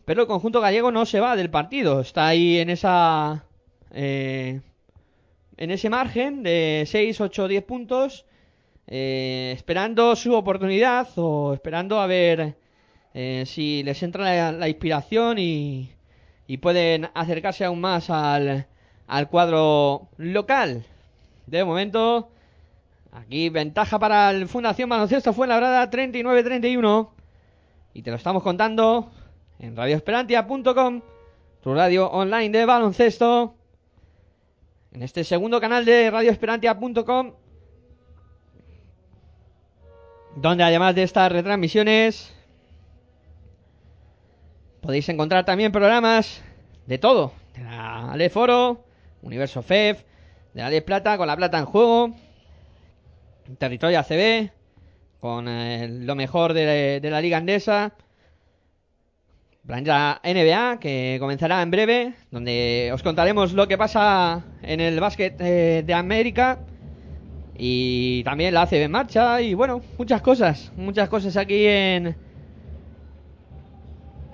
Pero 0.08 0.22
el 0.22 0.28
conjunto 0.28 0.62
gallego 0.62 0.89
no 0.91 1.05
se 1.05 1.20
va 1.20 1.36
del 1.36 1.49
partido. 1.49 1.99
Está 1.99 2.28
ahí 2.28 2.60
en 2.60 2.70
esa. 2.70 3.43
eh, 3.91 4.62
en 5.58 5.72
ese 5.72 5.89
margen 5.89 6.43
de 6.43 6.86
6, 6.88 7.20
8, 7.22 7.47
10 7.49 7.64
puntos. 7.66 8.26
eh, 8.88 9.51
esperando 9.55 10.16
su 10.16 10.34
oportunidad 10.34 11.08
o 11.18 11.53
esperando 11.53 11.99
a 11.99 12.08
ver 12.08 12.58
eh, 13.14 13.43
si 13.45 13.84
les 13.84 14.01
entra 14.03 14.51
la, 14.53 14.70
inspiración 14.70 15.38
y, 15.39 15.91
y 16.47 16.58
pueden 16.58 17.10
acercarse 17.14 17.66
aún 17.66 17.82
más 17.82 18.10
al, 18.10 18.68
al 19.08 19.30
cuadro 19.30 20.10
local. 20.18 20.86
De 21.47 21.64
momento, 21.66 22.30
aquí 23.12 23.49
ventaja 23.49 23.99
para 23.99 24.32
el 24.32 24.47
Fundación 24.47 24.89
Baloncesto 24.89 25.34
Fuenlabrada 25.34 25.89
39-31. 25.91 27.10
Y 27.93 28.01
te 28.03 28.12
lo 28.12 28.18
estamos 28.18 28.43
contando 28.43 29.12
en 29.60 29.76
radioesperantia.com, 29.76 31.01
tu 31.62 31.74
radio 31.74 32.10
online 32.12 32.49
de 32.58 32.66
baloncesto. 32.66 33.55
En 34.91 35.03
este 35.03 35.24
segundo 35.24 35.60
canal 35.60 35.86
de 35.86 36.10
radioesperantia.com, 36.10 37.34
donde 40.36 40.64
además 40.64 40.95
de 40.95 41.03
estas 41.03 41.32
retransmisiones, 41.32 42.34
podéis 44.82 45.10
encontrar 45.10 45.45
también 45.45 45.72
programas 45.72 46.41
de 46.86 46.97
todo, 46.97 47.34
de 47.55 47.64
la 47.64 48.12
Ale 48.12 48.30
Foro, 48.30 48.84
Universo 49.22 49.62
FEF, 49.62 50.03
de 50.53 50.62
la 50.62 50.68
Ale 50.68 50.82
Plata, 50.82 51.18
con 51.18 51.28
la 51.28 51.36
plata 51.36 51.58
en 51.58 51.66
juego, 51.66 52.16
Territorio 53.58 53.99
ACB, 53.99 54.51
con 55.20 55.47
eh, 55.47 55.88
lo 55.89 56.16
mejor 56.16 56.53
de, 56.53 56.99
de 57.01 57.10
la 57.10 57.22
Liga 57.22 57.38
Andesa, 57.38 57.93
Planeta 59.68 60.22
NBA, 60.24 60.80
que 60.80 61.18
comenzará 61.20 61.61
en 61.61 61.70
breve, 61.70 62.13
donde 62.32 62.89
os 62.93 63.03
contaremos 63.03 63.51
lo 63.51 63.68
que 63.68 63.78
pasa 63.78 64.45
en 64.61 64.80
el 64.80 64.97
básquet 65.01 65.36
eh, 65.41 65.84
de 65.86 65.93
América 65.93 66.59
y 67.57 68.24
también 68.24 68.53
la 68.53 68.61
ACB 68.61 68.84
en 68.84 68.91
marcha 68.91 69.41
y 69.41 69.53
bueno, 69.55 69.82
muchas 69.97 70.22
cosas, 70.22 70.72
muchas 70.78 71.09
cosas 71.09 71.36
aquí 71.36 71.65
en 71.68 72.15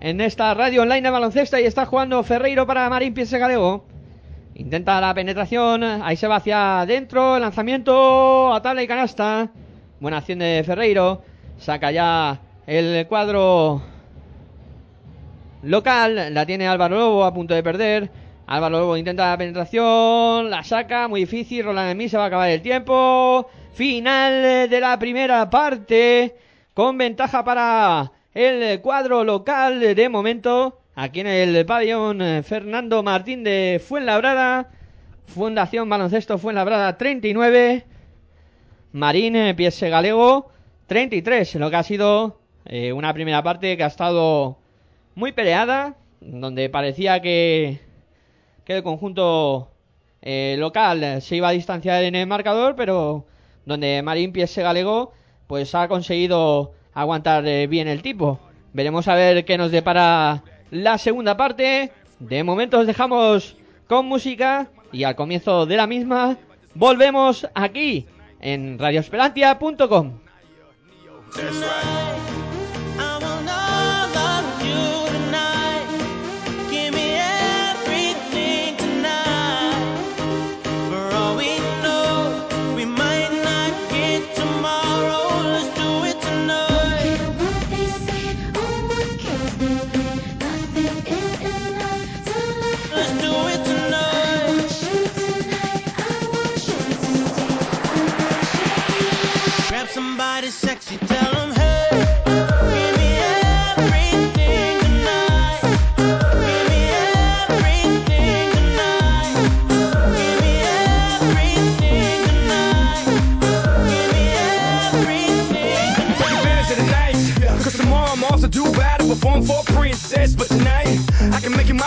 en 0.02 0.22
esta 0.22 0.54
radio 0.54 0.84
online 0.84 1.02
de 1.02 1.10
baloncesto 1.10 1.58
y 1.58 1.64
está 1.64 1.88
jugando 1.88 2.22
Ferreiro 2.22 2.68
para 2.68 2.88
Marín 2.92 3.16
Piense 3.16 3.40
Galego. 3.40 3.88
Intenta 4.54 5.02
la 5.02 5.16
penetración, 5.16 5.84
ahí 5.84 6.16
se 6.16 6.28
va 6.28 6.36
hacia 6.36 6.82
adentro, 6.82 7.38
el 7.38 7.42
lanzamiento 7.42 8.54
a 8.54 8.62
tabla 8.62 8.84
y 8.84 8.88
canasta. 8.88 9.50
Buena 10.00 10.18
acción 10.18 10.38
de 10.38 10.62
Ferreiro, 10.64 11.24
saca 11.58 11.90
ya 11.90 12.40
el 12.68 13.08
cuadro 13.08 13.93
local, 15.64 16.34
la 16.34 16.46
tiene 16.46 16.68
Álvaro 16.68 16.98
Lobo 16.98 17.24
a 17.24 17.34
punto 17.34 17.54
de 17.54 17.64
perder. 17.64 18.10
Álvaro 18.46 18.80
Lobo 18.80 18.98
intenta 18.98 19.30
la 19.30 19.38
penetración, 19.38 20.50
la 20.50 20.64
saca, 20.64 21.08
muy 21.08 21.22
difícil, 21.22 21.66
Roland 21.66 21.94
Smith 21.94 22.10
se 22.10 22.18
va 22.18 22.26
a 22.26 22.28
acabar 22.28 22.50
el 22.50 22.62
tiempo. 22.62 23.50
Final 23.74 24.70
de 24.70 24.80
la 24.80 25.00
primera 25.00 25.50
parte, 25.50 26.36
con 26.74 26.98
ventaja 26.98 27.44
para 27.44 28.12
el 28.34 28.82
cuadro 28.82 29.24
local 29.24 29.80
de 29.80 30.10
momento, 30.10 30.82
aquí 30.96 31.22
en 31.22 31.28
el 31.28 31.66
pabellón 31.66 32.22
eh, 32.22 32.44
Fernando 32.44 33.02
Martín 33.02 33.44
de 33.44 33.82
Fuenlabrada. 33.84 34.70
Fundación 35.26 35.90
Baloncesto 35.90 36.38
Fuenlabrada 36.38 36.98
39, 36.98 37.86
Marín 38.92 39.36
eh, 39.36 39.56
Piese 39.56 39.90
Galego 39.90 40.52
33, 40.88 41.56
lo 41.56 41.70
que 41.70 41.76
ha 41.76 41.84
sido 41.84 42.40
eh, 42.66 42.94
una 42.94 43.14
primera 43.14 43.42
parte 43.42 43.76
que 43.76 43.84
ha 43.84 43.88
estado 43.88 44.60
muy 45.16 45.32
peleada, 45.32 45.96
donde 46.22 46.70
parecía 46.70 47.22
que, 47.22 47.80
que 48.66 48.78
el 48.78 48.84
conjunto 48.84 49.70
eh, 50.22 50.56
local 50.58 51.22
se 51.22 51.36
iba 51.36 51.50
a 51.50 51.52
distanciar 51.52 52.04
en 52.04 52.16
el 52.16 52.28
marcador, 52.28 52.76
pero 52.76 53.26
donde 53.66 54.02
Marín 54.04 54.32
Piese 54.32 54.64
Galego 54.64 55.14
pues 55.48 55.76
ha 55.76 55.88
conseguido 55.88 56.74
aguantar 56.94 57.46
eh, 57.48 57.68
bien 57.68 57.88
el 57.88 58.02
tipo. 58.02 58.40
Veremos 58.74 59.08
a 59.08 59.16
ver 59.16 59.46
qué 59.46 59.58
nos 59.58 59.72
depara 59.72 60.44
la 60.72 60.98
segunda 60.98 61.38
parte. 61.38 61.92
De 62.20 62.44
momento 62.44 62.80
os 62.80 62.88
dejamos 62.88 63.58
con 63.88 64.06
música 64.06 64.70
y 64.92 65.04
al 65.04 65.16
comienzo 65.16 65.66
de 65.66 65.78
la 65.78 65.88
misma 65.88 66.38
volvemos 66.74 67.48
aquí 67.54 68.08
en 68.40 68.80
radioesperantia.com. 68.80 70.20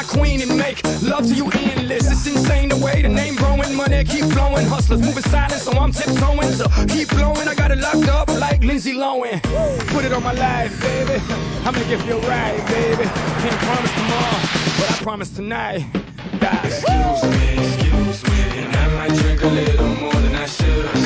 queen 0.06 0.40
and 0.42 0.56
make 0.56 0.82
love 1.02 1.26
to 1.26 1.34
you 1.34 1.50
endless. 1.52 2.10
It's 2.10 2.26
insane 2.26 2.68
the 2.68 2.76
way 2.76 3.02
the 3.02 3.08
name 3.08 3.36
growing, 3.36 3.74
money 3.74 4.04
keep 4.04 4.24
flowing, 4.32 4.66
hustlers 4.66 5.00
moving 5.00 5.22
silent, 5.24 5.60
so 5.60 5.72
I'm 5.72 5.92
tiptoeing. 5.92 6.52
So 6.52 6.68
keep 6.88 7.08
blowing, 7.10 7.48
I 7.48 7.54
got 7.54 7.70
it 7.70 7.78
locked 7.78 8.08
up 8.08 8.28
like 8.28 8.62
Lindsay 8.62 8.94
Lohan. 8.94 9.42
Put 9.88 10.04
it 10.04 10.12
on 10.12 10.22
my 10.22 10.32
life, 10.32 10.80
baby. 10.80 11.22
I'm 11.64 11.74
gonna 11.74 11.88
give 11.88 12.06
you 12.06 12.16
a 12.16 12.28
ride, 12.28 12.64
baby. 12.66 13.04
Can't 13.42 13.60
promise 13.66 13.92
tomorrow, 13.92 14.40
but 14.78 14.90
I 14.90 14.94
promise 15.02 15.30
tonight. 15.30 15.84
God. 16.40 16.64
Excuse 16.64 17.22
me, 17.34 17.48
excuse 17.58 18.22
me, 18.24 18.40
and 18.60 18.76
I 18.76 18.88
might 18.94 19.14
drink 19.20 19.42
a 19.42 19.46
little 19.46 19.88
more 19.88 20.14
than 20.14 20.34
I 20.34 20.46
should. 20.46 21.05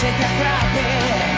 chega 0.00 0.28
pra 0.38 0.60
ver. 0.74 1.37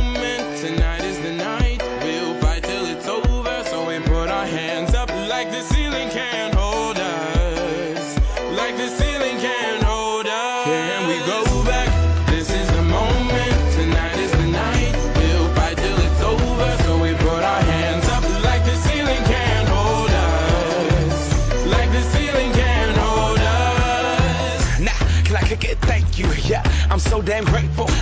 I'm 26.91 26.99
so 26.99 27.21
damn 27.21 27.45
grateful. 27.45 27.87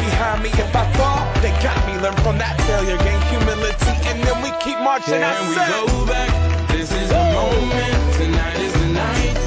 behind 0.00 0.42
me. 0.42 0.50
If 0.50 0.74
I 0.74 0.84
fall, 0.98 1.22
they 1.42 1.52
got 1.62 1.78
me. 1.86 1.94
Learn 2.02 2.16
from 2.24 2.38
that 2.38 2.56
failure, 2.66 2.98
gain 2.98 3.20
humility, 3.32 3.94
and 4.10 4.22
then 4.24 4.36
we 4.42 4.50
keep 4.64 4.78
marching. 4.80 5.22
I 5.22 5.34
Can 5.34 5.48
we 5.50 5.56
go 5.56 6.06
back? 6.06 6.30
This 6.70 6.90
is 6.92 7.08
the 7.08 7.22
moment. 7.34 8.14
Tonight 8.18 8.58
is 8.60 8.72
the 8.72 8.88
night. 8.92 9.45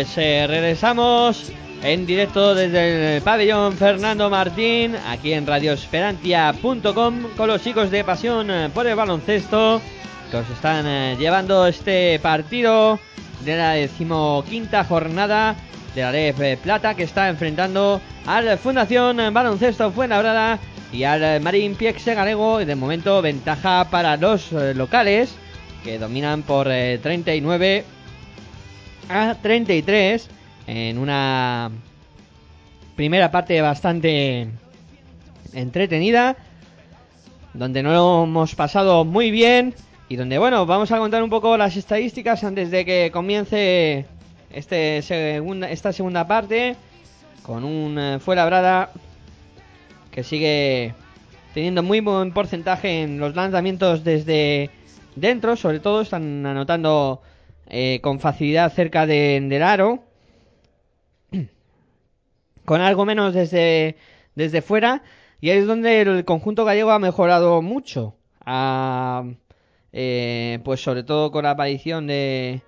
Pues 0.00 0.16
eh, 0.16 0.46
regresamos 0.48 1.52
en 1.82 2.06
directo 2.06 2.54
desde 2.54 3.16
el 3.16 3.22
pabellón 3.22 3.74
Fernando 3.74 4.30
Martín, 4.30 4.96
aquí 5.06 5.34
en 5.34 5.46
radioesperantia.com, 5.46 7.24
con 7.36 7.46
los 7.46 7.62
chicos 7.62 7.90
de 7.90 8.02
Pasión 8.02 8.50
eh, 8.50 8.70
por 8.72 8.86
el 8.86 8.96
Baloncesto, 8.96 9.78
que 10.30 10.38
os 10.38 10.48
están 10.48 10.86
eh, 10.86 11.16
llevando 11.18 11.66
este 11.66 12.18
partido 12.20 12.98
de 13.44 13.58
la 13.58 13.72
decimoquinta 13.72 14.84
jornada 14.84 15.54
de 15.94 16.00
la 16.00 16.16
eh, 16.16 16.56
Plata, 16.56 16.94
que 16.94 17.02
está 17.02 17.28
enfrentando 17.28 18.00
al 18.24 18.56
Fundación 18.56 19.18
Baloncesto 19.34 19.90
Fuenlabrada 19.90 20.58
y 20.94 21.04
al 21.04 21.42
Marín 21.42 21.74
Piexe 21.74 22.14
Galego, 22.14 22.62
y 22.62 22.64
de 22.64 22.74
momento 22.74 23.20
ventaja 23.20 23.86
para 23.90 24.16
los 24.16 24.50
locales, 24.52 25.36
que 25.82 25.98
dominan 25.98 26.42
por 26.42 26.68
eh, 26.70 26.98
39 27.02 27.84
a 29.10 29.34
33 29.42 30.28
en 30.68 30.96
una 30.96 31.70
primera 32.94 33.30
parte 33.32 33.60
bastante 33.60 34.48
entretenida 35.52 36.36
donde 37.52 37.82
no 37.82 37.92
lo 37.92 38.24
hemos 38.24 38.54
pasado 38.54 39.04
muy 39.04 39.32
bien 39.32 39.74
y 40.08 40.14
donde 40.14 40.38
bueno 40.38 40.64
vamos 40.64 40.92
a 40.92 40.98
contar 40.98 41.24
un 41.24 41.30
poco 41.30 41.56
las 41.56 41.76
estadísticas 41.76 42.44
antes 42.44 42.70
de 42.70 42.84
que 42.84 43.10
comience 43.12 44.06
este 44.52 45.02
segunda, 45.02 45.68
esta 45.70 45.92
segunda 45.92 46.28
parte 46.28 46.76
con 47.42 47.64
un 47.64 47.98
eh, 47.98 48.18
Fuenlabrada 48.20 48.90
que 50.12 50.22
sigue 50.22 50.94
teniendo 51.52 51.82
muy 51.82 51.98
buen 51.98 52.32
porcentaje 52.32 53.02
en 53.02 53.18
los 53.18 53.34
lanzamientos 53.34 54.04
desde 54.04 54.70
dentro 55.16 55.56
sobre 55.56 55.80
todo 55.80 56.02
están 56.02 56.46
anotando 56.46 57.22
eh, 57.70 58.00
con 58.02 58.20
facilidad 58.20 58.72
cerca 58.72 59.06
de- 59.06 59.40
del 59.42 59.62
aro. 59.62 60.04
Con 62.64 62.80
algo 62.80 63.04
menos 63.04 63.34
desde, 63.34 63.96
desde 64.34 64.62
fuera. 64.62 65.02
Y 65.40 65.50
ahí 65.50 65.58
es 65.58 65.66
donde 65.66 66.00
el 66.02 66.24
conjunto 66.24 66.64
gallego 66.64 66.90
ha 66.90 66.98
mejorado 66.98 67.62
mucho. 67.62 68.16
Ha, 68.44 69.24
eh, 69.92 70.58
pues 70.64 70.82
sobre 70.82 71.02
todo 71.02 71.30
con 71.30 71.44
la 71.44 71.50
aparición 71.50 72.06
de 72.06 72.62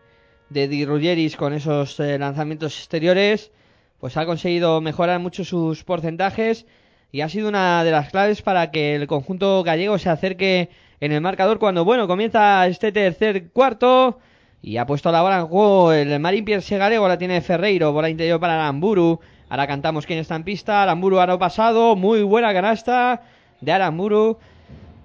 de 0.51 0.69
Di 0.69 0.85
Ruggeris 0.85 1.37
con 1.37 1.55
esos 1.55 1.99
eh, 1.99 2.19
lanzamientos 2.19 2.77
exteriores 2.79 3.53
pues 4.01 4.19
ha 4.19 4.27
conseguido 4.27 4.83
mejorar 4.83 5.19
mucho 5.19 5.45
sus 5.47 5.83
porcentajes 5.83 6.67
y 7.11 7.23
ha 7.23 7.29
sido 7.31 7.49
una 7.49 7.85
de 7.85 7.91
las 7.91 8.11
claves 8.11 8.43
para 8.43 8.71
que 8.71 8.95
el 8.97 9.07
conjunto 9.07 9.63
gallego 9.63 9.97
se 9.99 10.11
acerque 10.11 10.69
en 11.01 11.13
el 11.13 11.23
marcador 11.23 11.59
cuando 11.59 11.87
bueno 11.87 12.07
comienza 12.07 12.67
este 12.67 12.93
tercer 12.93 13.51
cuarto 13.53 14.19
y 14.63 14.77
ha 14.77 14.87
puesto 14.87 15.11
la 15.11 15.23
bola 15.23 15.41
en 15.41 15.47
juego 15.47 15.93
el 15.93 16.21
Marín 16.21 16.45
Pierce 16.45 16.79
Galego, 16.79 17.09
la 17.09 17.19
tiene 17.19 17.41
Ferreiro, 17.41 17.93
bola 17.93 18.09
interior 18.09 18.39
para 18.39 18.55
Aramburu. 18.55 19.19
Ahora 19.49 19.67
cantamos 19.67 20.07
quién 20.07 20.21
está 20.21 20.37
en 20.37 20.45
pista, 20.45 20.83
Aramburu 20.83 21.19
aro 21.19 21.39
pasado, 21.39 21.97
muy 21.97 22.23
buena 22.23 22.53
canasta 22.53 23.23
de 23.61 23.73
Aramburu. 23.73 24.39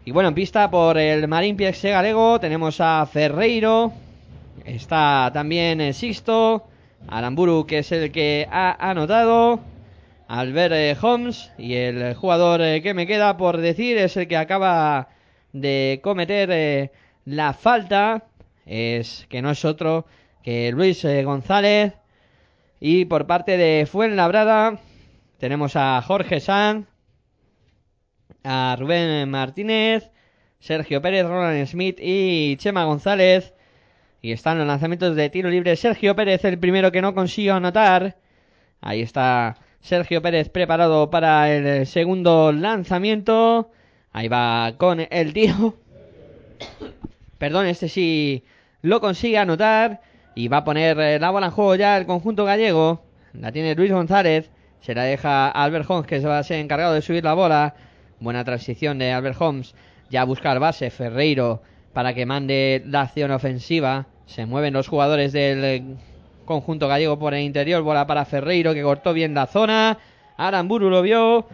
Y 0.06 0.12
bueno, 0.12 0.30
en 0.30 0.36
pista 0.36 0.70
por 0.70 0.98
el 0.98 1.28
Marín 1.28 1.58
Pierce 1.58 1.90
Galego 1.90 2.40
tenemos 2.40 2.80
a 2.80 3.06
Ferreiro, 3.12 3.92
está 4.64 5.32
también 5.34 5.94
Sixto, 5.94 6.68
Aramburu 7.08 7.66
que 7.66 7.80
es 7.80 7.92
el 7.92 8.12
que 8.12 8.48
ha 8.52 8.90
anotado, 8.90 9.60
Albert 10.28 10.74
eh, 10.74 10.96
Holmes 11.02 11.52
y 11.58 11.74
el 11.74 12.14
jugador 12.14 12.62
eh, 12.62 12.82
que 12.82 12.94
me 12.94 13.08
queda 13.08 13.38
por 13.38 13.58
decir 13.58 13.98
es 13.98 14.18
el 14.18 14.28
que 14.28 14.38
acaba 14.38 15.10
de 15.52 16.00
cometer 16.04 16.50
eh, 16.52 16.92
la 17.26 17.54
falta, 17.54 18.26
es 18.68 19.26
que 19.30 19.42
no 19.42 19.50
es 19.52 19.66
otro 19.66 20.06
que 20.44 20.72
Luis 20.72 21.04
eh, 21.06 21.24
González. 21.24 21.94
Y 22.80 23.06
por 23.06 23.26
parte 23.26 23.58
de 23.58 23.88
Fuenlabrada 23.88 24.80
tenemos 25.40 25.76
a 25.76 26.02
Jorge 26.02 26.40
Sanz, 26.40 26.88
a 28.44 28.76
Rubén 28.78 29.30
Martínez, 29.30 30.12
Sergio 30.60 31.02
Pérez, 31.02 31.26
Roland 31.26 31.66
Smith 31.66 31.98
y 32.00 32.58
Chema 32.58 32.84
González. 32.84 33.54
Y 34.22 34.32
están 34.32 34.58
los 34.58 34.68
lanzamientos 34.68 35.16
de 35.16 35.30
tiro 35.30 35.50
libre. 35.50 35.76
Sergio 35.76 36.16
Pérez, 36.16 36.44
el 36.46 36.60
primero 36.60 36.92
que 36.92 37.02
no 37.02 37.14
consiguió 37.16 37.56
anotar. 37.56 38.18
Ahí 38.82 39.02
está 39.02 39.58
Sergio 39.80 40.22
Pérez 40.22 40.50
preparado 40.50 41.10
para 41.10 41.52
el 41.54 41.88
segundo 41.88 42.52
lanzamiento. 42.52 43.72
Ahí 44.12 44.28
va 44.28 44.74
con 44.78 45.00
el 45.10 45.34
tiro. 45.34 45.76
Perdón, 47.38 47.68
este 47.68 47.88
sí 47.88 48.44
lo 48.82 49.02
consigue 49.02 49.38
anotar. 49.38 50.02
Y 50.36 50.50
va 50.50 50.58
a 50.58 50.64
poner 50.64 51.00
eh, 51.00 51.20
la 51.20 51.32
bola 51.32 51.48
en 51.48 51.52
juego 51.52 51.76
ya 51.76 51.98
el 51.98 52.06
conjunto 52.06 52.46
gallego. 52.46 53.02
La 53.34 53.52
tiene 53.52 53.76
Luis 53.76 53.92
González. 53.92 54.52
Se 54.82 54.94
la 54.94 55.04
deja 55.04 55.48
a 55.48 55.64
Albert 55.64 55.90
Holmes 55.90 56.08
que 56.08 56.22
se 56.22 56.28
va 56.28 56.38
a 56.38 56.44
ser 56.44 56.60
encargado 56.60 56.94
de 56.94 57.02
subir 57.02 57.24
la 57.24 57.34
bola. 57.34 57.76
Buena 58.20 58.44
transición 58.44 59.00
de 59.00 59.12
Albert 59.12 59.42
Holmes. 59.42 59.74
Ya 60.10 60.24
busca 60.24 60.52
el 60.52 60.60
base 60.60 60.90
Ferreiro 60.90 61.62
para 61.94 62.14
que 62.14 62.26
mande 62.26 62.84
la 62.86 63.02
acción 63.02 63.32
ofensiva. 63.32 64.06
Se 64.28 64.46
mueven 64.46 64.74
los 64.74 64.88
jugadores 64.88 65.34
del 65.34 65.64
eh, 65.66 65.84
conjunto 66.46 66.88
gallego 66.88 67.18
por 67.18 67.34
el 67.34 67.42
interior. 67.42 67.82
Bola 67.82 68.06
para 68.06 68.26
Ferreiro 68.26 68.74
que 68.74 68.84
cortó 68.84 69.14
bien 69.14 69.34
la 69.34 69.48
zona. 69.48 69.98
Aramburu 70.38 70.90
lo 70.90 71.02
vio. 71.02 71.48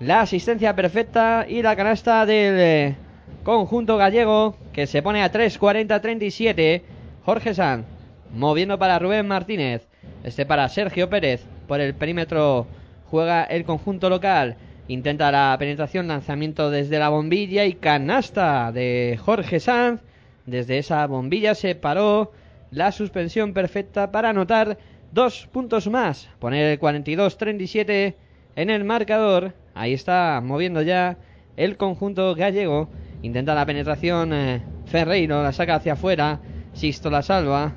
La 0.00 0.20
asistencia 0.20 0.76
perfecta 0.76 1.46
y 1.48 1.62
la 1.62 1.74
canasta 1.76 2.26
del 2.26 2.56
eh, 2.58 2.96
conjunto 3.44 3.96
gallego 3.98 4.56
que 4.72 4.86
se 4.86 5.02
pone 5.02 5.22
a 5.22 5.30
3-40-37. 5.30 6.82
Jorge 7.24 7.54
Sanz 7.54 7.86
moviendo 8.34 8.78
para 8.78 8.98
Rubén 8.98 9.28
Martínez. 9.28 9.86
Este 10.24 10.46
para 10.46 10.68
Sergio 10.68 11.08
Pérez. 11.08 11.44
Por 11.68 11.80
el 11.80 11.94
perímetro 11.94 12.66
juega 13.10 13.44
el 13.44 13.64
conjunto 13.64 14.10
local. 14.10 14.56
Intenta 14.88 15.30
la 15.30 15.56
penetración, 15.58 16.08
lanzamiento 16.08 16.70
desde 16.70 16.98
la 16.98 17.10
bombilla 17.10 17.64
y 17.64 17.74
canasta 17.74 18.72
de 18.72 19.18
Jorge 19.22 19.60
Sanz. 19.60 20.00
Desde 20.46 20.78
esa 20.78 21.06
bombilla 21.06 21.54
se 21.54 21.74
paró 21.74 22.32
la 22.70 22.92
suspensión 22.92 23.54
perfecta 23.54 24.10
para 24.10 24.30
anotar 24.30 24.78
dos 25.12 25.48
puntos 25.52 25.88
más. 25.88 26.28
Poner 26.38 26.72
el 26.72 26.80
42-37 26.80 28.14
en 28.56 28.70
el 28.70 28.84
marcador. 28.84 29.54
Ahí 29.74 29.92
está 29.92 30.40
moviendo 30.42 30.82
ya 30.82 31.16
el 31.56 31.76
conjunto 31.76 32.34
gallego. 32.34 32.88
Intenta 33.24 33.54
la 33.54 33.64
penetración 33.64 34.34
eh, 34.34 34.60
Ferreiro, 34.84 35.42
la 35.42 35.50
saca 35.54 35.76
hacia 35.76 35.94
afuera. 35.94 36.40
Sisto 36.74 37.08
la 37.08 37.22
salva. 37.22 37.72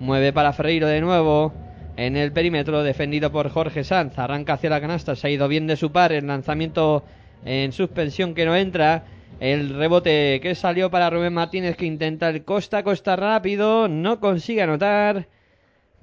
Mueve 0.00 0.32
para 0.32 0.52
Ferreiro 0.52 0.88
de 0.88 1.00
nuevo. 1.00 1.54
En 1.96 2.16
el 2.16 2.32
perímetro, 2.32 2.82
defendido 2.82 3.30
por 3.30 3.48
Jorge 3.48 3.84
Sanz. 3.84 4.18
Arranca 4.18 4.54
hacia 4.54 4.70
la 4.70 4.80
canasta. 4.80 5.14
Se 5.14 5.28
ha 5.28 5.30
ido 5.30 5.46
bien 5.46 5.68
de 5.68 5.76
su 5.76 5.92
par. 5.92 6.10
El 6.10 6.26
lanzamiento 6.26 7.04
en 7.44 7.70
suspensión 7.70 8.34
que 8.34 8.44
no 8.44 8.56
entra. 8.56 9.04
El 9.38 9.68
rebote 9.72 10.40
que 10.42 10.56
salió 10.56 10.90
para 10.90 11.10
Rubén 11.10 11.32
Martínez 11.32 11.76
que 11.76 11.86
intenta 11.86 12.28
el 12.28 12.44
costa 12.44 12.82
costa 12.82 13.14
rápido. 13.14 13.86
No 13.86 14.18
consigue 14.18 14.62
anotar. 14.62 15.28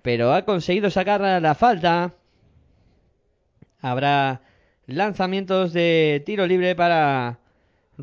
Pero 0.04 0.34
ha 0.34 0.46
conseguido 0.46 0.90
sacar 0.90 1.20
la 1.20 1.54
falta. 1.54 2.14
Habrá 3.82 4.40
lanzamientos 4.88 5.74
de 5.74 6.24
tiro 6.26 6.48
libre 6.48 6.76
para 6.76 7.41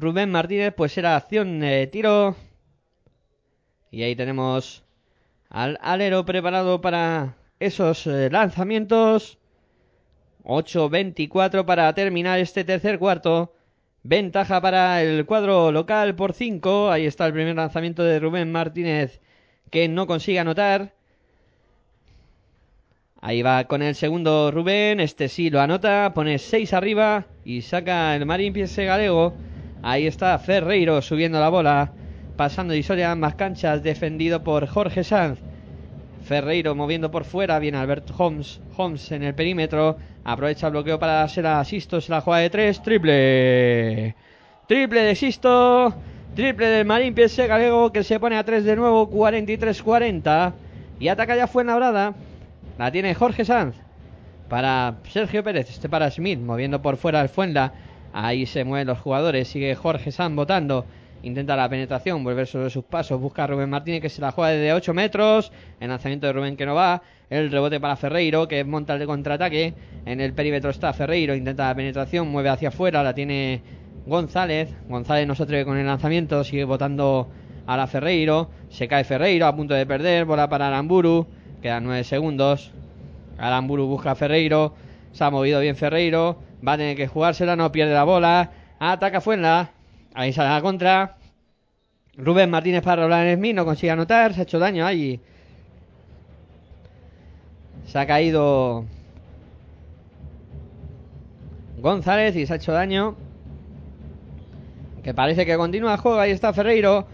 Rubén 0.00 0.30
Martínez. 0.30 0.74
Pues 0.76 0.96
era 0.98 1.16
acción 1.16 1.60
de 1.60 1.86
tiro. 1.86 2.36
Y 3.90 4.02
ahí 4.02 4.14
tenemos 4.16 4.84
al 5.48 5.78
alero 5.80 6.24
preparado 6.24 6.80
para 6.80 7.36
esos 7.60 8.06
eh, 8.06 8.28
lanzamientos. 8.30 9.38
8-24 10.44 11.64
para 11.64 11.92
terminar 11.94 12.38
este 12.38 12.64
tercer 12.64 12.98
cuarto. 12.98 13.54
Ventaja 14.02 14.60
para 14.60 15.02
el 15.02 15.26
cuadro 15.26 15.72
local 15.72 16.14
por 16.14 16.32
5. 16.32 16.90
Ahí 16.90 17.06
está 17.06 17.26
el 17.26 17.32
primer 17.32 17.56
lanzamiento 17.56 18.02
de 18.02 18.20
Rubén 18.20 18.50
Martínez 18.50 19.20
que 19.70 19.88
no 19.88 20.06
consigue 20.06 20.38
anotar. 20.38 20.94
Ahí 23.20 23.42
va 23.42 23.64
con 23.64 23.82
el 23.82 23.94
segundo 23.94 24.50
Rubén. 24.50 25.00
Este 25.00 25.28
sí 25.28 25.50
lo 25.50 25.60
anota. 25.60 26.12
Pone 26.14 26.38
6 26.38 26.72
arriba 26.72 27.26
y 27.44 27.62
saca 27.62 28.14
el 28.14 28.24
Marín 28.26 28.52
Piese 28.52 28.84
Galego. 28.84 29.34
Ahí 29.82 30.06
está 30.06 30.38
Ferreiro 30.38 31.00
subiendo 31.02 31.38
la 31.40 31.48
bola. 31.48 31.92
Pasando 32.36 32.74
Isoria 32.74 33.12
ambas 33.12 33.34
canchas. 33.34 33.82
Defendido 33.82 34.42
por 34.42 34.66
Jorge 34.66 35.04
Sanz. 35.04 35.38
Ferreiro 36.24 36.74
moviendo 36.74 37.10
por 37.10 37.24
fuera. 37.24 37.58
Viene 37.58 37.78
Albert 37.78 38.10
Holmes. 38.16 38.60
Holmes 38.76 39.10
en 39.12 39.22
el 39.22 39.34
perímetro. 39.34 39.96
Aprovecha 40.24 40.66
el 40.66 40.72
bloqueo 40.72 40.98
para 40.98 41.22
hacer 41.22 41.46
a 41.46 41.64
Sisto. 41.64 42.00
Se 42.00 42.10
la 42.10 42.20
juega 42.20 42.40
de 42.40 42.50
3. 42.50 42.82
Triple. 42.82 44.14
Triple 44.66 45.02
de 45.02 45.14
Sisto. 45.14 45.94
Triple 46.34 46.66
del 46.66 46.86
Marín 46.86 47.14
Piese 47.14 47.46
Galego 47.46 47.92
que 47.92 48.04
se 48.04 48.20
pone 48.20 48.36
a 48.36 48.44
3 48.44 48.64
de 48.64 48.76
nuevo. 48.76 49.08
43-40. 49.10 50.52
Y 51.00 51.08
ataca 51.08 51.36
ya 51.36 51.46
Fuenlabrada. 51.46 52.14
La 52.78 52.90
tiene 52.90 53.14
Jorge 53.14 53.44
Sanz. 53.44 53.76
Para 54.48 54.96
Sergio 55.08 55.42
Pérez. 55.44 55.70
Este 55.70 55.88
para 55.88 56.10
Smith. 56.10 56.40
Moviendo 56.40 56.82
por 56.82 56.96
fuera 56.96 57.22
el 57.22 57.28
Fuenla. 57.28 57.72
Ahí 58.12 58.46
se 58.46 58.64
mueven 58.64 58.86
los 58.86 58.98
jugadores. 58.98 59.48
Sigue 59.48 59.74
Jorge 59.74 60.10
Sanz 60.12 60.34
votando. 60.34 60.84
Intenta 61.22 61.56
la 61.56 61.68
penetración. 61.68 62.24
Volver 62.24 62.46
sobre 62.46 62.70
sus 62.70 62.84
pasos. 62.84 63.20
Busca 63.20 63.44
a 63.44 63.46
Rubén 63.48 63.70
Martínez 63.70 64.00
que 64.00 64.08
se 64.08 64.20
la 64.20 64.32
juega 64.32 64.50
desde 64.50 64.72
8 64.72 64.94
metros. 64.94 65.52
El 65.80 65.88
lanzamiento 65.88 66.26
de 66.26 66.32
Rubén 66.32 66.56
que 66.56 66.66
no 66.66 66.74
va. 66.74 67.02
El 67.30 67.50
rebote 67.50 67.80
para 67.80 67.96
Ferreiro 67.96 68.48
que 68.48 68.64
monta 68.64 68.94
el 68.94 69.06
contraataque. 69.06 69.74
En 70.06 70.20
el 70.20 70.32
perímetro 70.32 70.70
está 70.70 70.92
Ferreiro. 70.92 71.34
Intenta 71.34 71.68
la 71.68 71.74
penetración. 71.74 72.28
Mueve 72.28 72.48
hacia 72.48 72.68
afuera. 72.68 73.02
La 73.02 73.14
tiene 73.14 73.62
González. 74.06 74.70
González 74.88 75.26
no 75.26 75.34
se 75.34 75.42
atreve 75.42 75.64
con 75.64 75.76
el 75.76 75.86
lanzamiento. 75.86 76.42
Sigue 76.44 76.64
votando 76.64 77.28
a 77.66 77.76
la 77.76 77.86
Ferreiro. 77.86 78.50
Se 78.70 78.88
cae 78.88 79.04
Ferreiro 79.04 79.46
a 79.46 79.54
punto 79.54 79.74
de 79.74 79.84
perder. 79.86 80.24
Bola 80.24 80.48
para 80.48 80.68
Aramburu. 80.68 81.26
Quedan 81.60 81.84
9 81.84 82.04
segundos. 82.04 82.72
Aramburu 83.36 83.86
busca 83.86 84.12
a 84.12 84.14
Ferreiro. 84.14 84.74
Se 85.12 85.24
ha 85.24 85.30
movido 85.30 85.60
bien 85.60 85.76
Ferreiro. 85.76 86.47
Va 86.66 86.72
a 86.72 86.76
tener 86.76 86.96
que 86.96 87.08
jugársela. 87.08 87.56
No 87.56 87.70
pierde 87.72 87.94
la 87.94 88.04
bola. 88.04 88.50
Ataca 88.78 89.20
Fuenla. 89.20 89.70
Ahí 90.14 90.32
sale 90.32 90.50
la 90.50 90.60
contra. 90.60 91.16
Rubén 92.16 92.50
Martínez 92.50 92.82
para 92.82 93.02
Roland 93.02 93.36
Smith. 93.36 93.54
No 93.54 93.64
consigue 93.64 93.92
anotar. 93.92 94.34
Se 94.34 94.40
ha 94.40 94.42
hecho 94.42 94.58
daño 94.58 94.86
allí. 94.86 95.20
Se 97.86 97.98
ha 97.98 98.06
caído 98.06 98.84
González 101.78 102.36
y 102.36 102.46
se 102.46 102.52
ha 102.52 102.56
hecho 102.56 102.72
daño. 102.72 103.16
Que 105.02 105.14
parece 105.14 105.46
que 105.46 105.56
continúa 105.56 105.94
el 105.94 106.00
juego. 106.00 106.18
Ahí 106.18 106.32
está 106.32 106.52
Ferreiro. 106.52 107.06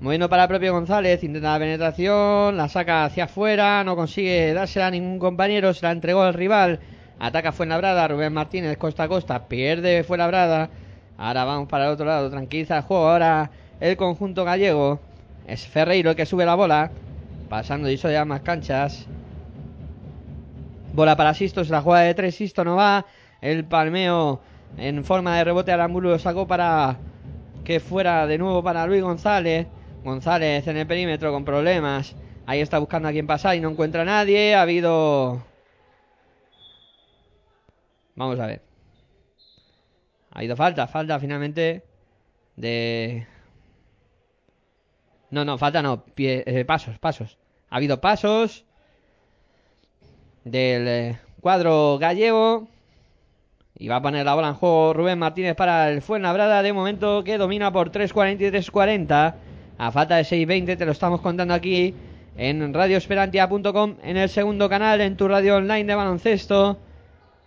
Moviendo 0.00 0.28
para 0.28 0.42
el 0.42 0.48
propio 0.48 0.72
González. 0.72 1.22
Intenta 1.22 1.52
la 1.52 1.58
penetración. 1.58 2.56
La 2.56 2.68
saca 2.68 3.04
hacia 3.04 3.24
afuera. 3.24 3.84
No 3.84 3.96
consigue 3.96 4.52
dársela 4.52 4.88
a 4.88 4.90
ningún 4.90 5.18
compañero. 5.18 5.72
Se 5.72 5.86
la 5.86 5.92
entregó 5.92 6.22
al 6.22 6.34
rival. 6.34 6.80
Ataca 7.18 7.52
Fuenlabrada. 7.52 8.08
Rubén 8.08 8.32
Martínez 8.32 8.76
costa 8.76 9.04
a 9.04 9.08
costa. 9.08 9.48
Pierde 9.48 10.04
Fuenlabrada. 10.04 10.70
Ahora 11.16 11.44
vamos 11.44 11.68
para 11.68 11.86
el 11.86 11.92
otro 11.92 12.06
lado. 12.06 12.30
Tranquiliza 12.30 12.76
el 12.78 12.82
juego. 12.82 13.08
Ahora 13.08 13.50
el 13.80 13.96
conjunto 13.96 14.44
gallego. 14.44 15.00
Es 15.46 15.66
Ferreiro 15.66 16.10
el 16.10 16.16
que 16.16 16.26
sube 16.26 16.44
la 16.44 16.54
bola. 16.54 16.90
Pasando 17.48 17.90
y 17.90 17.96
ya 17.96 18.24
más 18.24 18.42
canchas. 18.42 19.06
Bola 20.92 21.16
para 21.16 21.34
Sisto. 21.34 21.64
Se 21.64 21.72
la 21.72 21.82
juega 21.82 22.00
de 22.00 22.14
tres. 22.14 22.34
Sisto 22.34 22.64
no 22.64 22.76
va. 22.76 23.06
El 23.40 23.64
palmeo 23.64 24.40
en 24.76 25.04
forma 25.04 25.36
de 25.36 25.44
rebote. 25.44 25.72
Aramburu 25.72 26.10
lo 26.10 26.18
sacó 26.18 26.46
para 26.46 26.96
que 27.64 27.80
fuera 27.80 28.26
de 28.26 28.38
nuevo 28.38 28.62
para 28.62 28.86
Luis 28.86 29.02
González. 29.02 29.66
González 30.04 30.66
en 30.66 30.76
el 30.76 30.86
perímetro 30.86 31.32
con 31.32 31.44
problemas. 31.44 32.14
Ahí 32.46 32.60
está 32.60 32.78
buscando 32.78 33.08
a 33.08 33.12
quien 33.12 33.26
pasar 33.26 33.56
y 33.56 33.60
no 33.60 33.70
encuentra 33.70 34.02
a 34.02 34.04
nadie. 34.06 34.54
Ha 34.54 34.62
habido. 34.62 35.47
Vamos 38.18 38.40
a 38.40 38.46
ver. 38.46 38.62
Ha 40.32 40.38
habido 40.40 40.56
falta, 40.56 40.88
falta 40.88 41.20
finalmente 41.20 41.84
de. 42.56 43.28
No, 45.30 45.44
no, 45.44 45.56
falta 45.56 45.82
no. 45.82 46.04
Eh, 46.16 46.64
pasos, 46.66 46.98
pasos. 46.98 47.38
Ha 47.70 47.76
habido 47.76 48.00
pasos 48.00 48.64
del 50.44 50.88
eh, 50.88 51.18
cuadro 51.40 51.98
gallego. 51.98 52.66
Y 53.76 53.86
va 53.86 53.96
a 53.96 54.02
poner 54.02 54.26
la 54.26 54.34
bola 54.34 54.48
en 54.48 54.54
juego 54.54 54.92
Rubén 54.94 55.20
Martínez 55.20 55.54
para 55.54 55.88
el 55.88 56.02
Fuenlabrada. 56.02 56.60
De 56.64 56.72
momento 56.72 57.22
que 57.22 57.38
domina 57.38 57.72
por 57.72 57.92
3.43.40. 57.92 59.34
A 59.78 59.92
falta 59.92 60.16
de 60.16 60.22
6.20 60.22 60.76
te 60.76 60.84
lo 60.84 60.90
estamos 60.90 61.20
contando 61.20 61.54
aquí 61.54 61.94
en 62.36 62.74
radioesperantia.com. 62.74 63.94
En 64.02 64.16
el 64.16 64.28
segundo 64.28 64.68
canal, 64.68 65.00
en 65.02 65.16
tu 65.16 65.28
radio 65.28 65.58
online 65.58 65.84
de 65.84 65.94
baloncesto. 65.94 66.80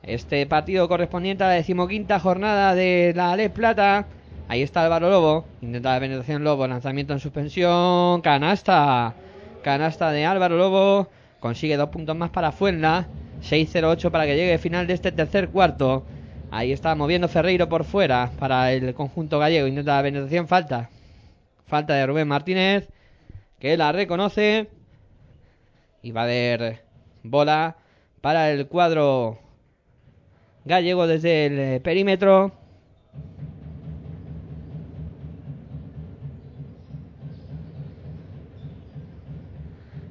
Este 0.04 0.48
partido 0.48 0.88
correspondiente 0.88 1.44
a 1.44 1.48
la 1.48 1.54
decimoquinta 1.54 2.20
jornada 2.20 2.74
de 2.74 3.14
la 3.16 3.36
Les 3.36 3.52
Plata. 3.52 4.08
Ahí 4.48 4.64
está 4.64 4.84
Álvaro 4.84 5.12
Lobo. 5.12 5.46
Intenta 5.62 5.94
la 5.94 6.00
penetración 6.00 6.44
Lobo. 6.44 6.68
Lanzamiento 6.68 7.14
en 7.14 7.20
suspensión. 7.20 8.22
Canasta. 8.22 9.14
Canasta 9.62 10.12
de 10.12 10.26
Álvaro 10.26 10.58
Lobo. 10.58 11.08
Consigue 11.40 11.78
dos 11.78 11.90
puntos 11.90 12.16
más 12.16 12.32
para 12.32 12.52
Fuenla. 12.52 13.08
6-0-8 13.44 14.10
para 14.10 14.26
que 14.26 14.36
llegue 14.36 14.54
el 14.54 14.60
final 14.60 14.88
de 14.88 14.94
este 14.94 15.12
tercer 15.12 15.50
cuarto. 15.50 16.04
Ahí 16.50 16.72
está 16.72 16.96
moviendo 16.96 17.28
Ferreiro 17.28 17.70
por 17.70 17.84
fuera 17.84 18.32
para 18.40 18.74
el 18.74 18.96
conjunto 18.96 19.38
gallego. 19.38 19.68
Intenta 19.68 19.98
la 19.98 20.04
penetración. 20.04 20.48
Falta. 20.48 20.90
Falta 21.68 21.94
de 21.94 22.08
Rubén 22.08 22.28
Martínez. 22.28 22.90
Que 23.60 23.78
la 23.78 23.92
reconoce. 23.92 24.68
Y 26.02 26.12
va 26.12 26.22
a 26.22 26.24
haber 26.24 26.84
bola 27.22 27.76
para 28.20 28.50
el 28.50 28.68
cuadro 28.68 29.41
gallego 30.66 31.08
desde 31.08 31.46
el 31.46 31.60
eh, 31.60 31.80
perímetro. 31.80 32.52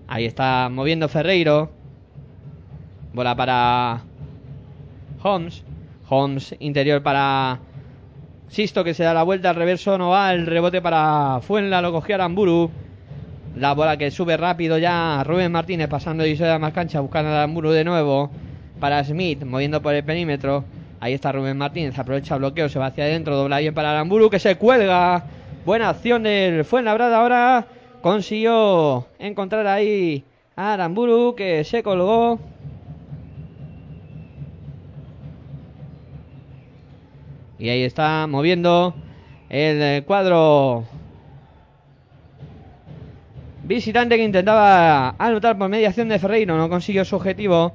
Ahí 0.07 0.25
está 0.25 0.69
moviendo 0.71 1.09
Ferreiro. 1.09 1.71
Bola 3.13 3.37
para 3.37 4.03
Holmes. 5.23 5.65
Holmes 6.09 6.57
interior 6.59 7.03
para 7.03 7.61
Sisto 8.49 8.83
que 8.83 8.95
se 8.95 9.05
da 9.05 9.15
la 9.15 9.23
vuelta 9.23 9.51
al 9.51 9.57
reverso. 9.57 9.97
No 9.97 10.11
va 10.11 10.33
el 10.33 10.47
rebote 10.47 10.83
para 10.83 11.41
Fuenla. 11.43 11.81
Lo 11.81 11.93
cogió 11.93 12.17
Aramburu. 12.17 12.71
La 13.55 13.75
bola 13.75 13.97
que 13.97 14.11
sube 14.11 14.37
rápido 14.37 14.79
ya 14.79 15.23
Rubén 15.25 15.53
Martínez 15.53 15.89
pasando 15.89 16.27
y 16.27 16.37
se 16.37 16.45
da 16.45 16.59
más 16.59 16.73
cancha 16.73 17.01
buscando 17.01 17.31
a 17.31 17.35
Aramburu 17.35 17.71
de 17.71 17.85
nuevo. 17.85 18.31
Para 18.81 19.05
Smith 19.05 19.45
moviendo 19.45 19.83
por 19.83 19.95
el 19.95 20.03
perímetro. 20.03 20.65
Ahí 21.01 21.13
está 21.13 21.33
Rubén 21.33 21.59
Martínez. 21.59 21.99
Aprovecha 21.99 22.37
bloqueo. 22.37 22.69
Se 22.71 22.79
va 22.79 22.87
hacia 22.87 23.05
adentro. 23.05 23.37
Dobla 23.37 23.59
bien 23.59 23.75
para 23.75 23.91
Aramburu 23.91 24.31
que 24.31 24.39
se 24.39 24.57
cuelga. 24.57 25.25
Buena 25.67 25.91
acción 25.91 26.23
del 26.23 26.65
Fuenlabrada 26.65 27.21
ahora. 27.21 27.67
Consiguió 28.01 29.07
encontrar 29.19 29.67
ahí 29.67 30.25
a 30.57 30.73
Aramburu 30.73 31.35
que 31.37 31.63
se 31.65 31.83
colgó. 31.83 32.39
Y 37.59 37.69
ahí 37.69 37.83
está 37.83 38.27
moviendo 38.27 38.95
el 39.51 39.83
eh, 39.83 40.03
cuadro 40.07 40.85
visitante 43.65 44.17
que 44.17 44.25
intentaba 44.25 45.15
anotar 45.19 45.59
por 45.59 45.69
mediación 45.69 46.09
de 46.09 46.19
Ferreiro. 46.19 46.57
No 46.57 46.71
consiguió 46.71 47.05
su 47.05 47.17
objetivo. 47.17 47.75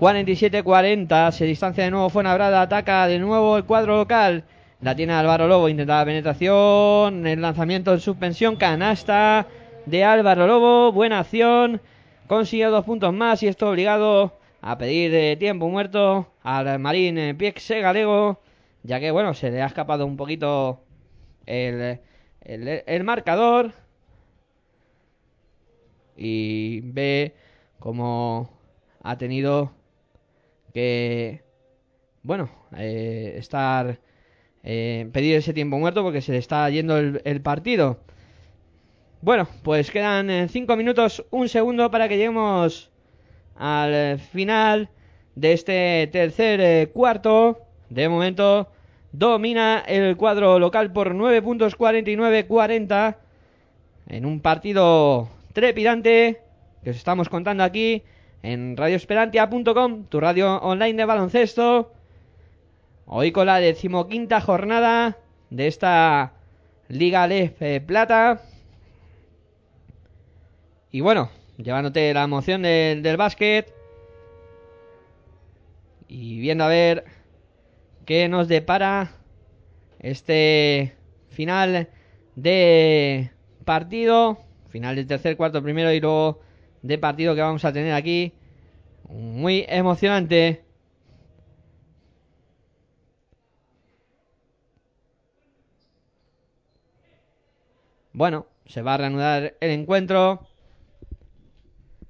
47-40. 0.00 1.30
Se 1.30 1.44
distancia 1.44 1.84
de 1.84 1.90
nuevo 1.90 2.08
Fuenlabrada. 2.08 2.62
Ataca 2.62 3.06
de 3.06 3.18
nuevo 3.18 3.58
el 3.58 3.64
cuadro 3.64 3.96
local. 3.98 4.44
La 4.80 4.96
tiene 4.96 5.12
Álvaro 5.12 5.46
Lobo. 5.46 5.68
Intenta 5.68 5.98
la 5.98 6.06
penetración. 6.06 7.26
El 7.26 7.42
lanzamiento 7.42 7.92
en 7.92 8.00
suspensión. 8.00 8.56
Canasta 8.56 9.46
de 9.84 10.02
Álvaro 10.02 10.46
Lobo. 10.46 10.90
Buena 10.92 11.20
acción. 11.20 11.82
Consigue 12.26 12.64
dos 12.64 12.86
puntos 12.86 13.12
más 13.12 13.42
y 13.42 13.48
esto 13.48 13.68
obligado 13.68 14.38
a 14.62 14.78
pedir 14.78 15.14
eh, 15.14 15.36
tiempo 15.36 15.68
muerto 15.68 16.32
al 16.42 16.78
Marín 16.78 17.18
eh, 17.18 17.34
Piexe 17.34 17.80
Galego. 17.80 18.40
Ya 18.82 19.00
que, 19.00 19.10
bueno, 19.10 19.34
se 19.34 19.50
le 19.50 19.60
ha 19.60 19.66
escapado 19.66 20.06
un 20.06 20.16
poquito 20.16 20.80
el, 21.44 22.00
el, 22.40 23.04
marcador. 23.04 23.72
Y 26.16 26.80
ve 26.84 27.34
como 27.78 28.48
ha 29.02 29.18
tenido 29.18 29.72
que, 30.72 31.42
bueno, 32.22 32.50
eh, 32.76 33.34
estar, 33.38 34.00
eh, 34.62 35.08
pedir 35.12 35.36
ese 35.36 35.52
tiempo 35.52 35.78
muerto 35.78 36.02
porque 36.02 36.20
se 36.20 36.32
le 36.32 36.38
está 36.38 36.68
yendo 36.70 36.98
el, 36.98 37.40
partido. 37.42 38.00
Bueno, 39.22 39.48
pues 39.62 39.90
quedan 39.90 40.48
5 40.48 40.76
minutos, 40.76 41.24
un 41.30 41.48
segundo 41.48 41.90
para 41.90 42.08
que 42.08 42.16
lleguemos 42.16 42.90
al 43.56 43.94
eh, 43.94 44.18
final 44.18 44.88
de 45.34 45.52
este 45.52 46.08
tercer 46.10 46.60
eh, 46.60 46.90
cuarto. 46.92 47.60
De 47.90 48.08
momento 48.08 48.68
domina 49.12 49.84
el 49.86 50.16
cuadro 50.16 50.58
local 50.58 50.92
por 50.92 51.14
9 51.14 51.42
puntos 51.42 51.76
49-40 51.76 53.16
en 54.08 54.26
un 54.26 54.40
partido 54.40 55.28
trepidante 55.52 56.40
que 56.82 56.90
os 56.90 56.96
estamos 56.96 57.28
contando 57.28 57.64
aquí 57.64 58.02
en 58.42 58.76
radioesperantia.com, 58.76 60.04
tu 60.04 60.20
radio 60.20 60.56
online 60.56 60.94
de 60.94 61.04
baloncesto. 61.04 61.92
Hoy 63.06 63.32
con 63.32 63.46
la 63.46 63.60
decimoquinta 63.60 64.40
jornada 64.40 65.18
de 65.50 65.66
esta 65.66 66.32
Liga 66.88 67.26
Lef 67.26 67.60
Plata. 67.86 68.42
Y 70.90 71.00
bueno, 71.00 71.30
llevándote 71.58 72.14
la 72.14 72.24
emoción 72.24 72.62
del, 72.62 73.02
del 73.02 73.16
básquet. 73.16 73.74
Y 76.08 76.40
viendo 76.40 76.64
a 76.64 76.68
ver 76.68 77.04
qué 78.06 78.28
nos 78.28 78.48
depara 78.48 79.12
este 79.98 80.94
final 81.28 81.88
de 82.36 83.30
partido. 83.64 84.38
Final 84.70 84.96
del 84.96 85.06
tercer, 85.06 85.36
cuarto, 85.36 85.62
primero 85.62 85.92
y 85.92 86.00
luego 86.00 86.40
de 86.82 86.98
partido 86.98 87.34
que 87.34 87.40
vamos 87.40 87.64
a 87.64 87.72
tener 87.72 87.92
aquí. 87.92 88.32
Muy 89.08 89.64
emocionante. 89.68 90.64
Bueno, 98.12 98.46
se 98.66 98.82
va 98.82 98.94
a 98.94 98.96
reanudar 98.98 99.54
el 99.60 99.70
encuentro. 99.70 100.46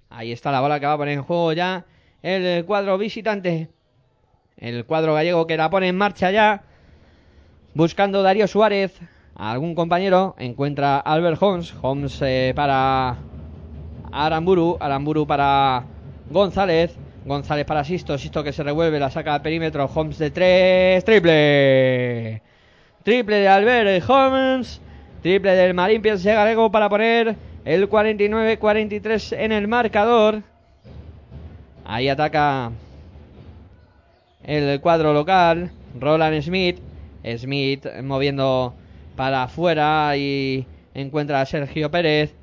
Ahí 0.09 0.33
está 0.33 0.51
la 0.51 0.61
bola 0.61 0.81
que 0.81 0.87
va 0.87 0.95
a 0.95 0.99
poner 0.99 1.15
en 1.15 1.23
juego 1.23 1.53
ya 1.53 1.87
el 2.23 2.65
cuadro 2.65 2.99
visitante. 2.99 3.71
El 4.57 4.85
cuadro 4.85 5.15
gallego 5.15 5.47
que 5.47 5.57
la 5.57 5.71
pone 5.71 5.89
en 5.89 5.97
marcha 5.97 6.31
ya. 6.31 6.65
Buscando 7.75 8.23
Darío 8.23 8.47
Suárez. 8.47 8.99
A 9.37 9.53
algún 9.53 9.75
compañero. 9.75 10.35
Encuentra 10.39 10.99
Albert 10.99 11.41
Holmes. 11.41 11.75
Holmes 11.81 12.21
eh, 12.23 12.53
para 12.55 13.17
Aramburu. 14.13 14.77
Aramburu 14.81 15.27
para 15.27 15.85
González. 16.31 16.97
González 17.25 17.65
para 17.65 17.85
Sisto. 17.85 18.17
Sisto 18.19 18.43
que 18.43 18.53
se 18.53 18.63
revuelve. 18.63 18.99
La 18.99 19.11
saca 19.11 19.35
al 19.35 19.43
perímetro. 19.43 19.89
Holmes 19.93 20.19
de 20.19 20.31
tres. 20.31 21.05
Triple. 21.05 22.43
Triple 23.03 23.37
de 23.37 23.49
Albert 23.49 24.09
Holmes. 24.09 24.81
Triple 25.23 25.53
del 25.53 25.75
Marín 25.75 26.03
Piense 26.03 26.33
Galego 26.33 26.71
para 26.71 26.89
poner 26.89 27.37
el 27.65 27.89
49-43 27.89 29.37
en 29.39 29.53
el 29.53 29.69
marcador. 29.69 30.43
Ahí 31.85 32.09
ataca 32.09 32.73
el 34.45 34.81
cuadro 34.81 35.13
local. 35.13 35.71
Roland 35.99 36.41
Smith. 36.43 36.79
Smith 37.37 37.87
moviendo 38.03 38.75
para 39.17 39.43
afuera 39.43 40.17
y 40.17 40.67
encuentra 40.95 41.41
a 41.43 41.47
Sergio 41.47 41.91
Pérez. 41.91 42.35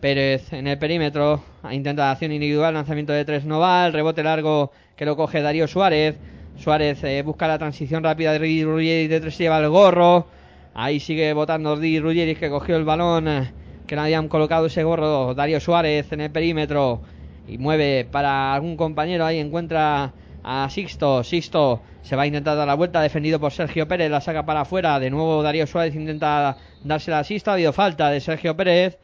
Pérez 0.00 0.52
en 0.52 0.66
el 0.66 0.78
perímetro. 0.78 1.42
Intenta 1.70 2.10
acción 2.10 2.32
individual. 2.32 2.74
Lanzamiento 2.74 3.12
de 3.12 3.24
tres 3.24 3.44
no 3.44 3.58
va. 3.60 3.86
El 3.86 3.92
rebote 3.92 4.22
largo 4.22 4.70
que 4.96 5.04
lo 5.04 5.16
coge 5.16 5.42
Darío 5.42 5.66
Suárez. 5.66 6.16
Suárez 6.58 7.02
eh, 7.04 7.22
busca 7.22 7.46
la 7.46 7.58
transición 7.58 8.02
rápida 8.02 8.32
de 8.32 8.38
Ruggeri 8.38 9.08
de 9.08 9.20
tres 9.20 9.36
lleva 9.38 9.58
el 9.58 9.68
gorro. 9.68 10.26
Ahí 10.74 11.00
sigue 11.00 11.32
votando 11.32 11.76
Di 11.76 12.00
Ruggeri 12.00 12.34
que 12.34 12.48
cogió 12.50 12.76
el 12.76 12.84
balón. 12.84 13.28
eh, 13.28 13.52
Que 13.86 13.96
no 13.96 14.02
habían 14.02 14.28
colocado 14.28 14.66
ese 14.66 14.82
gorro. 14.84 15.34
Darío 15.34 15.60
Suárez 15.60 16.10
en 16.12 16.20
el 16.20 16.30
perímetro. 16.30 17.00
Y 17.48 17.58
mueve 17.58 18.06
para 18.10 18.54
algún 18.54 18.76
compañero. 18.76 19.24
Ahí 19.24 19.38
encuentra 19.38 20.12
a 20.42 20.68
Sixto. 20.70 21.22
Sixto 21.24 21.82
se 22.02 22.16
va 22.16 22.22
a 22.22 22.26
intentar 22.26 22.56
dar 22.56 22.66
la 22.66 22.74
vuelta. 22.74 23.00
Defendido 23.00 23.38
por 23.40 23.52
Sergio 23.52 23.86
Pérez. 23.88 24.10
La 24.10 24.20
saca 24.20 24.44
para 24.46 24.62
afuera. 24.62 24.98
De 24.98 25.10
nuevo 25.10 25.42
Darío 25.42 25.66
Suárez 25.66 25.94
intenta 25.94 26.56
dársela 26.84 27.20
a 27.20 27.24
Sixto. 27.24 27.50
Ha 27.50 27.54
habido 27.54 27.72
falta 27.72 28.10
de 28.10 28.20
Sergio 28.20 28.56
Pérez. 28.56 28.98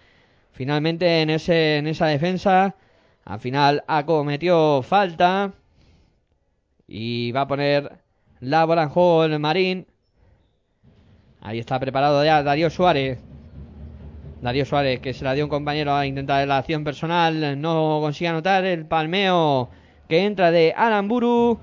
Finalmente 0.53 1.23
en, 1.23 1.31
ese, 1.31 1.79
en 1.79 1.87
esa 1.87 2.07
defensa. 2.07 2.77
Al 3.25 3.41
final 3.41 3.85
acometió 3.87 4.83
falta. 4.83 5.53
Y 6.87 7.33
va 7.33 7.43
a 7.43 7.49
poner 7.49 7.93
la 8.41 8.65
bola 8.65 8.85
en 8.85 8.89
juego 8.91 9.25
el 9.25 9.39
Marín. 9.39 9.87
Ahí 11.41 11.59
está 11.59 11.81
preparado 11.81 12.25
ya 12.25 12.43
Darío 12.43 12.71
Suárez. 12.71 13.19
Darío 14.43 14.65
Suárez 14.65 15.01
que 15.01 15.15
se 15.15 15.25
la 15.25 15.35
dio 15.35 15.45
un 15.45 15.51
compañero 15.51 15.95
a 15.95 16.07
intentar 16.07 16.47
la 16.47 16.59
acción 16.59 16.85
personal. 16.85 17.61
No 17.61 17.99
consigue 18.01 18.29
anotar 18.29 18.65
el 18.65 18.85
palmeo 18.87 19.71
que 20.09 20.25
entra 20.25 20.51
de 20.51 20.75
Aramburu. 20.77 21.59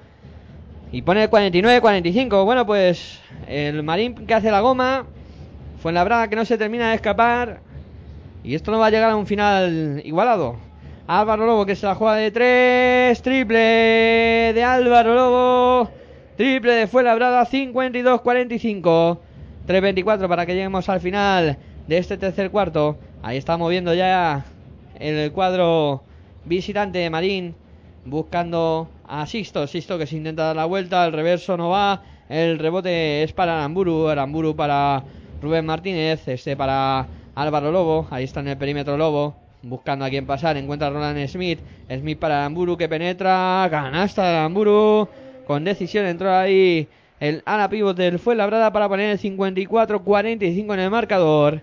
Y 0.91 1.03
pone 1.03 1.23
el 1.23 1.29
49-45. 1.29 2.45
Bueno, 2.45 2.65
pues 2.65 3.21
el 3.47 3.83
Marín 3.83 4.15
que 4.25 4.33
hace 4.33 4.49
la 4.49 4.61
goma. 4.61 5.05
Fue 5.81 5.91
en 5.91 5.95
la 5.95 6.03
brada 6.03 6.27
que 6.27 6.35
no 6.35 6.43
se 6.43 6.57
termina 6.57 6.89
de 6.89 6.95
escapar. 6.95 7.61
Y 8.49 8.55
esto 8.55 8.71
no 8.71 8.79
va 8.79 8.87
a 8.87 8.89
llegar 8.89 9.11
a 9.11 9.15
un 9.15 9.27
final 9.27 10.01
igualado. 10.03 10.55
Álvaro 11.05 11.45
Lobo 11.45 11.67
que 11.67 11.75
se 11.75 11.85
la 11.85 11.93
juega 11.93 12.15
de 12.15 12.31
tres. 12.31 13.21
Triple 13.21 13.59
de 14.55 14.63
Álvaro 14.63 15.13
Lobo. 15.13 15.91
Triple 16.35 16.71
de 16.73 16.87
Fuenlabrada 16.87 17.45
52-45. 17.45 19.19
3-24 19.67 20.27
para 20.27 20.47
que 20.47 20.55
lleguemos 20.55 20.89
al 20.89 20.99
final 20.99 21.59
de 21.85 21.97
este 21.99 22.17
tercer 22.17 22.49
cuarto. 22.49 22.97
Ahí 23.21 23.37
está 23.37 23.55
moviendo 23.55 23.93
ya 23.93 24.45
el 24.99 25.31
cuadro 25.31 26.01
visitante 26.43 26.97
de 26.97 27.11
Marín. 27.11 27.53
Buscando 28.03 28.89
a 29.07 29.27
Sisto. 29.27 29.67
Sisto 29.67 29.99
que 29.99 30.07
se 30.07 30.17
intenta 30.17 30.45
dar 30.45 30.55
la 30.55 30.65
vuelta. 30.65 31.05
El 31.05 31.13
reverso 31.13 31.55
no 31.55 31.69
va. 31.69 32.01
El 32.29 32.57
rebote 32.57 33.21
es 33.21 33.31
para 33.31 33.59
Aramburu. 33.59 34.07
Aramburu 34.07 34.55
para 34.55 35.03
Rubén 35.39 35.67
Martínez. 35.67 36.27
Este 36.27 36.57
para 36.57 37.05
Álvaro 37.35 37.71
Lobo. 37.71 38.07
Ahí 38.09 38.23
está 38.23 38.39
en 38.39 38.49
el 38.49 38.57
perímetro 38.57 38.97
Lobo. 38.97 39.35
Buscando 39.61 40.05
a 40.05 40.09
quién 40.09 40.25
pasar. 40.25 40.57
Encuentra 40.57 40.87
a 40.87 40.91
Roland 40.91 41.27
Smith. 41.27 41.59
Smith 41.89 42.19
para 42.19 42.39
Aramburu 42.39 42.77
que 42.77 42.89
penetra. 42.89 43.67
Canasta 43.69 44.23
de 44.23 44.37
Aramburu. 44.37 45.07
Con 45.45 45.63
decisión 45.63 46.05
entró 46.05 46.33
ahí 46.33 46.87
el 47.19 47.41
ala 47.45 47.69
pivot 47.69 47.97
del 47.97 48.19
Fuenlabrada 48.19 48.71
para 48.71 48.87
poner 48.87 49.09
el 49.09 49.19
54-45 49.19 50.73
en 50.73 50.79
el 50.79 50.89
marcador. 50.89 51.61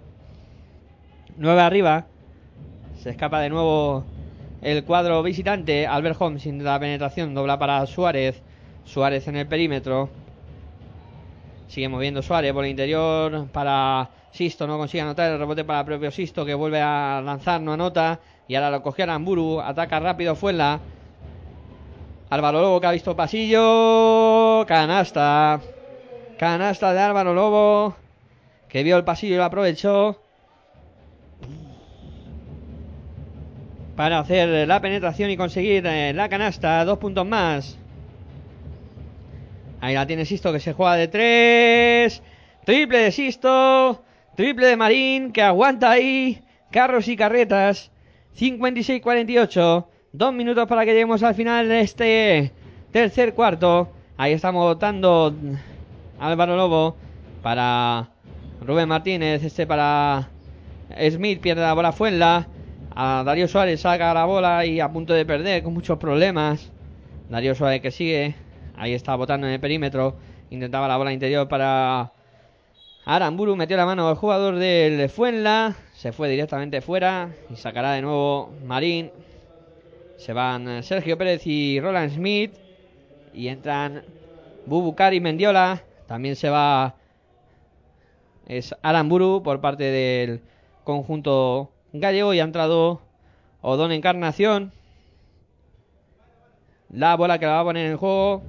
9 1.39 1.61
arriba. 1.61 2.07
Se 2.99 3.11
escapa 3.11 3.41
de 3.41 3.51
nuevo 3.51 4.05
el 4.63 4.85
cuadro 4.85 5.23
visitante. 5.23 5.87
Albert 5.87 6.21
Holmes 6.21 6.43
sin 6.43 6.63
la 6.65 6.79
penetración. 6.79 7.35
Dobla 7.35 7.59
para 7.59 7.87
Suárez. 7.87 8.43
Suárez 8.85 9.29
en 9.29 9.37
el 9.37 9.47
perímetro. 9.47 10.09
Sigue 11.69 11.89
moviendo 11.89 12.23
Suárez 12.23 12.53
por 12.53 12.65
el 12.65 12.71
interior 12.71 13.49
para 13.53 14.11
Sisto. 14.37 14.67
No 14.67 14.79
consigue 14.79 15.01
anotar 15.01 15.33
el 15.33 15.39
rebote 15.39 15.65
para 15.65 15.81
el 15.81 15.87
propio 15.87 16.11
Sisto 16.11 16.45
que 16.45 16.55
vuelve 16.55 16.81
a 16.81 17.21
lanzar. 17.25 17.61
No 17.61 17.73
anota. 17.73 18.21
Y 18.47 18.55
ahora 18.55 18.71
lo 18.71 18.83
cogió 18.83 19.05
Aramburu. 19.05 19.61
Ataca 19.61 19.99
rápido 19.99 20.37
Fuenla. 20.37 20.81
Álvaro 22.29 22.61
Lobo 22.61 22.81
que 22.81 22.87
ha 22.87 22.93
visto 22.93 23.17
pasillo. 23.17 24.65
Canasta. 24.67 25.61
Canasta 26.39 26.93
de 26.93 27.01
Álvaro 27.01 27.35
Lobo. 27.35 27.97
Que 28.69 28.83
vio 28.83 28.97
el 28.97 29.05
pasillo 29.05 29.35
y 29.35 29.39
lo 29.39 29.45
aprovechó. 29.45 30.21
Para 33.97 34.19
hacer 34.19 34.69
la 34.69 34.81
penetración 34.81 35.31
y 35.31 35.37
conseguir 35.37 35.87
eh, 35.87 36.13
la 36.13 36.29
canasta. 36.29 36.85
Dos 36.85 36.99
puntos 36.99 37.27
más. 37.27 37.79
Ahí 39.81 39.95
la 39.95 40.07
tiene 40.07 40.25
Sisto 40.25 40.53
que 40.53 40.61
se 40.61 40.73
juega 40.73 40.97
de 40.97 41.09
tres. 41.09 42.23
Triple 42.65 42.99
de 42.99 43.13
Sisto. 43.13 44.03
Triple 44.37 44.67
de 44.67 44.77
Marín 44.77 45.33
que 45.33 45.41
aguanta 45.41 45.91
ahí. 45.91 46.43
Carros 46.71 47.09
y 47.09 47.17
carretas. 47.17 47.91
56-48. 48.39 49.87
Dos 50.13 50.35
minutos 50.35 50.67
para 50.69 50.85
que 50.85 50.93
lleguemos 50.93 51.23
al 51.23 51.35
final 51.35 51.69
de 51.69 51.81
este 51.81 52.53
tercer 52.93 53.33
cuarto. 53.33 53.89
Ahí 54.19 54.35
estamos 54.35 54.63
votando 54.63 55.35
Álvaro 56.21 56.55
Lobo 56.55 56.97
para 57.43 58.11
Rubén 58.61 58.91
Martínez. 58.91 59.43
Este 59.43 59.67
para 59.67 60.29
Smith. 61.11 61.41
Pierde 61.41 61.63
la 61.63 61.73
bola 61.73 61.93
Fuenla. 61.93 62.47
A 62.95 63.23
Darío 63.25 63.49
Suárez 63.49 63.81
saca 63.81 64.13
la 64.13 64.27
bola 64.27 64.67
y 64.67 64.81
a 64.81 64.93
punto 64.93 65.15
de 65.15 65.25
perder 65.25 65.63
con 65.63 65.73
muchos 65.73 65.99
problemas. 65.99 66.71
Darío 67.31 67.55
Suárez 67.55 67.81
que 67.81 67.91
sigue. 67.91 68.35
Ahí 68.77 68.93
está 68.93 69.15
votando 69.17 69.47
en 69.47 69.55
el 69.55 69.61
perímetro. 69.61 70.17
Intentaba 70.51 70.89
la 70.89 70.99
bola 70.99 71.13
interior 71.15 71.49
para 71.49 72.13
Aramburu. 73.09 73.55
Metió 73.55 73.77
la 73.77 73.87
mano 73.87 74.09
al 74.09 74.17
jugador 74.17 74.57
del 74.57 75.09
Fuenla. 75.09 75.77
Se 75.95 76.11
fue 76.13 76.29
directamente 76.29 76.81
fuera. 76.81 77.31
Y 77.49 77.55
sacará 77.55 77.93
de 77.93 78.03
nuevo 78.03 78.51
Marín. 78.65 79.13
Se 80.17 80.33
van 80.33 80.69
eh, 80.69 80.83
Sergio 80.83 81.17
Pérez 81.17 81.47
y 81.47 81.79
Roland 81.81 82.13
Smith. 82.13 82.53
Y 83.33 83.47
entran 83.47 84.03
Bubukar 84.67 85.15
y 85.15 85.21
Mendiola. 85.21 85.85
También 86.09 86.35
se 86.35 86.51
va. 86.51 86.97
Es 88.49 88.75
Aramburu 88.83 89.41
por 89.41 89.61
parte 89.61 89.85
del 89.85 90.41
conjunto 90.83 91.71
gallego. 91.93 92.35
Y 92.35 92.41
ha 92.41 92.45
entrado 92.45 93.03
Odón 93.63 93.93
Encarnación. 93.93 94.73
La 96.91 97.15
bola 97.15 97.39
que 97.39 97.47
la 97.47 97.53
va 97.53 97.61
a 97.61 97.65
poner 97.65 97.87
en 97.87 97.97
juego. 97.99 98.43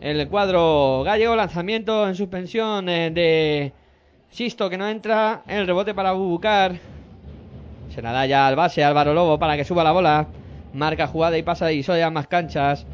El 0.00 0.28
cuadro 0.28 1.02
gallego. 1.04 1.34
Lanzamiento 1.34 2.08
en 2.08 2.14
suspensión 2.14 2.88
eh, 2.88 3.10
de 3.10 3.72
Sisto 4.30 4.70
que 4.70 4.78
no 4.78 4.88
entra. 4.88 5.42
El 5.46 5.66
rebote 5.66 5.94
para 5.94 6.12
Bubukar. 6.12 6.78
Se 7.92 8.02
la 8.02 8.12
da 8.12 8.26
ya 8.26 8.46
al 8.46 8.54
base 8.54 8.84
Álvaro 8.84 9.12
Lobo 9.12 9.38
para 9.38 9.56
que 9.56 9.64
suba 9.64 9.82
la 9.82 9.92
bola. 9.92 10.28
Marca 10.72 11.08
jugada 11.08 11.36
y 11.36 11.42
pasa 11.42 11.72
y 11.72 11.82
soy 11.82 12.00
a 12.00 12.10
más 12.10 12.28
canchas. 12.28 12.86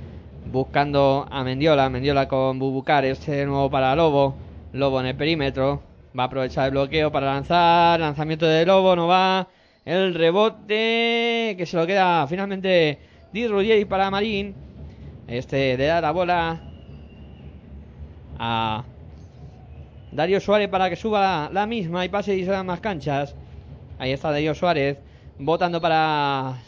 Buscando 0.51 1.27
a 1.31 1.45
Mendiola. 1.45 1.91
Mendiola 1.91 2.27
con 2.27 2.59
Bubucar. 2.59 3.05
Este 3.05 3.33
de 3.33 3.47
nuevo 3.47 3.69
para 3.71 3.95
Lobo. 3.95 4.35
Lobo 4.73 5.01
en 5.01 5.07
el 5.07 5.17
perímetro. 5.17 5.83
Va 6.19 6.25
a 6.25 6.27
aprovechar 6.27 6.67
el 6.67 6.71
bloqueo 6.71 7.13
para 7.13 7.27
lanzar. 7.27 8.01
Lanzamiento 8.01 8.47
de 8.47 8.65
Lobo. 8.65 8.97
No 8.97 9.09
va. 9.09 9.47
El 9.85 10.15
rebote. 10.15 11.55
Que 11.59 11.67
se 11.67 11.77
lo 11.77 11.87
queda 11.87 12.27
finalmente 12.27 12.99
Di 13.31 13.85
para 13.85 14.11
Marín. 14.11 14.55
Este 15.27 15.77
le 15.77 15.87
da 15.87 16.01
la 16.01 16.11
bola 16.11 16.74
a 18.39 18.85
Darío 20.13 20.41
Suárez 20.41 20.69
para 20.69 20.89
que 20.89 20.97
suba 20.97 21.51
la 21.53 21.67
misma 21.67 22.05
y 22.05 22.09
pase 22.09 22.37
y 22.37 22.45
se 22.45 22.63
más 22.63 22.81
canchas. 22.81 23.35
Ahí 23.99 24.13
está 24.13 24.31
Darío 24.31 24.55
Suárez. 24.55 24.99
Votando 25.39 25.81
para 25.81 26.59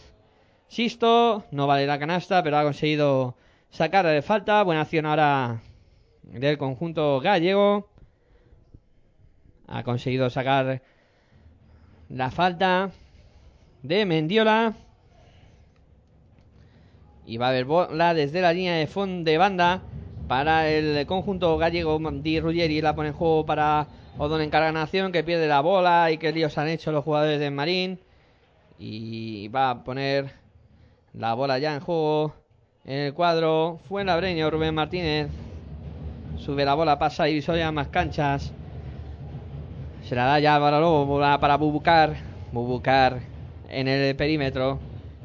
Sisto, 0.68 1.44
no 1.52 1.68
vale 1.68 1.86
la 1.86 1.98
canasta, 1.98 2.42
pero 2.42 2.58
ha 2.58 2.64
conseguido 2.64 3.36
sacar 3.70 4.04
de 4.04 4.20
falta. 4.20 4.64
Buena 4.64 4.80
acción 4.80 5.06
ahora 5.06 5.62
del 6.24 6.58
conjunto 6.58 7.20
gallego. 7.20 7.88
Ha 9.68 9.84
conseguido 9.84 10.28
sacar 10.28 10.82
la 12.08 12.30
falta 12.32 12.90
de 13.82 14.04
Mendiola. 14.06 14.74
Y 17.26 17.36
va 17.36 17.46
a 17.46 17.50
haber 17.50 17.64
bola 17.64 18.14
desde 18.14 18.40
la 18.40 18.52
línea 18.52 18.74
de 18.74 18.86
fondo 18.86 19.28
de 19.30 19.38
banda 19.38 19.82
para 20.28 20.68
el 20.68 21.06
conjunto 21.06 21.56
gallego 21.58 21.98
Di 21.98 22.40
Ruggeri. 22.40 22.80
La 22.80 22.94
pone 22.94 23.08
en 23.08 23.14
juego 23.14 23.46
para 23.46 23.86
Odón 24.18 24.42
Encarnación 24.42 25.12
que 25.12 25.24
pierde 25.24 25.46
la 25.48 25.60
bola 25.60 26.10
y 26.10 26.18
que 26.18 26.32
líos 26.32 26.58
han 26.58 26.68
hecho 26.68 26.92
los 26.92 27.04
jugadores 27.04 27.40
de 27.40 27.50
Marín. 27.50 27.98
Y 28.78 29.48
va 29.48 29.70
a 29.70 29.84
poner 29.84 30.32
la 31.14 31.34
bola 31.34 31.58
ya 31.58 31.74
en 31.74 31.80
juego 31.80 32.34
en 32.84 32.98
el 32.98 33.14
cuadro. 33.14 33.78
Fue 33.88 34.02
en 34.02 34.08
labreño 34.08 34.50
Rubén 34.50 34.74
Martínez. 34.74 35.28
Sube 36.38 36.64
la 36.64 36.74
bola, 36.74 36.98
pasa 36.98 37.28
y 37.28 37.42
a 37.48 37.72
más 37.72 37.88
canchas. 37.88 38.52
Se 40.02 40.14
la 40.14 40.26
da 40.26 40.38
ya 40.38 40.60
para 40.60 40.78
luego 40.78 41.06
bola 41.06 41.38
para 41.40 41.56
Bubucar. 41.56 42.16
Bubucar 42.52 43.20
en 43.68 43.88
el 43.88 44.14
perímetro. 44.14 44.78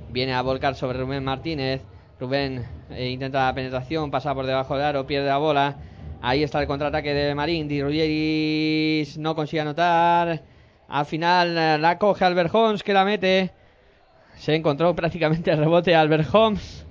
Viene 0.09 0.33
a 0.33 0.41
volcar 0.41 0.75
sobre 0.75 0.99
Rubén 0.99 1.23
Martínez. 1.23 1.81
Rubén 2.19 2.65
eh, 2.93 3.09
intenta 3.09 3.45
la 3.45 3.53
penetración, 3.53 4.11
pasa 4.11 4.33
por 4.33 4.45
debajo 4.45 4.75
del 4.75 4.83
aro, 4.83 5.07
pierde 5.07 5.27
la 5.27 5.37
bola. 5.37 5.77
Ahí 6.21 6.43
está 6.43 6.61
el 6.61 6.67
contraataque 6.67 7.13
de 7.13 7.33
Marín. 7.33 7.67
Di 7.67 7.81
Ruggeris 7.81 9.17
no 9.17 9.35
consigue 9.35 9.61
anotar. 9.61 10.41
Al 10.87 11.05
final 11.05 11.57
eh, 11.57 11.77
la 11.79 11.97
coge 11.97 12.25
Albert 12.25 12.53
Holmes 12.53 12.83
que 12.83 12.93
la 12.93 13.03
mete. 13.03 13.51
Se 14.35 14.53
encontró 14.53 14.95
prácticamente 14.95 15.51
el 15.51 15.57
rebote 15.57 15.95
Albert 15.95 16.27
Holmes. 16.33 16.85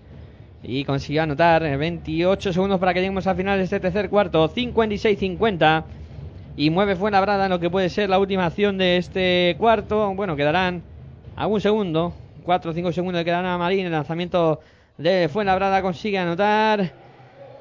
Y 0.62 0.85
consiguió 0.85 1.22
anotar 1.22 1.62
eh, 1.64 1.77
28 1.77 2.52
segundos 2.52 2.81
para 2.81 2.93
que 2.93 3.01
lleguemos 3.01 3.27
al 3.27 3.36
final 3.36 3.59
de 3.59 3.64
este 3.64 3.78
tercer 3.78 4.10
cuarto. 4.10 4.48
56-50. 4.48 5.85
Y 6.56 6.70
mueve 6.70 6.97
Fuenlabrada 6.97 7.44
en 7.44 7.51
lo 7.51 7.60
que 7.60 7.70
puede 7.70 7.89
ser 7.89 8.10
la 8.10 8.18
última 8.18 8.47
acción 8.47 8.78
de 8.78 8.97
este 8.97 9.55
cuarto. 9.59 10.12
Bueno, 10.14 10.35
quedarán 10.35 10.82
algún 11.36 11.60
segundo. 11.60 12.12
4 12.44 12.70
o 12.70 12.74
5 12.74 12.93
segundos 12.93 13.20
le 13.20 13.24
quedarán 13.24 13.47
a 13.47 13.59
Marín. 13.59 13.86
El 13.86 13.93
lanzamiento 13.93 14.60
de 15.01 15.28
Fuenlabrada 15.28 15.82
consigue 15.82 16.18
anotar. 16.18 16.93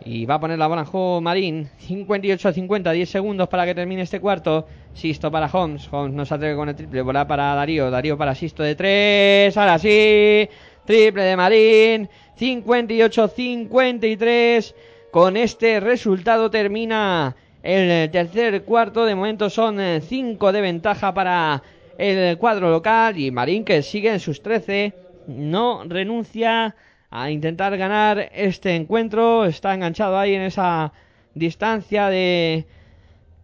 Y 0.05 0.25
va 0.25 0.35
a 0.35 0.39
poner 0.39 0.57
la 0.57 0.67
bola 0.67 0.79
en 0.81 0.87
juego 0.87 1.19
Marín. 1.21 1.69
58 1.77 2.49
a 2.49 2.53
50, 2.53 2.91
10 2.91 3.09
segundos 3.09 3.49
para 3.49 3.65
que 3.65 3.75
termine 3.75 4.03
este 4.03 4.19
cuarto. 4.19 4.67
Sisto 4.93 5.31
para 5.31 5.47
Holmes. 5.47 5.87
Holmes 5.91 6.15
no 6.15 6.25
se 6.25 6.35
atreve 6.35 6.55
con 6.55 6.69
el 6.69 6.75
triple. 6.75 7.01
Bola 7.01 7.27
para 7.27 7.55
Darío. 7.55 7.91
Darío 7.91 8.17
para 8.17 8.35
Sisto 8.35 8.63
de 8.63 8.75
3. 8.75 9.57
Ahora 9.57 9.79
sí. 9.79 10.49
Triple 10.85 11.23
de 11.23 11.37
Marín. 11.37 12.09
58-53. 12.39 14.75
Con 15.11 15.37
este 15.37 15.79
resultado 15.79 16.49
termina 16.49 17.35
el 17.63 18.11
tercer 18.11 18.63
cuarto. 18.63 19.05
De 19.05 19.15
momento 19.15 19.49
son 19.49 19.79
5 20.01 20.51
de 20.51 20.61
ventaja 20.61 21.13
para 21.13 21.63
el 21.97 22.37
cuadro 22.37 22.69
local. 22.69 23.17
Y 23.17 23.31
Marín 23.31 23.63
que 23.63 23.81
sigue 23.81 24.11
en 24.11 24.19
sus 24.19 24.41
13. 24.41 24.93
No 25.27 25.83
renuncia 25.85 26.75
a 27.09 27.31
intentar 27.31 27.75
ganar 27.77 28.29
este 28.33 28.75
encuentro. 28.75 29.45
Está 29.45 29.73
enganchado 29.73 30.17
ahí 30.17 30.33
en 30.33 30.41
esa 30.41 30.93
distancia 31.33 32.07
de 32.07 32.65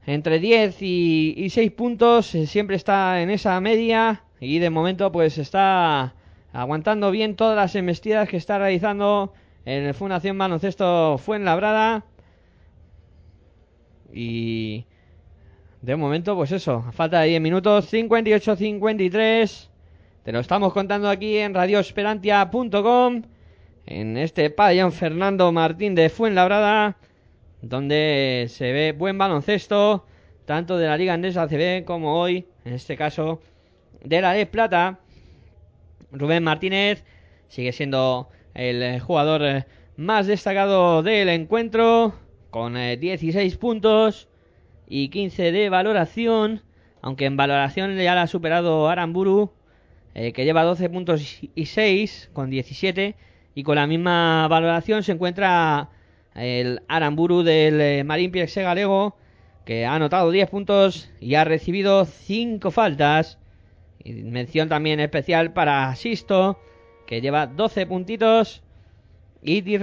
entre 0.06 0.40
10 0.40 0.82
y, 0.82 1.34
y 1.38 1.50
6 1.50 1.72
puntos. 1.72 2.36
Eh, 2.36 2.48
Siempre 2.48 2.76
está 2.76 3.22
en 3.22 3.30
esa 3.30 3.60
media. 3.62 4.24
Y 4.40 4.60
de 4.60 4.70
momento 4.70 5.12
pues 5.12 5.38
está 5.38 6.14
aguantando 6.54 7.12
bien 7.12 7.36
todas 7.36 7.56
las 7.56 7.76
embestidas 7.76 8.30
que 8.30 8.38
está 8.38 8.58
realizando 8.58 9.34
en 9.66 9.84
el 9.84 9.94
Fundación 9.94 10.38
Baloncesto 10.38 11.18
Fuenlabrada. 11.18 12.06
Y 14.14 14.86
de 15.82 15.96
momento, 15.96 16.36
pues 16.36 16.52
eso, 16.52 16.84
falta 16.94 17.22
de 17.22 17.30
10 17.30 17.42
minutos, 17.42 17.92
58-53. 17.92 19.70
Te 20.24 20.32
lo 20.32 20.40
estamos 20.40 20.74
contando 20.74 21.10
aquí 21.10 21.38
en 21.38 21.54
radioesperantia.com, 21.54 23.22
en 23.86 24.18
este 24.18 24.50
pabellón 24.50 24.92
Fernando 24.92 25.52
Martín 25.52 25.96
de 25.96 26.10
Fuenlabrada, 26.10 26.98
donde 27.62 28.48
se 28.50 28.72
ve 28.72 28.92
buen 28.92 29.18
baloncesto, 29.18 30.06
tanto 30.46 30.78
de 30.78 30.88
la 30.88 30.98
Liga 30.98 31.14
Andesa 31.14 31.44
ACB 31.44 31.86
como 31.86 32.20
hoy, 32.20 32.48
en 32.66 32.74
este 32.74 32.98
caso, 32.98 33.42
de 34.04 34.22
la 34.22 34.34
de 34.34 34.46
Plata. 34.46 35.00
Rubén 36.12 36.44
Martínez 36.44 37.04
sigue 37.48 37.72
siendo 37.72 38.30
el 38.54 38.82
eh, 38.82 39.00
jugador 39.00 39.44
eh, 39.44 39.66
más 39.98 40.28
destacado 40.28 41.04
del 41.04 41.30
encuentro 41.30 42.14
con 42.50 42.78
eh, 42.78 42.98
16 42.98 43.58
puntos 43.58 44.30
y 44.88 45.10
15 45.10 45.52
de 45.52 45.70
valoración, 45.70 46.62
aunque 47.02 47.26
en 47.26 47.38
valoración 47.38 47.98
ya 47.98 48.16
la 48.16 48.24
ha 48.24 48.28
superado 48.28 48.88
Aramburu, 48.88 49.52
eh, 50.14 50.32
que 50.32 50.46
lleva 50.46 50.64
12 50.64 50.90
puntos 50.90 51.40
y 51.54 51.66
6 51.66 52.30
con 52.34 52.50
17 52.50 53.16
y 53.56 53.64
con 53.64 53.76
la 53.76 53.88
misma 53.88 54.48
valoración 54.50 55.02
se 55.02 55.14
encuentra 55.14 55.90
el 56.36 56.82
Aramburu 56.90 57.42
del 57.42 57.80
eh, 57.80 58.04
Marín 58.04 58.32
Pierce 58.32 58.62
Galego, 58.62 59.16
que 59.64 59.86
ha 59.86 59.96
anotado 59.96 60.30
10 60.30 60.50
puntos 60.50 61.10
y 61.22 61.36
ha 61.36 61.46
recibido 61.46 62.04
5 62.04 62.70
faltas. 62.70 63.40
Y 64.04 64.12
mención 64.12 64.68
también 64.68 65.00
especial 65.00 65.54
para 65.54 65.96
Sisto, 65.96 66.60
que 67.08 67.22
lleva 67.22 67.48
12 67.48 67.88
puntitos. 67.88 68.62
Y 69.42 69.62
Di 69.62 69.78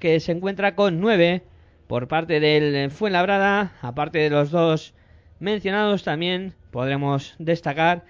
que 0.00 0.20
se 0.20 0.32
encuentra 0.32 0.74
con 0.74 1.00
9 1.00 1.42
por 1.86 2.08
parte 2.08 2.40
del 2.40 2.90
Fuenlabrada. 2.90 3.72
Aparte 3.82 4.18
de 4.18 4.30
los 4.30 4.50
dos 4.50 4.94
mencionados, 5.38 6.02
también 6.02 6.54
podremos 6.70 7.34
destacar 7.38 8.04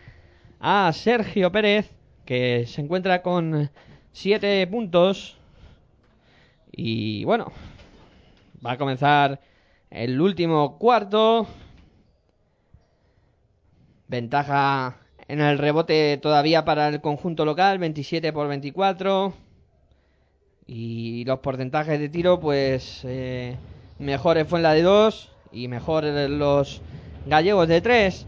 a 0.60 0.92
Sergio 0.92 1.50
Pérez, 1.50 1.90
que 2.24 2.66
se 2.66 2.82
encuentra 2.82 3.22
con 3.22 3.70
7 4.12 4.66
puntos. 4.66 5.36
Y 6.72 7.24
bueno, 7.24 7.52
va 8.64 8.72
a 8.72 8.78
comenzar 8.78 9.40
el 9.90 10.20
último 10.20 10.78
cuarto. 10.78 11.46
Ventaja 14.06 14.98
en 15.28 15.40
el 15.40 15.58
rebote 15.58 16.16
todavía 16.16 16.64
para 16.64 16.88
el 16.88 17.00
conjunto 17.00 17.44
local, 17.44 17.78
27 17.78 18.32
por 18.32 18.48
24. 18.48 19.34
Y 20.66 21.24
los 21.24 21.38
porcentajes 21.40 21.98
de 21.98 22.08
tiro, 22.08 22.40
pues 22.40 23.02
eh, 23.04 23.56
mejores 23.98 24.46
fue 24.46 24.58
en 24.58 24.62
la 24.62 24.74
de 24.74 24.82
2 24.82 25.32
y 25.52 25.68
mejor 25.68 26.04
los 26.04 26.80
gallegos 27.26 27.68
de 27.68 27.80
3. 27.80 28.26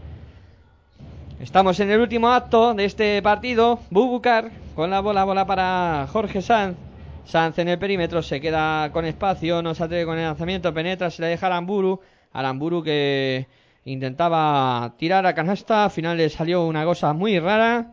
Estamos 1.39 1.79
en 1.79 1.89
el 1.89 1.99
último 1.99 2.29
acto 2.31 2.73
de 2.73 2.85
este 2.85 3.21
partido. 3.21 3.79
Bubucar 3.89 4.51
con 4.75 4.89
la 4.89 5.01
bola, 5.01 5.23
bola 5.23 5.45
para 5.45 6.07
Jorge 6.11 6.41
Sanz. 6.41 6.77
Sanz 7.25 7.59
en 7.59 7.67
el 7.67 7.79
perímetro 7.79 8.21
se 8.21 8.41
queda 8.41 8.91
con 8.91 9.05
espacio, 9.05 9.61
no 9.61 9.75
se 9.75 9.83
atreve 9.83 10.05
con 10.05 10.17
el 10.17 10.25
lanzamiento, 10.25 10.73
penetra, 10.73 11.09
se 11.09 11.21
le 11.21 11.27
deja 11.29 11.47
Aramburu. 11.47 11.99
Aramburu 12.33 12.83
que 12.83 13.47
intentaba 13.85 14.93
tirar 14.97 15.25
a 15.25 15.35
canasta, 15.35 15.85
al 15.85 15.91
final 15.91 16.17
le 16.17 16.29
salió 16.29 16.65
una 16.65 16.85
cosa 16.85 17.13
muy 17.13 17.39
rara. 17.39 17.91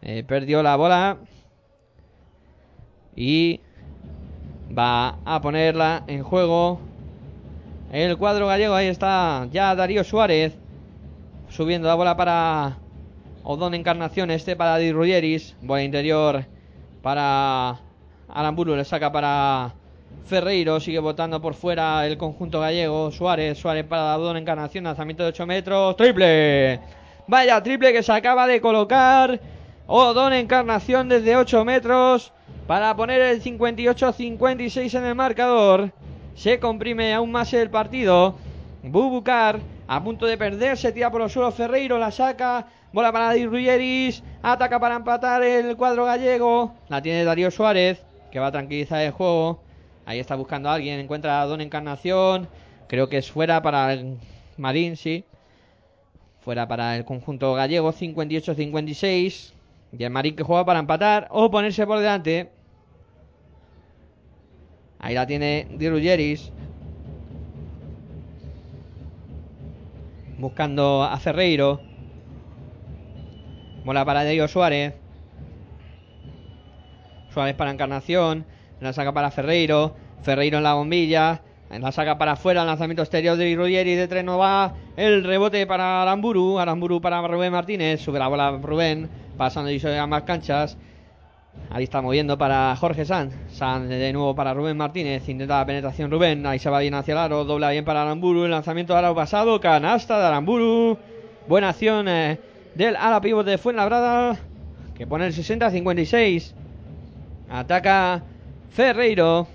Eh, 0.00 0.24
perdió 0.26 0.62
la 0.62 0.76
bola 0.76 1.18
y 3.14 3.60
va 4.76 5.18
a 5.24 5.40
ponerla 5.40 6.02
en 6.06 6.22
juego 6.22 6.80
el 7.92 8.16
cuadro 8.16 8.46
gallego. 8.46 8.74
Ahí 8.74 8.86
está 8.86 9.46
ya 9.50 9.74
Darío 9.74 10.02
Suárez 10.02 10.56
subiendo 11.48 11.88
la 11.88 11.94
bola 11.94 12.16
para 12.16 12.78
Odón 13.44 13.74
Encarnación, 13.74 14.30
este 14.30 14.54
para 14.54 14.76
Di 14.78 14.92
Ruggeris, 14.92 15.56
bola 15.62 15.82
interior 15.82 16.44
para 17.02 17.80
Aramburu, 18.28 18.76
le 18.76 18.84
saca 18.84 19.10
para 19.10 19.74
Ferreiro, 20.26 20.78
sigue 20.78 21.00
votando 21.00 21.42
por 21.42 21.54
fuera 21.54 22.06
el 22.06 22.16
conjunto 22.16 22.60
gallego, 22.60 23.10
Suárez, 23.10 23.58
Suárez 23.58 23.84
para 23.84 24.16
Odón 24.16 24.36
Encarnación, 24.36 24.84
lanzamiento 24.84 25.24
de 25.24 25.30
8 25.30 25.46
metros, 25.46 25.96
triple, 25.96 26.78
vaya 27.26 27.60
triple 27.62 27.92
que 27.92 28.04
se 28.04 28.12
acaba 28.12 28.46
de 28.46 28.60
colocar 28.60 29.40
Odón 29.88 30.34
Encarnación 30.34 31.08
desde 31.08 31.36
8 31.36 31.64
metros 31.64 32.32
para 32.68 32.94
poner 32.94 33.20
el 33.22 33.42
58-56 33.42 34.98
en 34.98 35.04
el 35.04 35.14
marcador, 35.16 35.90
se 36.36 36.60
comprime 36.60 37.12
aún 37.12 37.32
más 37.32 37.52
el 37.52 37.70
partido, 37.70 38.36
Bubucar 38.84 39.60
a 39.86 40.02
punto 40.02 40.26
de 40.26 40.36
perder, 40.36 40.76
se 40.76 40.90
tira 40.90 41.10
por 41.10 41.20
los 41.20 41.32
suelos 41.32 41.54
Ferreiro, 41.54 41.98
la 41.98 42.10
saca, 42.10 42.66
bola 42.92 43.12
para 43.12 43.32
Di 43.32 43.46
Ruggeris, 43.46 44.22
ataca 44.42 44.78
para 44.78 44.96
empatar 44.96 45.42
el 45.42 45.76
cuadro 45.76 46.04
gallego, 46.04 46.74
la 46.88 47.00
tiene 47.00 47.24
Darío 47.24 47.50
Suárez, 47.50 48.04
que 48.30 48.38
va 48.38 48.48
a 48.48 48.52
tranquilizar 48.52 49.00
el 49.00 49.12
juego, 49.12 49.60
ahí 50.04 50.18
está 50.18 50.34
buscando 50.34 50.68
a 50.68 50.74
alguien, 50.74 51.00
encuentra 51.00 51.40
a 51.40 51.46
Don 51.46 51.60
Encarnación, 51.60 52.48
creo 52.88 53.08
que 53.08 53.18
es 53.18 53.30
fuera 53.30 53.62
para 53.62 53.92
el 53.92 54.18
Marín, 54.56 54.96
sí, 54.96 55.24
fuera 56.40 56.68
para 56.68 56.96
el 56.96 57.04
conjunto 57.04 57.54
gallego, 57.54 57.92
58-56, 57.92 59.52
Y 59.98 60.04
el 60.04 60.10
Marín 60.10 60.36
que 60.36 60.42
juega 60.42 60.64
para 60.64 60.80
empatar 60.80 61.28
o 61.30 61.50
ponerse 61.50 61.86
por 61.86 61.98
delante. 61.98 62.50
Ahí 64.98 65.14
la 65.14 65.26
tiene 65.26 65.66
Di 65.70 65.88
Ruggeris. 65.88 66.50
Buscando 70.38 71.02
a 71.02 71.18
Ferreiro. 71.18 71.91
Bola 73.84 74.04
para 74.04 74.22
Diego 74.22 74.46
Suárez. 74.46 74.94
Suárez 77.34 77.54
para 77.56 77.72
Encarnación. 77.72 78.44
La 78.80 78.92
saca 78.92 79.12
para 79.12 79.30
Ferreiro. 79.30 79.96
Ferreiro 80.22 80.58
en 80.58 80.64
la 80.64 80.74
bombilla. 80.74 81.42
La 81.70 81.90
saca 81.90 82.16
para 82.16 82.32
afuera. 82.32 82.64
Lanzamiento 82.64 83.02
exterior 83.02 83.36
de 83.36 83.54
Ruggeri. 83.56 83.96
De 83.96 84.06
tres 84.06 84.24
no 84.24 84.38
va. 84.38 84.74
El 84.96 85.24
rebote 85.24 85.66
para 85.66 86.02
Aramburu. 86.02 86.60
Aramburu 86.60 87.00
para 87.00 87.26
Rubén 87.26 87.50
Martínez. 87.50 88.00
Sube 88.00 88.20
la 88.20 88.28
bola 88.28 88.52
Rubén. 88.52 89.08
Pasando 89.36 89.70
y 89.70 89.80
a 89.84 90.06
más 90.06 90.22
canchas. 90.22 90.76
Ahí 91.70 91.84
está 91.84 92.00
moviendo 92.00 92.38
para 92.38 92.76
Jorge 92.76 93.04
Sanz. 93.04 93.34
Sanz 93.50 93.88
de 93.88 94.12
nuevo 94.12 94.34
para 94.36 94.54
Rubén 94.54 94.76
Martínez. 94.76 95.28
Intenta 95.28 95.58
la 95.58 95.66
penetración 95.66 96.08
Rubén. 96.08 96.46
Ahí 96.46 96.60
se 96.60 96.70
va 96.70 96.78
bien 96.78 96.94
hacia 96.94 97.12
el 97.12 97.18
aro. 97.18 97.44
Dobla 97.44 97.70
bien 97.70 97.84
para 97.84 98.02
Aramburu. 98.02 98.44
El 98.44 98.52
lanzamiento 98.52 98.94
del 98.94 99.06
aro 99.06 99.14
pasado. 99.16 99.60
Canasta 99.60 100.20
de 100.20 100.26
Aramburu. 100.26 100.98
Buena 101.48 101.70
acción 101.70 102.06
eh, 102.06 102.38
del 102.74 102.96
ala 102.96 103.20
pívot 103.20 103.46
de 103.46 103.58
Fuenlabrada. 103.58 104.36
Que 104.94 105.06
pone 105.06 105.26
el 105.26 105.34
60-56. 105.34 106.52
Ataca 107.50 108.22
Ferreiro. 108.70 109.46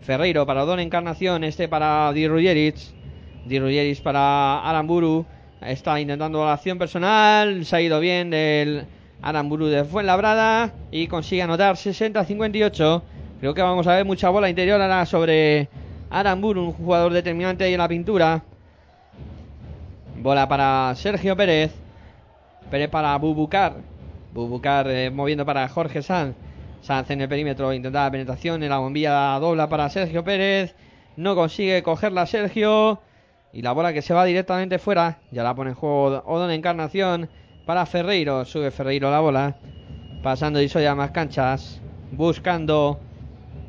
Ferreiro 0.00 0.46
para 0.46 0.64
Don 0.64 0.80
Encarnación. 0.80 1.44
Este 1.44 1.68
para 1.68 2.12
Di 2.12 2.28
Ruggeric. 2.28 2.76
Di 3.46 3.58
Ruggeric 3.58 4.02
para 4.02 4.60
Aramburu. 4.60 5.26
Está 5.60 6.00
intentando 6.00 6.44
la 6.44 6.54
acción 6.54 6.78
personal. 6.78 7.64
Se 7.64 7.76
ha 7.76 7.80
ido 7.80 8.00
bien 8.00 8.30
del 8.30 8.86
Aramburu 9.22 9.66
de 9.66 9.84
Fuenlabrada. 9.84 10.72
Y 10.90 11.06
consigue 11.06 11.42
anotar 11.42 11.76
60-58. 11.76 13.02
Creo 13.40 13.54
que 13.54 13.62
vamos 13.62 13.86
a 13.86 13.94
ver 13.94 14.04
mucha 14.04 14.30
bola 14.30 14.50
interior 14.50 14.80
ahora 14.80 15.06
sobre 15.06 15.68
Aramburu, 16.10 16.64
un 16.64 16.72
jugador 16.72 17.12
determinante 17.12 17.64
ahí 17.64 17.74
en 17.74 17.78
la 17.78 17.88
pintura. 17.88 18.42
Bola 20.20 20.48
para 20.48 20.92
Sergio 20.96 21.36
Pérez. 21.36 21.72
Pérez 22.70 22.90
para 22.90 23.16
Bubucar. 23.18 23.74
Bubucar 24.34 24.90
eh, 24.90 25.10
moviendo 25.10 25.46
para 25.46 25.68
Jorge 25.68 26.02
Sanz. 26.02 26.34
Sanz 26.80 27.10
en 27.10 27.20
el 27.20 27.28
perímetro 27.28 27.72
intenta 27.72 28.02
la 28.02 28.10
penetración 28.10 28.62
en 28.64 28.70
la 28.70 28.78
bombilla 28.78 29.38
dobla 29.38 29.68
para 29.68 29.88
Sergio 29.88 30.24
Pérez. 30.24 30.74
No 31.16 31.36
consigue 31.36 31.84
cogerla 31.84 32.26
Sergio. 32.26 33.00
Y 33.52 33.62
la 33.62 33.70
bola 33.70 33.92
que 33.92 34.02
se 34.02 34.12
va 34.12 34.24
directamente 34.24 34.80
fuera. 34.80 35.20
Ya 35.30 35.44
la 35.44 35.54
pone 35.54 35.70
en 35.70 35.76
juego 35.76 36.24
Odón 36.26 36.50
Encarnación 36.50 37.30
para 37.64 37.86
Ferreiro. 37.86 38.44
Sube 38.44 38.72
Ferreiro 38.72 39.12
la 39.12 39.20
bola. 39.20 39.56
Pasando 40.24 40.60
y 40.60 40.68
a 40.84 40.94
más 40.96 41.12
canchas. 41.12 41.80
Buscando 42.10 42.98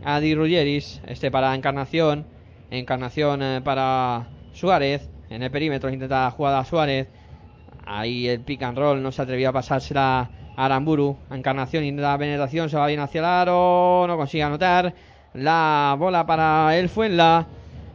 a 0.03 0.19
Di 0.19 0.34
Ruggeris. 0.34 0.99
Este 1.05 1.30
para 1.30 1.53
Encarnación. 1.53 2.26
Encarnación 2.71 3.43
eh, 3.43 3.61
para 3.63 4.30
Suárez. 4.53 5.09
En 5.30 5.43
el 5.43 5.51
perímetro 5.51 5.89
intenta 5.89 6.26
la 6.26 6.31
jugada 6.31 6.65
Suárez. 6.65 7.07
Ahí 7.85 8.27
el 8.27 8.41
pick 8.41 8.64
and 8.64 8.77
roll 8.77 9.01
no 9.01 9.11
se 9.11 9.22
atrevió 9.22 9.49
a 9.49 9.53
pasársela 9.53 10.30
a 10.56 10.65
Aramburu. 10.65 11.18
Encarnación 11.30 11.84
intenta 11.84 12.11
la 12.11 12.18
penetración. 12.18 12.69
Se 12.69 12.77
va 12.77 12.88
bien 12.88 12.99
hacia 12.99 13.19
el 13.19 13.26
aro. 13.26 14.06
No 14.07 14.18
consigue 14.18 14.43
anotar. 14.43 14.93
La 15.34 15.95
bola 15.97 16.26
para 16.26 16.76
el 16.77 16.89
Fuenla. 16.89 17.45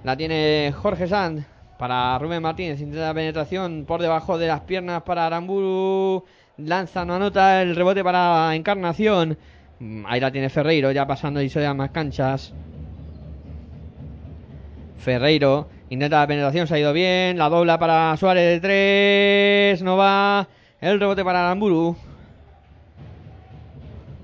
La 0.04 0.16
tiene 0.16 0.72
Jorge 0.76 1.08
Sanz. 1.08 1.44
Para 1.78 2.18
Rubén 2.18 2.42
Martínez. 2.42 2.80
Intenta 2.80 3.06
la 3.06 3.14
penetración 3.14 3.84
por 3.86 4.00
debajo 4.00 4.38
de 4.38 4.46
las 4.46 4.60
piernas 4.60 5.02
para 5.02 5.26
Aramburu. 5.26 6.24
Lanza, 6.58 7.04
no 7.04 7.16
anota. 7.16 7.62
El 7.62 7.74
rebote 7.74 8.04
para 8.04 8.54
Encarnación. 8.54 9.36
Mm, 9.80 10.04
Ahí 10.06 10.20
la 10.20 10.30
tiene 10.30 10.50
Ferreiro. 10.50 10.92
Ya 10.92 11.04
pasando 11.06 11.42
y 11.42 11.48
se 11.48 11.74
más 11.74 11.90
canchas. 11.90 12.54
Ferreiro 14.98 15.68
intenta 15.94 16.20
la 16.20 16.26
penetración, 16.26 16.66
se 16.66 16.74
ha 16.74 16.78
ido 16.78 16.92
bien. 16.92 17.38
La 17.38 17.48
dobla 17.48 17.78
para 17.78 18.16
Suárez 18.16 18.60
de 18.60 18.60
tres. 18.60 19.82
No 19.82 19.96
va. 19.96 20.48
El 20.80 21.00
rebote 21.00 21.24
para 21.24 21.40
Aramburu. 21.44 21.96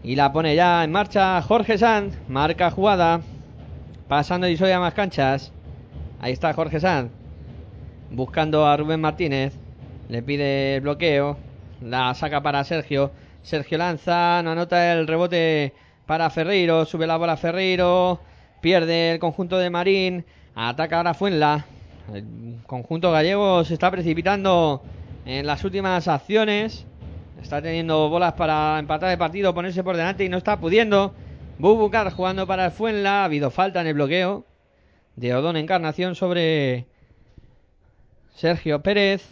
Y 0.03 0.17
la 0.17 0.33
pone 0.33 0.55
ya 0.55 0.85
en 0.85 0.93
marcha 0.93 1.41
Jorge 1.43 1.79
Sanz. 1.79 2.19
Marca 2.29 2.71
jugada. 2.71 3.21
Pasando 4.09 4.49
y 4.49 4.57
a 4.61 4.81
más 4.81 4.95
canchas. 4.95 5.53
Ahí 6.21 6.33
está 6.33 6.53
Jorge 6.53 6.81
Sanz. 6.81 7.11
Buscando 8.11 8.67
a 8.67 8.77
Rubén 8.77 9.01
Martínez. 9.01 9.55
Le 10.09 10.23
pide 10.23 10.81
bloqueo. 10.81 11.39
La 11.81 12.13
saca 12.15 12.43
para 12.43 12.65
Sergio. 12.65 13.13
Sergio 13.43 13.79
lanza. 13.79 14.43
No 14.43 14.51
anota 14.51 14.93
el 14.93 15.07
rebote 15.07 15.73
para 16.07 16.31
Ferreiro. 16.31 16.85
Sube 16.85 17.07
la 17.07 17.17
bola 17.17 17.37
Ferreiro. 17.37 18.21
Pierde 18.61 19.13
el 19.13 19.19
conjunto 19.21 19.57
de 19.59 19.71
Marín. 19.71 20.25
Ataca 20.55 20.99
ahora 20.99 21.15
Fuenla. 21.15 21.67
El 22.13 22.59
conjunto 22.67 23.13
gallego 23.13 23.65
se 23.65 23.75
está 23.75 23.91
precipitando 23.91 24.83
en 25.25 25.47
las 25.47 25.65
últimas 25.65 26.09
acciones. 26.09 26.87
Está 27.41 27.63
teniendo 27.63 28.09
bolas 28.09 28.35
para 28.35 28.79
empatar 28.79 29.11
el 29.11 29.19
partido, 29.19 29.55
ponerse 29.55 29.83
por 29.83 29.97
delante 29.97 30.25
y 30.25 30.29
no 30.29 30.37
está 30.37 30.59
pudiendo. 30.59 31.15
Bubucar 31.59 32.11
jugando 32.13 32.47
para 32.47 32.71
Fuenla. 32.71 33.23
Ha 33.23 33.25
habido 33.25 33.51
falta 33.51 33.81
en 33.81 33.87
el 33.87 33.95
bloqueo 33.95 34.45
de 35.17 35.35
Odón 35.35 35.57
Encarnación 35.57 36.15
sobre 36.15 36.87
Sergio 38.35 38.83
Pérez. 38.83 39.23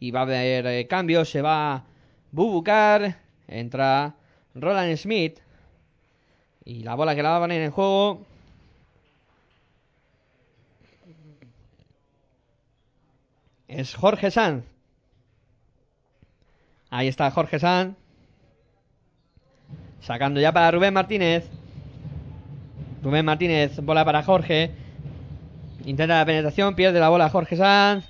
Y 0.00 0.10
va 0.10 0.20
a 0.20 0.22
haber 0.22 0.66
eh, 0.66 0.86
cambios. 0.86 1.28
Se 1.28 1.42
va 1.42 1.84
Bubucar. 2.30 3.18
Entra 3.46 4.14
Roland 4.54 4.96
Smith. 4.96 5.38
Y 6.64 6.82
la 6.82 6.94
bola 6.94 7.14
que 7.14 7.22
la 7.22 7.38
poner 7.40 7.62
en 7.62 7.70
juego. 7.70 8.24
Es 13.68 13.94
Jorge 13.94 14.30
Sanz. 14.30 14.64
Ahí 16.90 17.08
está 17.08 17.30
Jorge 17.30 17.58
Sanz. 17.58 17.96
Sacando 20.00 20.40
ya 20.40 20.52
para 20.52 20.70
Rubén 20.70 20.94
Martínez. 20.94 21.48
Rubén 23.02 23.24
Martínez, 23.24 23.80
bola 23.80 24.04
para 24.04 24.22
Jorge. 24.22 24.70
Intenta 25.84 26.18
la 26.18 26.26
penetración, 26.26 26.76
pierde 26.76 27.00
la 27.00 27.08
bola 27.08 27.30
Jorge 27.30 27.56
Sanz. 27.56 28.04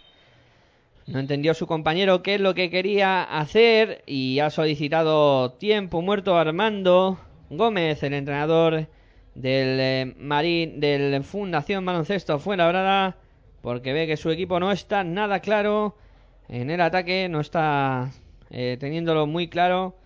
No 1.07 1.19
entendió 1.19 1.55
su 1.55 1.67
compañero 1.67 2.23
qué 2.23 2.35
es 2.35 2.41
lo 2.41 2.55
que 2.55 2.71
quería 2.71 3.23
hacer 3.23 4.03
y 4.07 4.41
ha 4.41 4.51
solicitado 4.51 5.53
tiempo 5.53 6.03
muerto 6.03 6.37
Armando 6.37 7.19
Gómez, 7.57 8.03
el 8.03 8.15
entrenador 8.15 8.87
del 9.35 9.81
eh, 9.81 10.15
Marín, 10.19 10.81
del 10.81 11.23
Fundación 11.23 11.85
Baloncesto 11.85 12.39
Fuenlabrada, 12.39 13.17
porque 13.61 13.93
ve 13.93 14.07
que 14.07 14.17
su 14.17 14.31
equipo 14.31 14.59
no 14.59 14.73
está 14.73 15.05
nada 15.05 15.41
claro 15.41 15.97
en 16.49 16.71
el 16.71 16.81
ataque, 16.81 17.29
no 17.29 17.41
está 17.41 18.11
eh, 18.51 18.77
teniéndolo 18.81 19.27
muy 19.27 19.49
claro 19.49 19.97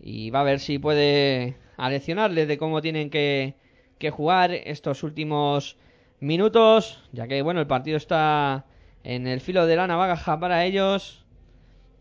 y 0.00 0.30
va 0.30 0.40
a 0.40 0.44
ver 0.44 0.60
si 0.60 0.78
puede 0.78 1.56
aleccionarles 1.76 2.48
de 2.48 2.58
cómo 2.58 2.82
tienen 2.82 3.10
que, 3.10 3.54
que 3.98 4.10
jugar 4.10 4.52
estos 4.52 5.02
últimos 5.04 5.76
minutos, 6.20 7.04
ya 7.12 7.28
que 7.28 7.42
bueno, 7.42 7.60
el 7.60 7.66
partido 7.68 7.96
está 7.96 8.66
en 9.04 9.28
el 9.28 9.40
filo 9.40 9.66
de 9.66 9.76
la 9.76 9.86
navaja 9.86 10.40
para 10.40 10.64
ellos, 10.64 11.24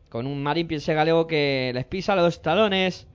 con 0.09 0.25
un 0.25 0.41
Marín 0.41 0.67
Piense 0.67 0.95
Galego 0.95 1.27
que 1.27 1.71
les 1.73 1.85
pisa 1.85 2.15
los 2.15 2.41
talones 2.41 3.07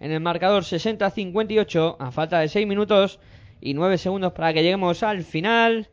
en 0.00 0.12
el 0.12 0.20
marcador 0.20 0.64
60-58 0.64 1.96
a 1.98 2.10
falta 2.10 2.40
de 2.40 2.48
6 2.48 2.66
minutos 2.66 3.20
y 3.60 3.74
9 3.74 3.98
segundos 3.98 4.32
para 4.32 4.52
que 4.52 4.62
lleguemos 4.62 5.02
al 5.02 5.22
final. 5.22 5.88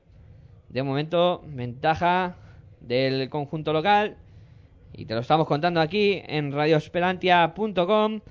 De 0.70 0.82
momento, 0.82 1.44
ventaja 1.46 2.38
del 2.80 3.30
conjunto 3.30 3.74
local. 3.74 4.18
Y 4.94 5.06
te 5.06 5.14
lo 5.14 5.20
estamos 5.20 5.46
contando 5.46 5.82
aquí 5.82 6.22
en 6.26 6.52
radioesperantia.com, 6.52 8.22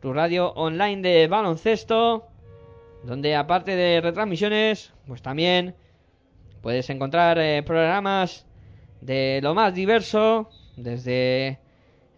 tu 0.00 0.12
radio 0.12 0.52
online 0.52 1.02
de 1.02 1.26
baloncesto, 1.26 2.28
donde 3.02 3.34
aparte 3.34 3.76
de 3.76 4.00
retransmisiones, 4.00 4.92
pues 5.06 5.20
también 5.20 5.74
puedes 6.62 6.88
encontrar 6.88 7.38
eh, 7.38 7.62
programas 7.62 8.46
de 9.00 9.40
lo 9.42 9.54
más 9.54 9.74
diverso, 9.74 10.48
desde 10.76 11.58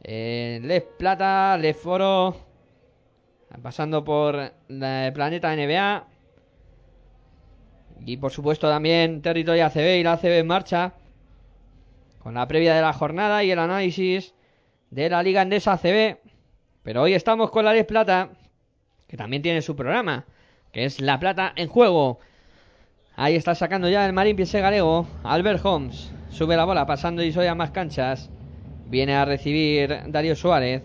eh, 0.05 0.61
Les 0.63 0.83
Plata, 0.83 1.59
Les 1.59 1.77
Foro, 1.77 2.46
pasando 3.63 4.05
por 4.05 4.53
la 4.69 5.11
Planeta 5.15 5.55
NBA 5.55 6.07
y 8.05 8.17
por 8.19 8.31
supuesto 8.31 8.69
también 8.69 9.23
Territorio 9.23 9.67
ACB 9.67 9.99
y 9.99 10.03
la 10.03 10.13
ACB 10.13 10.39
en 10.39 10.47
marcha 10.47 10.95
con 12.19 12.35
la 12.35 12.49
previa 12.49 12.75
de 12.75 12.83
la 12.83 12.93
jornada 12.93 13.45
y 13.45 13.51
el 13.51 13.59
análisis 13.59 14.35
de 14.91 15.09
la 15.09 15.23
Liga 15.23 15.43
Andesa 15.43 15.75
ACB. 15.75 16.19
Pero 16.83 17.03
hoy 17.03 17.15
estamos 17.15 17.51
con 17.51 17.65
la 17.65 17.73
Les 17.73 17.85
Plata, 17.85 18.31
que 19.07 19.17
también 19.17 19.43
tiene 19.43 19.63
su 19.63 19.77
programa, 19.77 20.25
que 20.73 20.85
es 20.85 21.01
La 21.01 21.19
Plata 21.19 21.53
en 21.57 21.69
Juego. 21.69 22.19
Ahí 23.15 23.35
está 23.37 23.55
sacando 23.55 23.89
ya 23.89 24.05
el 24.07 24.13
Marín 24.13 24.37
Piense 24.37 24.61
Galego, 24.61 25.07
Albert 25.23 25.65
Holmes. 25.65 26.13
Sube 26.31 26.57
la 26.57 26.65
bola 26.65 26.85
pasando 26.87 27.23
y 27.23 27.33
soy 27.33 27.47
a 27.47 27.55
más 27.55 27.71
canchas. 27.71 28.29
Viene 28.87 29.15
a 29.15 29.25
recibir 29.25 29.97
Darío 30.09 30.37
Suárez. 30.37 30.83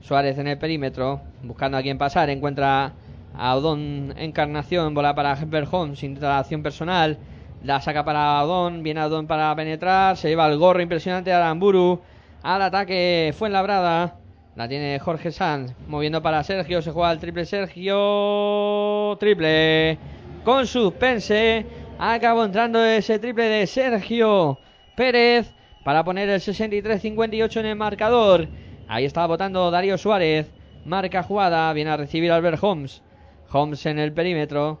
Suárez 0.00 0.38
en 0.38 0.48
el 0.48 0.58
perímetro, 0.58 1.20
buscando 1.42 1.76
a 1.76 1.82
quién 1.82 1.98
pasar. 1.98 2.30
Encuentra 2.30 2.92
a 3.34 3.56
Odón 3.56 4.14
Encarnación, 4.16 4.94
bola 4.94 5.14
para 5.14 5.32
Herbert 5.32 5.68
Holmes, 5.70 6.02
intenta 6.02 6.42
la 6.42 6.62
personal. 6.62 7.18
La 7.62 7.80
saca 7.80 8.04
para 8.04 8.42
Odón, 8.42 8.82
viene 8.82 9.02
Odón 9.02 9.26
para 9.26 9.54
penetrar. 9.54 10.16
Se 10.16 10.28
lleva 10.28 10.46
el 10.46 10.58
gorro 10.58 10.80
impresionante 10.80 11.30
de 11.30 11.36
Aramburu. 11.36 12.00
Al 12.42 12.62
ataque 12.62 13.34
fue 13.36 13.48
en 13.48 13.52
labrada. 13.52 14.16
La 14.56 14.66
tiene 14.66 14.98
Jorge 14.98 15.30
Sanz, 15.30 15.74
moviendo 15.86 16.22
para 16.22 16.42
Sergio. 16.42 16.82
Se 16.82 16.90
juega 16.90 17.12
el 17.12 17.18
triple 17.18 17.44
Sergio. 17.44 19.16
Triple. 19.20 19.98
Con 20.44 20.66
suspense. 20.66 21.66
Acabó 21.98 22.44
entrando 22.44 22.82
ese 22.82 23.18
triple 23.18 23.44
de 23.44 23.66
Sergio 23.66 24.58
Pérez 24.96 25.52
para 25.84 26.02
poner 26.02 26.28
el 26.30 26.40
63-58 26.40 27.60
en 27.60 27.66
el 27.66 27.76
marcador. 27.76 28.48
Ahí 28.88 29.04
está 29.04 29.26
votando 29.26 29.70
Darío 29.70 29.98
Suárez. 29.98 30.50
Marca 30.84 31.22
jugada. 31.22 31.72
Viene 31.72 31.90
a 31.90 31.96
recibir 31.96 32.32
Albert 32.32 32.58
Holmes. 32.62 33.02
Holmes 33.50 33.84
en 33.86 33.98
el 33.98 34.12
perímetro. 34.12 34.80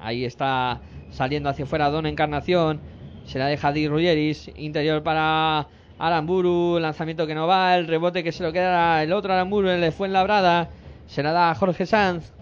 Ahí 0.00 0.24
está 0.24 0.80
saliendo 1.10 1.48
hacia 1.48 1.64
afuera 1.64 1.90
Don 1.90 2.06
Encarnación. 2.06 2.80
Se 3.24 3.38
la 3.38 3.46
deja 3.46 3.72
Di 3.72 3.88
Ruggeris. 3.88 4.50
Interior 4.56 5.02
para 5.02 5.66
Aramburu. 5.98 6.78
Lanzamiento 6.78 7.26
que 7.26 7.34
no 7.34 7.46
va. 7.46 7.76
El 7.76 7.86
rebote 7.86 8.22
que 8.22 8.32
se 8.32 8.42
lo 8.42 8.52
queda 8.52 9.02
el 9.02 9.12
otro 9.12 9.32
Aramburu. 9.32 9.68
Le 9.68 9.92
fue 9.92 10.06
en 10.06 10.12
labrada. 10.12 10.68
Se 11.06 11.22
la 11.22 11.32
da 11.32 11.50
a 11.50 11.54
Jorge 11.54 11.86
Sanz. 11.86 12.32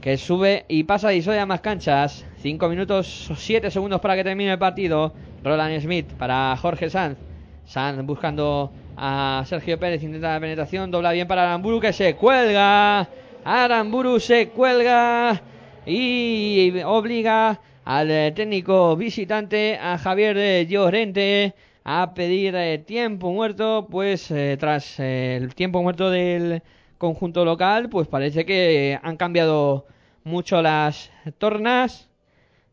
Que 0.00 0.16
sube 0.16 0.64
y 0.68 0.84
pasa 0.84 1.12
y 1.12 1.22
soy 1.22 1.38
a 1.38 1.46
más 1.46 1.60
canchas. 1.60 2.24
5 2.38 2.68
minutos 2.68 3.32
7 3.34 3.72
segundos 3.72 4.00
para 4.00 4.14
que 4.14 4.22
termine 4.22 4.52
el 4.52 4.58
partido. 4.58 5.12
Roland 5.42 5.80
Smith 5.80 6.12
para 6.12 6.56
Jorge 6.56 6.90
Sanz. 6.90 7.18
Sanz 7.64 8.04
buscando 8.04 8.70
a 8.96 9.44
Sergio 9.46 9.78
Pérez. 9.78 10.02
Intenta 10.02 10.34
la 10.34 10.40
penetración. 10.40 10.90
Dobla 10.90 11.12
bien 11.12 11.28
para 11.28 11.42
Aramburu 11.42 11.80
que 11.80 11.92
se 11.92 12.16
cuelga. 12.16 13.08
Aramburu 13.44 14.18
se 14.18 14.48
cuelga 14.48 15.40
y 15.86 16.82
obliga 16.84 17.60
al 17.84 18.10
eh, 18.10 18.32
técnico 18.32 18.96
visitante, 18.96 19.78
a 19.80 19.96
Javier 19.96 20.66
Llorente, 20.66 21.54
a 21.84 22.12
pedir 22.14 22.56
eh, 22.56 22.78
tiempo 22.78 23.30
muerto, 23.32 23.86
pues 23.88 24.28
eh, 24.32 24.56
tras 24.58 24.98
el 24.98 25.54
tiempo 25.54 25.80
muerto 25.82 26.10
del 26.10 26.62
conjunto 26.98 27.44
local, 27.44 27.88
pues 27.88 28.08
parece 28.08 28.44
que 28.44 28.98
han 29.00 29.16
cambiado 29.16 29.86
mucho 30.24 30.60
las 30.60 31.12
tornas 31.38 32.08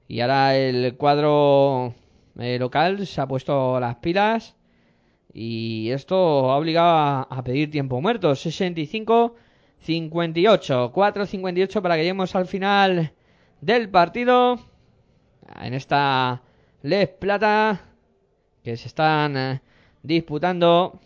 y 0.08 0.22
ahora 0.22 0.58
el 0.58 0.96
cuadro 0.96 1.94
local 2.36 3.06
se 3.06 3.22
ha 3.22 3.28
puesto 3.28 3.80
las 3.80 3.98
pilas 3.98 4.56
y 5.34 5.90
esto 5.92 6.52
ha 6.52 6.58
obligado 6.58 7.28
a, 7.30 7.44
pedir 7.44 7.72
tiempo 7.72 8.00
muerto. 8.02 8.36
65 8.36 9.36
58, 9.80 10.94
4-58 10.94 11.82
para 11.82 11.96
que 11.96 12.02
lleguemos 12.02 12.36
al 12.36 12.46
final 12.46 13.12
del 13.62 13.90
partido. 13.90 14.60
En 15.62 15.74
esta 15.74 16.42
Les 16.84 17.10
Plata 17.10 17.82
que 18.64 18.78
se 18.78 18.88
están 18.88 19.36
eh, 19.36 19.62
disputando, 20.04 21.00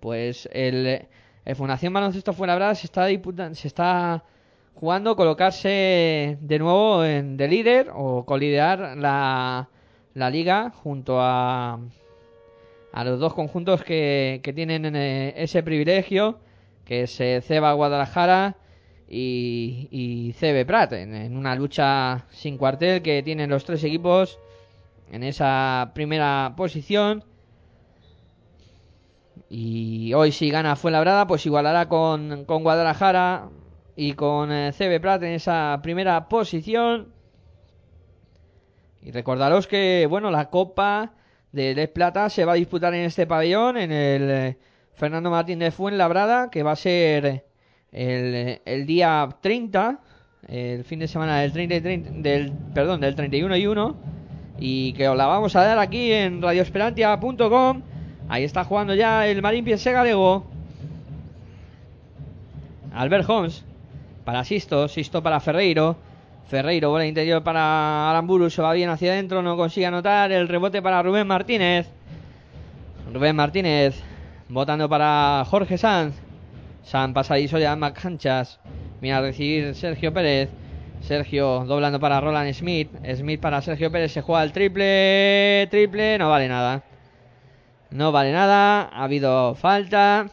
pues 0.00 0.46
el, 0.52 1.06
el 1.44 1.56
Fundación 1.56 1.94
Baloncesto 1.94 2.32
Fuenlabrada 2.34 2.74
se 2.74 2.86
está 2.86 3.06
disputan- 3.06 3.54
se 3.54 3.68
está 3.68 4.22
jugando 4.74 5.16
colocarse 5.16 6.36
de 6.40 6.58
nuevo 6.58 7.02
en 7.04 7.36
de 7.38 7.48
líder 7.48 7.90
o 7.94 8.26
colidear 8.26 8.96
la, 8.98 9.68
la 10.12 10.30
liga 10.30 10.70
junto 10.82 11.16
a 11.20 11.78
a 12.94 13.02
los 13.02 13.18
dos 13.18 13.34
conjuntos 13.34 13.82
que, 13.82 14.40
que 14.44 14.52
tienen 14.52 14.94
eh, 14.94 15.34
ese 15.36 15.64
privilegio 15.64 16.38
que 16.84 17.02
es 17.02 17.20
eh, 17.20 17.40
Ceba 17.42 17.72
Guadalajara 17.72 18.56
y, 19.08 19.88
y 19.90 20.32
CB 20.34 20.64
Prat, 20.64 20.92
en, 20.92 21.36
una 21.36 21.56
lucha 21.56 22.26
sin 22.30 22.56
cuartel 22.56 23.02
que 23.02 23.24
tienen 23.24 23.50
los 23.50 23.64
tres 23.64 23.82
equipos 23.82 24.38
en 25.10 25.24
esa 25.24 25.90
primera 25.92 26.54
posición. 26.56 27.24
Y 29.50 30.14
hoy 30.14 30.30
si 30.30 30.50
gana 30.50 30.76
Fuenlabrada, 30.76 31.26
pues 31.26 31.44
igualará 31.46 31.88
con, 31.88 32.44
con 32.44 32.62
Guadalajara 32.62 33.48
y 33.96 34.12
con 34.12 34.52
eh, 34.52 34.72
CB 34.72 35.00
Prat 35.00 35.22
en 35.24 35.32
esa 35.32 35.80
primera 35.82 36.28
posición. 36.28 37.12
Y 39.02 39.10
recordaros 39.10 39.66
que, 39.66 40.06
bueno, 40.08 40.30
la 40.30 40.48
Copa 40.48 41.12
de 41.54 41.72
Les 41.74 41.88
Plata 41.88 42.28
se 42.28 42.44
va 42.44 42.52
a 42.52 42.56
disputar 42.56 42.92
en 42.94 43.04
este 43.04 43.26
pabellón, 43.26 43.76
en 43.76 43.92
el 43.92 44.30
eh, 44.30 44.58
Fernando 44.94 45.30
Martín 45.30 45.60
de 45.60 45.70
Fuenlabrada, 45.70 46.50
que 46.50 46.64
va 46.64 46.72
a 46.72 46.76
ser 46.76 47.44
el, 47.92 48.60
el 48.64 48.86
día 48.86 49.28
30, 49.40 50.00
el 50.48 50.84
fin 50.84 50.98
de 50.98 51.06
semana 51.06 51.38
del 51.38 51.52
30 51.52 51.74
y 51.76 51.80
30 51.80 52.10
del, 52.16 52.52
perdón, 52.74 53.00
del 53.00 53.14
31 53.14 53.56
y 53.56 53.66
1, 53.68 53.96
y 54.58 54.92
que 54.94 55.08
os 55.08 55.16
la 55.16 55.26
vamos 55.26 55.54
a 55.54 55.62
dar 55.62 55.78
aquí 55.78 56.12
en 56.12 56.42
radioesperantia.com. 56.42 57.82
Ahí 58.28 58.42
está 58.42 58.64
jugando 58.64 58.94
ya 58.94 59.26
el 59.28 59.40
Marín 59.40 59.64
Piense 59.64 59.92
Galego. 59.92 60.44
Albert 62.92 63.28
Holmes 63.28 63.64
para 64.24 64.42
Sisto, 64.42 64.88
Sisto 64.88 65.22
para 65.22 65.38
Ferreiro. 65.38 65.96
Ferreiro, 66.46 66.90
bola 66.90 67.06
interior 67.06 67.42
para 67.42 68.10
Aramburu, 68.10 68.50
se 68.50 68.60
va 68.60 68.72
bien 68.74 68.90
hacia 68.90 69.12
adentro, 69.12 69.42
no 69.42 69.56
consigue 69.56 69.86
anotar. 69.86 70.30
El 70.30 70.46
rebote 70.46 70.82
para 70.82 71.02
Rubén 71.02 71.26
Martínez. 71.26 71.88
Rubén 73.12 73.34
Martínez 73.34 74.02
votando 74.48 74.88
para 74.88 75.44
Jorge 75.46 75.78
Sanz. 75.78 76.14
Sanz 76.82 77.14
pasa 77.14 77.38
y 77.38 77.46
ya 77.46 77.76
más 77.76 77.92
canchas. 77.92 78.60
Mira 79.00 79.18
a 79.18 79.20
recibir 79.22 79.74
Sergio 79.74 80.12
Pérez. 80.12 80.50
Sergio 81.00 81.64
doblando 81.64 81.98
para 81.98 82.20
Roland 82.20 82.52
Smith. 82.52 82.90
Smith 83.16 83.40
para 83.40 83.62
Sergio 83.62 83.90
Pérez. 83.90 84.12
Se 84.12 84.20
juega 84.20 84.42
el 84.42 84.52
triple. 84.52 85.66
Triple. 85.70 86.18
No 86.18 86.28
vale 86.28 86.48
nada. 86.48 86.82
No 87.90 88.12
vale 88.12 88.32
nada. 88.32 88.90
Ha 88.92 89.04
habido 89.04 89.54
falta. 89.54 90.30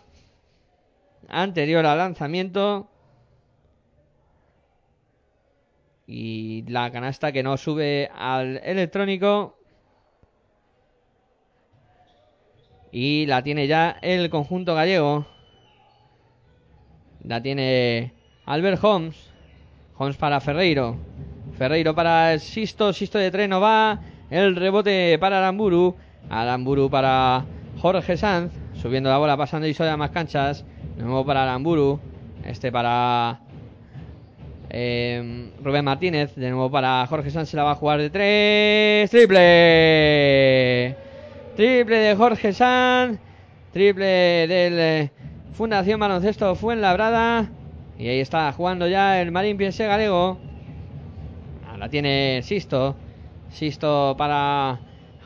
Anterior 1.30 1.86
al 1.86 1.98
lanzamiento. 1.98 2.91
Y 6.08 6.64
la 6.68 6.92
canasta 6.92 7.32
que 7.32 7.44
no 7.44 7.58
sube 7.58 8.10
al 8.16 8.58
electrónico. 8.64 9.58
Y 12.92 13.26
la 13.28 13.42
tiene 13.42 13.68
ya 13.68 13.98
el 14.02 14.30
conjunto 14.30 14.76
gallego. 14.76 15.26
La 17.24 17.42
tiene 17.42 18.14
Albert 18.46 18.84
Holmes. 18.84 19.16
Holmes 19.98 20.18
para 20.18 20.42
Ferreiro. 20.42 20.98
Ferreiro 21.58 21.96
para 21.96 22.38
Sisto. 22.40 22.92
Sisto 22.92 23.18
de 23.18 23.32
tres 23.32 23.48
no 23.48 23.62
va. 23.62 24.00
El 24.30 24.56
rebote 24.56 25.18
para 25.20 25.38
Aramburu. 25.38 25.96
Aramburu 26.30 26.90
para 26.90 27.46
Jorge 27.80 28.18
Sanz. 28.18 28.52
Subiendo 28.74 29.10
la 29.10 29.18
bola, 29.18 29.38
pasando 29.38 29.68
y 29.68 29.76
a 29.80 29.98
más 29.98 30.10
canchas. 30.10 30.66
De 30.98 31.04
nuevo 31.04 31.26
para 31.26 31.44
Aramburu. 31.44 32.00
Este 32.44 32.72
para 32.72 33.40
eh, 34.74 35.52
Rubén 35.62 35.86
Martínez. 35.86 36.34
De 36.36 36.50
nuevo 36.50 36.72
para 36.72 37.06
Jorge 37.08 37.30
Sanz. 37.30 37.54
La 37.54 37.64
va 37.64 37.72
a 37.72 37.76
jugar 37.76 38.00
de 38.00 38.10
tres. 38.10 39.12
Triple. 39.12 40.96
Triple 41.56 41.98
de 41.98 42.16
Jorge 42.16 42.54
Sanz. 42.54 43.20
Triple 43.74 44.48
del 44.48 44.80
eh, 44.80 45.12
Fundación 45.54 46.00
Baloncesto 46.00 46.56
Fuenlabrada. 46.56 47.50
Y 48.00 48.08
ahí 48.08 48.20
está 48.20 48.52
jugando 48.54 48.88
ya 48.88 49.22
el 49.22 49.32
Marín 49.32 49.58
Piense 49.58 49.86
Galego. 49.86 50.40
Ah, 51.68 51.78
La 51.78 51.90
tiene 51.90 52.42
Sisto. 52.44 52.96
Sisto 53.50 54.16
para 54.18 54.80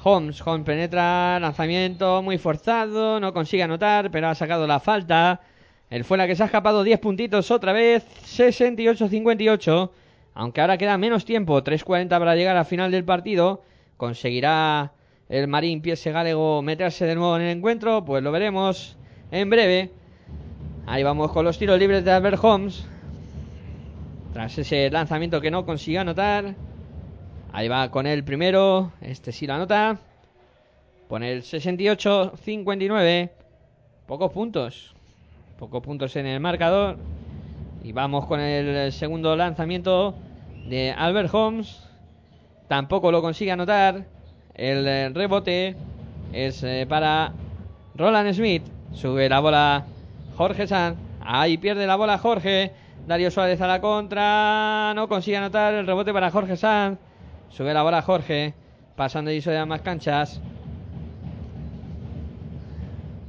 Holmes. 0.03 0.41
Holmes 0.45 0.65
penetra. 0.65 1.39
Lanzamiento 1.39 2.23
muy 2.23 2.39
forzado. 2.39 3.19
No 3.19 3.31
consigue 3.33 3.63
anotar, 3.63 4.09
pero 4.09 4.27
ha 4.27 4.35
sacado 4.35 4.65
la 4.65 4.79
falta. 4.79 5.41
El 5.89 6.03
fuera 6.03 6.27
que 6.27 6.35
se 6.35 6.43
ha 6.43 6.47
escapado 6.47 6.83
10 6.83 6.99
puntitos 6.99 7.51
otra 7.51 7.73
vez. 7.73 8.05
68-58. 8.25 9.91
Aunque 10.33 10.61
ahora 10.61 10.77
queda 10.77 10.97
menos 10.97 11.25
tiempo. 11.25 11.63
3.40 11.63 12.09
para 12.09 12.35
llegar 12.35 12.57
al 12.57 12.65
final 12.65 12.91
del 12.91 13.05
partido. 13.05 13.63
Conseguirá 13.97 14.93
el 15.29 15.47
Marín 15.47 15.81
Piese 15.81 16.11
Galego 16.11 16.61
meterse 16.61 17.05
de 17.05 17.15
nuevo 17.15 17.35
en 17.35 17.43
el 17.43 17.57
encuentro. 17.57 18.03
Pues 18.03 18.23
lo 18.23 18.31
veremos 18.31 18.97
en 19.31 19.49
breve. 19.49 19.91
Ahí 20.87 21.03
vamos 21.03 21.31
con 21.31 21.45
los 21.45 21.57
tiros 21.57 21.79
libres 21.79 22.03
de 22.03 22.11
Albert 22.11 22.43
Holmes. 22.43 22.85
Tras 24.33 24.57
ese 24.57 24.89
lanzamiento 24.89 25.39
que 25.39 25.51
no 25.51 25.65
consigue 25.65 25.99
anotar. 25.99 26.55
Ahí 27.53 27.67
va 27.67 27.89
con 27.89 28.05
el 28.07 28.23
primero. 28.23 28.91
Este 29.01 29.31
sí 29.31 29.47
la 29.47 29.55
anota. 29.55 29.99
Pone 31.07 31.31
el 31.31 31.43
68-59. 31.43 33.29
Pocos 34.07 34.31
puntos. 34.31 34.94
Pocos 35.57 35.81
puntos 35.81 36.13
en 36.17 36.25
el 36.25 36.41
marcador. 36.41 36.97
Y 37.81 37.93
vamos 37.93 38.25
con 38.25 38.41
el 38.41 38.91
segundo 38.91 39.35
lanzamiento 39.37 40.13
de 40.67 40.91
Albert 40.91 41.33
Holmes. 41.33 41.81
Tampoco 42.67 43.09
lo 43.09 43.21
consigue 43.21 43.53
anotar. 43.53 44.05
El 44.53 44.85
eh, 44.85 45.09
rebote 45.09 45.75
es 46.33 46.61
eh, 46.63 46.85
para 46.89 47.31
Roland 47.95 48.33
Smith. 48.33 48.63
Sube 48.91 49.29
la 49.29 49.39
bola 49.39 49.85
Jorge 50.35 50.67
Sanz. 50.67 50.97
Ahí 51.21 51.57
pierde 51.57 51.87
la 51.87 51.95
bola 51.95 52.17
Jorge. 52.17 52.73
Darío 53.07 53.31
Suárez 53.31 53.61
a 53.61 53.67
la 53.67 53.79
contra. 53.79 54.93
No 54.93 55.07
consigue 55.07 55.37
anotar 55.37 55.73
el 55.73 55.87
rebote 55.87 56.11
para 56.11 56.31
Jorge 56.31 56.57
Sanz. 56.57 56.99
Sube 57.49 57.73
la 57.73 57.83
bola 57.83 58.01
Jorge. 58.01 58.53
Pasando 58.97 59.31
y 59.31 59.39
de 59.39 59.65
más 59.65 59.81
canchas. 59.81 60.41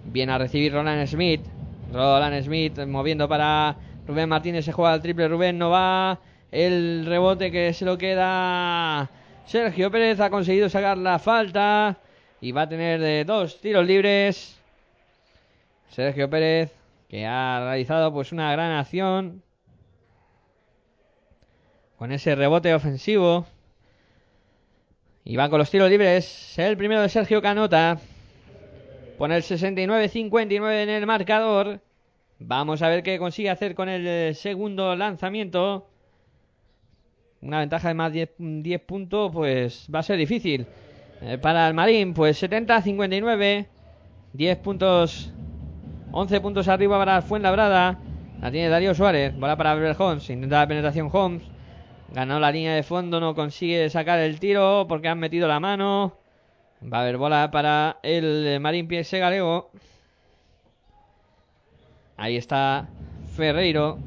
Viene 0.07 0.33
a 0.33 0.39
recibir 0.39 0.73
Roland 0.73 1.07
Smith. 1.07 1.56
Roland 1.93 2.43
Smith 2.43 2.79
moviendo 2.87 3.29
para 3.29 3.77
Rubén 4.07 4.29
Martínez. 4.29 4.65
Se 4.65 4.73
juega 4.73 4.95
el 4.95 5.03
triple. 5.03 5.29
Rubén 5.29 5.59
no 5.59 5.71
va. 5.71 6.21
El 6.51 7.05
rebote 7.07 7.51
que 7.51 7.73
se 7.73 7.85
lo 7.85 7.99
queda. 7.99 9.11
Sergio 9.47 9.91
Pérez 9.91 10.21
ha 10.21 10.31
conseguido 10.31 10.69
sacar 10.69 10.99
la 10.99 11.19
falta. 11.19 11.99
Y 12.41 12.53
va 12.53 12.63
a 12.63 12.69
tener 12.69 13.03
eh, 13.03 13.25
dos 13.25 13.61
tiros 13.61 13.87
libres. 13.87 14.61
Sergio 15.89 16.29
Pérez 16.29 16.73
que 17.09 17.25
ha 17.25 17.61
realizado 17.61 18.13
pues 18.13 18.33
una 18.33 18.51
gran 18.53 18.73
acción 18.73 19.43
con 21.97 22.13
ese 22.13 22.35
rebote 22.35 22.75
ofensivo. 22.75 23.47
Y 25.25 25.37
va 25.37 25.49
con 25.49 25.59
los 25.59 25.71
tiros 25.71 25.91
libres. 25.91 26.59
El 26.59 26.77
primero 26.77 27.01
de 27.03 27.09
Sergio 27.09 27.43
Canota. 27.43 27.99
Pone 29.19 29.37
el 29.37 29.43
69-59 29.43 30.83
en 30.83 30.91
el 30.91 31.07
marcador. 31.07 31.81
Vamos 32.39 32.83
a 32.83 32.89
ver 32.89 33.03
qué 33.03 33.19
consigue 33.19 33.49
hacer 33.49 33.75
con 33.75 33.89
el 33.89 34.07
eh, 34.07 34.35
segundo 34.35 34.95
lanzamiento. 34.95 35.89
Una 37.41 37.61
ventaja 37.61 37.89
de 37.89 37.95
más 37.95 38.13
10, 38.13 38.31
10 38.39 38.81
puntos, 38.83 39.31
pues 39.33 39.89
va 39.95 40.01
a 40.01 40.03
ser 40.03 40.19
difícil. 40.19 40.67
Eh, 41.23 41.39
para 41.39 41.67
el 41.67 41.73
Marín, 41.73 42.13
pues 42.13 42.43
70-59. 42.43 43.67
10 44.35 44.59
puntos 44.59 45.33
11 46.13 46.41
puntos 46.41 46.69
arriba 46.69 46.99
para 46.99 47.23
Fuenlabrada. 47.23 47.99
La 48.41 48.51
tiene 48.51 48.69
Darío 48.69 48.95
Suárez. 48.95 49.35
Bola 49.35 49.57
para 49.57 49.73
Albert 49.73 49.99
Holmes. 49.99 50.29
Intenta 50.29 50.61
la 50.61 50.69
penetración 50.69 51.09
Holmes. 51.11 51.43
Ganó 52.13 52.39
la 52.39 52.53
línea 52.53 52.75
de 52.75 52.83
fondo. 52.83 53.19
No 53.19 53.35
consigue 53.35 53.89
sacar 53.89 54.19
el 54.19 54.39
tiro 54.39 54.85
porque 54.89 55.09
han 55.09 55.19
metido 55.19 55.49
la 55.49 55.59
mano. 55.59 56.26
Va 56.83 56.99
a 56.99 57.01
haber 57.03 57.17
bola 57.17 57.51
para 57.51 57.99
el 58.03 58.61
Marín 58.61 58.87
Piese 58.87 59.19
Galego. 59.19 59.71
Ahí 62.17 62.37
está 62.37 62.89
Ferreiro. 63.35 63.99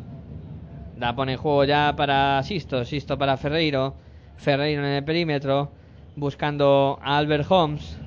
La 0.97 1.15
pone 1.15 1.33
en 1.33 1.37
juego 1.37 1.63
ya 1.63 1.95
para 1.95 2.41
Sisto. 2.43 2.85
Sisto 2.85 3.17
para 3.17 3.37
Ferreiro. 3.37 3.95
Ferreiro 4.37 4.85
en 4.85 4.93
el 4.93 5.03
perímetro. 5.03 5.71
Buscando 6.15 6.99
a 7.01 7.17
Albert 7.17 7.49
Holmes. 7.49 7.97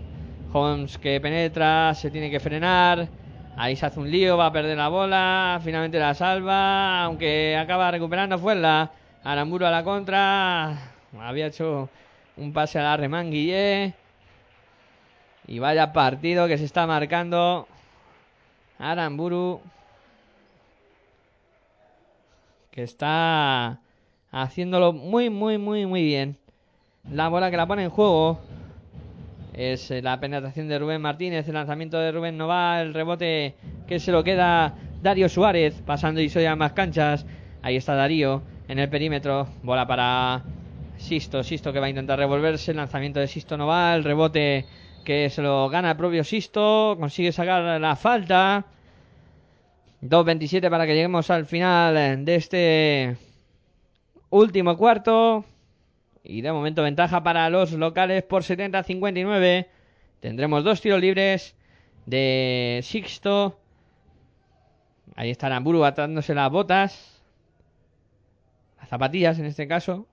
Holmes 0.53 0.99
que 0.99 1.21
penetra. 1.21 1.95
Se 1.95 2.11
tiene 2.11 2.31
que 2.31 2.41
frenar. 2.41 3.09
Ahí 3.57 3.77
se 3.77 3.85
hace 3.87 4.01
un 4.01 4.11
lío, 4.11 4.37
va 4.39 4.47
a 4.47 4.53
perder 4.53 4.79
la 4.79 4.89
bola, 4.89 5.61
finalmente 5.63 5.99
la 5.99 6.15
salva, 6.15 7.05
aunque 7.05 7.57
acaba 7.57 7.91
recuperando 7.91 8.39
Fuenla. 8.39 8.91
Aramburu 9.25 9.67
a 9.67 9.71
la 9.71 9.85
contra, 9.85 10.77
había 11.21 11.47
hecho 11.47 11.89
un 12.37 12.53
pase 12.53 12.79
a 12.79 12.83
la 12.83 12.97
remán. 12.97 13.31
Y 15.47 15.59
vaya 15.59 15.93
partido 15.93 16.47
que 16.49 16.59
se 16.59 16.65
está 16.65 16.87
marcando 16.87 17.67
Aramburu. 18.79 19.61
Que 22.71 22.83
está 22.83 23.81
haciéndolo 24.31 24.93
muy, 24.93 25.31
muy, 25.31 25.59
muy, 25.59 25.87
muy 25.87 26.03
bien. 26.03 26.39
La 27.11 27.29
bola 27.29 27.51
que 27.51 27.57
la 27.57 27.67
pone 27.67 27.85
en 27.85 27.91
juego 27.91 28.41
es 29.53 29.91
eh, 29.91 30.01
la 30.01 30.19
penetración 30.19 30.69
de 30.69 30.79
Rubén 30.79 31.03
Martínez, 31.03 31.47
el 31.49 31.55
lanzamiento 31.55 31.99
de 31.99 32.13
Rubén 32.13 32.39
Nova, 32.39 32.81
el 32.81 32.95
rebote 32.95 33.55
que 33.87 34.01
se 34.01 34.13
lo 34.13 34.25
queda 34.25 34.75
Darío 35.03 35.29
Suárez, 35.29 35.83
pasando 35.85 36.21
y 36.21 36.29
soy 36.29 36.47
a 36.47 36.57
más 36.57 36.73
canchas. 36.73 37.27
Ahí 37.63 37.77
está 37.77 37.95
Darío 37.95 38.43
en 38.69 38.79
el 38.79 38.89
perímetro, 38.89 39.49
bola 39.63 39.87
para 39.87 40.43
Sisto, 40.97 41.43
Sisto 41.43 41.73
que 41.73 41.81
va 41.81 41.87
a 41.87 41.91
intentar 41.91 42.19
revolverse, 42.19 42.71
el 42.71 42.79
lanzamiento 42.79 43.21
de 43.21 43.27
Sisto 43.27 43.57
no 43.57 43.67
va, 43.67 43.95
el 43.95 44.05
rebote 44.05 44.65
que 45.05 45.31
se 45.31 45.43
lo 45.43 45.69
gana 45.69 45.93
el 45.93 45.97
propio 45.97 46.25
Sisto, 46.25 46.97
consigue 46.99 47.33
sacar 47.33 47.81
la 47.81 47.97
falta. 47.97 48.65
2.27 50.03 50.69
para 50.69 50.87
que 50.87 50.95
lleguemos 50.95 51.31
al 51.31 51.47
final 51.47 52.25
de 52.25 52.35
este 52.35 53.17
último 54.31 54.77
cuarto. 54.77 55.45
Y 56.25 56.41
de 56.41 56.53
momento 56.53 56.83
ventaja 56.83 57.23
para 57.23 57.49
los 57.51 57.73
locales 57.73 58.23
por 58.23 58.43
70-59. 58.43 59.67
Tendremos 60.21 60.65
dos 60.65 60.81
tiros 60.81 61.01
libres 61.01 61.57
de 62.07 62.81
Sixto. 62.83 63.59
Ahí 65.15 65.31
está 65.31 65.47
Aramburu 65.47 65.85
atándose 65.85 66.35
las 66.35 66.51
botas. 66.51 67.23
Las 68.79 68.89
zapatillas 68.89 69.39
en 69.39 69.47
este 69.47 69.69
caso. 69.69 70.07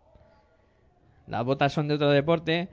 Las 1.27 1.45
botas 1.45 1.73
son 1.73 1.87
de 1.87 1.95
otro 1.95 2.09
deporte. 2.09 2.69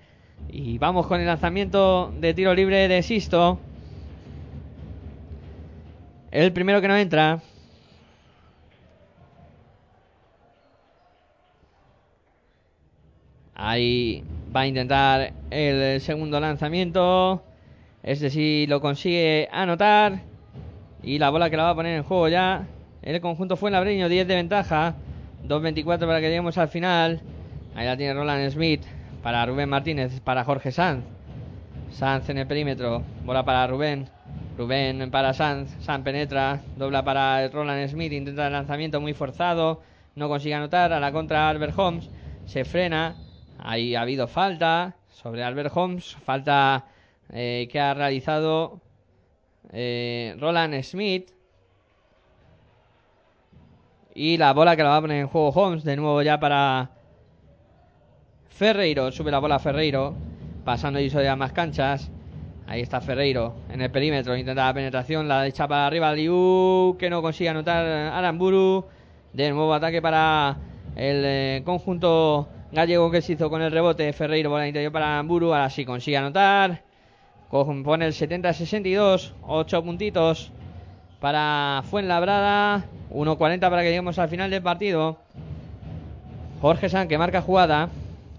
Y 0.48 0.78
vamos 0.78 1.06
con 1.06 1.20
el 1.20 1.26
lanzamiento 1.26 2.12
de 2.18 2.34
tiro 2.34 2.54
libre 2.54 2.88
de 2.88 3.02
Sisto. 3.02 3.58
El 6.30 6.52
primero 6.52 6.80
que 6.80 6.88
no 6.88 6.96
entra. 6.96 7.40
Ahí 13.54 14.22
va 14.54 14.60
a 14.60 14.66
intentar 14.66 15.32
el 15.50 16.00
segundo 16.00 16.38
lanzamiento. 16.40 17.42
Este 18.02 18.30
sí 18.30 18.66
lo 18.68 18.80
consigue 18.80 19.48
anotar. 19.50 20.20
Y 21.02 21.18
la 21.18 21.30
bola 21.30 21.50
que 21.50 21.56
la 21.56 21.64
va 21.64 21.70
a 21.70 21.74
poner 21.74 21.96
en 21.96 22.02
juego 22.02 22.28
ya. 22.28 22.66
El 23.02 23.20
conjunto 23.20 23.56
fue 23.56 23.70
labreño, 23.70 24.08
10 24.08 24.28
de 24.28 24.34
ventaja. 24.34 24.94
2.24 25.46 26.00
para 26.00 26.20
que 26.20 26.28
lleguemos 26.28 26.58
al 26.58 26.68
final. 26.68 27.20
Ahí 27.74 27.86
la 27.86 27.96
tiene 27.96 28.14
Roland 28.14 28.50
Smith. 28.50 28.82
Para 29.27 29.44
Rubén 29.44 29.69
Martínez. 29.69 30.20
Para 30.20 30.44
Jorge 30.44 30.70
Sanz. 30.70 31.05
Sanz 31.90 32.28
en 32.28 32.39
el 32.39 32.47
perímetro. 32.47 33.03
Bola 33.24 33.44
para 33.44 33.66
Rubén. 33.66 34.09
Rubén 34.57 35.11
para 35.11 35.35
Sanz. 35.35 35.69
Sanz 35.81 36.05
penetra. 36.05 36.61
Dobla 36.77 37.03
para 37.03 37.48
Roland 37.48 37.89
Smith. 37.89 38.12
Intenta 38.12 38.47
el 38.47 38.53
lanzamiento 38.53 39.01
muy 39.01 39.15
forzado. 39.15 39.82
No 40.15 40.28
consigue 40.28 40.55
anotar. 40.55 40.93
A 40.93 41.01
la 41.01 41.11
contra 41.11 41.48
Albert 41.48 41.77
Holmes. 41.77 42.09
Se 42.44 42.65
frena. 42.65 43.16
Ahí 43.59 43.97
ha 43.97 44.03
habido 44.03 44.28
falta 44.28 44.94
sobre 45.09 45.43
Albert 45.43 45.73
Holmes. 45.77 46.16
Falta 46.24 46.85
eh, 47.32 47.66
que 47.69 47.81
ha 47.81 47.94
realizado 47.94 48.81
eh, 49.73 50.36
Roland 50.39 50.81
Smith. 50.85 51.32
Y 54.15 54.36
la 54.36 54.53
bola 54.53 54.77
que 54.77 54.85
la 54.85 54.90
va 54.90 54.97
a 54.98 55.01
poner 55.01 55.20
en 55.20 55.27
juego 55.27 55.48
Holmes. 55.48 55.82
De 55.82 55.97
nuevo 55.97 56.23
ya 56.23 56.39
para 56.39 56.95
Ferreiro. 58.56 59.12
Sube 59.12 59.30
la 59.30 59.38
bola 59.38 59.58
Ferreiro. 59.58 60.14
Pasando 60.64 60.98
y 60.98 61.10
ya 61.10 61.36
más 61.36 61.52
canchas. 61.52 62.10
Ahí 62.66 62.80
está 62.80 63.00
Ferreiro 63.00 63.54
en 63.70 63.82
el 63.82 63.90
perímetro. 63.90 64.34
Intenta 64.34 64.64
la 64.66 64.74
penetración. 64.74 65.28
La 65.28 65.46
echa 65.46 65.68
para 65.68 65.86
arriba 65.86 66.14
Liu. 66.14 66.96
Que 66.98 67.10
no 67.10 67.20
consigue 67.20 67.50
anotar 67.50 67.84
Aramburu. 67.86 68.86
De 69.34 69.50
nuevo 69.50 69.74
ataque 69.74 70.00
para 70.00 70.56
el 70.96 71.22
eh, 71.24 71.62
conjunto 71.66 72.48
gallego 72.72 73.10
que 73.10 73.20
se 73.20 73.34
hizo 73.34 73.50
con 73.50 73.60
el 73.60 73.70
rebote. 73.70 74.10
Ferreiro 74.14 74.48
bola 74.48 74.66
interior 74.66 74.90
para 74.90 75.12
Aramburu. 75.12 75.52
Ahora 75.52 75.68
sí 75.68 75.84
consigue 75.84 76.16
anotar. 76.16 76.82
Pone 77.50 78.06
el 78.06 78.14
70-62. 78.14 79.32
8 79.46 79.84
puntitos 79.84 80.50
para 81.20 81.82
Fuenlabrada. 81.90 82.86
1.40 83.12 83.60
para 83.60 83.82
que 83.82 83.88
lleguemos 83.88 84.18
al 84.18 84.30
final 84.30 84.50
del 84.50 84.62
partido. 84.62 85.18
Jorge 86.62 86.88
San 86.88 87.06
que 87.06 87.18
marca 87.18 87.42
jugada. 87.42 87.90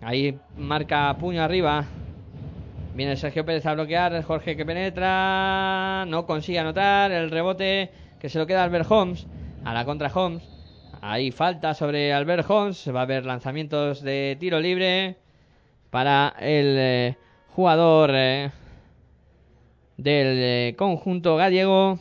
Ahí 0.02 0.38
marca 0.58 1.16
puño 1.20 1.42
arriba. 1.42 1.86
Viene 2.94 3.16
Sergio 3.16 3.46
Pérez 3.46 3.66
a 3.66 3.74
bloquear. 3.74 4.22
Jorge 4.24 4.56
que 4.56 4.66
penetra. 4.66 6.06
No 6.08 6.26
consigue 6.26 6.60
anotar. 6.60 7.12
El 7.12 7.32
rebote 7.32 7.92
que 8.20 8.30
se 8.30 8.40
lo 8.40 8.48
queda 8.48 8.64
Albert 8.64 8.90
Holmes. 8.90 9.28
A 9.66 9.74
la 9.74 9.86
contra 9.86 10.12
Holmes. 10.14 10.44
Ahí 11.02 11.32
falta 11.32 11.74
sobre 11.74 12.14
Albert 12.14 12.50
Holmes. 12.50 12.90
Va 12.94 13.02
a 13.02 13.04
haber 13.04 13.26
lanzamientos 13.26 14.02
de 14.02 14.38
tiro 14.40 14.60
libre 14.60 15.18
para 15.90 16.34
el 16.40 16.76
eh, 16.78 17.18
jugador 17.56 18.12
eh, 18.14 18.52
del 19.98 20.38
eh, 20.40 20.76
conjunto 20.78 21.36
gallego. 21.36 22.00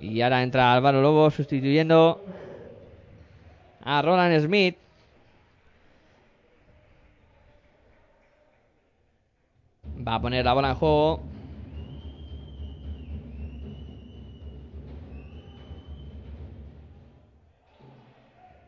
Y 0.00 0.20
ahora 0.20 0.42
entra 0.42 0.72
Álvaro 0.72 1.00
Lobo 1.00 1.30
sustituyendo 1.30 2.24
a 3.84 4.02
Roland 4.02 4.40
Smith. 4.40 4.76
Va 10.06 10.16
a 10.16 10.20
poner 10.20 10.44
la 10.44 10.52
bola 10.52 10.70
en 10.70 10.74
juego. 10.74 11.20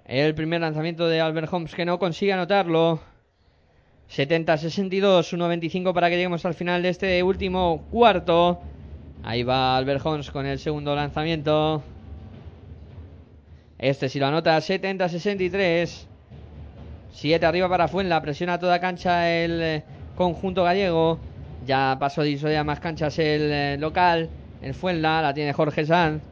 El 0.04 0.34
primer 0.34 0.60
lanzamiento 0.60 1.08
de 1.08 1.20
Albert 1.20 1.52
Holmes 1.52 1.74
que 1.74 1.84
no 1.84 1.98
consigue 1.98 2.32
anotarlo. 2.32 3.00
70-62, 4.10 5.32
1.25 5.32 5.92
para 5.92 6.08
que 6.08 6.16
lleguemos 6.16 6.44
al 6.44 6.54
final 6.54 6.82
de 6.82 6.90
este 6.90 7.22
último 7.22 7.86
cuarto. 7.90 8.60
Ahí 9.24 9.42
va 9.42 9.76
Albert 9.76 10.04
Hons 10.04 10.30
con 10.30 10.44
el 10.46 10.58
segundo 10.58 10.94
lanzamiento. 10.94 11.82
Este 13.78 14.08
si 14.08 14.20
lo 14.20 14.26
anota 14.26 14.56
70-63. 14.58 16.06
7 17.10 17.46
arriba 17.46 17.68
para 17.68 17.88
Fuenla. 17.88 18.20
Presiona 18.20 18.58
toda 18.58 18.80
cancha 18.80 19.30
el 19.30 19.82
conjunto 20.16 20.64
gallego. 20.64 21.18
Ya 21.66 21.96
pasó 21.98 22.22
de 22.22 22.36
ya 22.36 22.64
más 22.64 22.80
canchas 22.80 23.18
el 23.18 23.50
eh, 23.52 23.76
local. 23.78 24.28
El 24.62 24.74
Fuenla 24.74 25.22
la 25.22 25.34
tiene 25.34 25.52
Jorge 25.52 25.84
Sanz. 25.86 26.22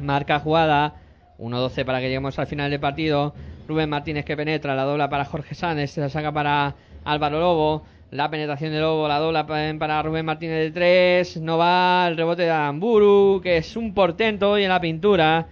Marca 0.00 0.38
jugada. 0.40 0.94
1-12 1.38 1.84
para 1.84 1.98
que 2.00 2.06
lleguemos 2.06 2.38
al 2.38 2.46
final 2.46 2.70
del 2.70 2.80
partido. 2.80 3.34
Rubén 3.68 3.88
Martínez 3.90 4.24
que 4.24 4.36
penetra. 4.36 4.74
La 4.74 4.84
dobla 4.84 5.08
para 5.08 5.24
Jorge 5.24 5.54
Sanz. 5.54 5.80
Este 5.80 6.00
la 6.00 6.08
saca 6.08 6.32
para 6.32 6.74
Álvaro 7.04 7.38
Lobo. 7.40 7.82
La 8.10 8.30
penetración 8.30 8.72
de 8.72 8.80
Lobo. 8.80 9.06
La 9.06 9.18
dobla 9.18 9.46
pa- 9.46 9.58
para 9.78 10.02
Rubén 10.02 10.24
Martínez 10.26 10.58
de 10.58 10.70
3. 10.72 11.36
No 11.40 11.58
va. 11.58 12.06
El 12.08 12.16
rebote 12.16 12.42
de 12.42 12.50
Amburu. 12.50 13.40
Que 13.42 13.58
es 13.58 13.76
un 13.76 13.94
portento 13.94 14.50
hoy 14.52 14.64
en 14.64 14.70
la 14.70 14.80
pintura. 14.80 15.46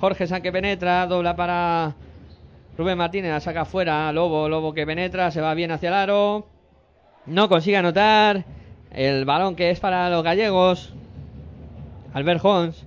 Jorge 0.00 0.26
Sanz 0.26 0.42
que 0.42 0.50
penetra. 0.52 1.06
Dobla 1.06 1.36
para 1.36 1.94
Rubén 2.76 2.98
Martínez. 2.98 3.30
La 3.30 3.40
saca 3.40 3.64
fuera. 3.64 4.12
Lobo. 4.12 4.48
Lobo 4.48 4.72
que 4.72 4.86
penetra. 4.86 5.30
Se 5.30 5.40
va 5.40 5.54
bien 5.54 5.70
hacia 5.70 5.88
el 5.88 5.94
aro. 5.94 6.46
No 7.26 7.48
consigue 7.48 7.76
anotar. 7.76 8.44
El 8.90 9.24
balón 9.24 9.54
que 9.54 9.70
es 9.70 9.80
para 9.80 10.10
los 10.10 10.22
gallegos. 10.22 10.92
Albert 12.12 12.44
Hons. 12.44 12.84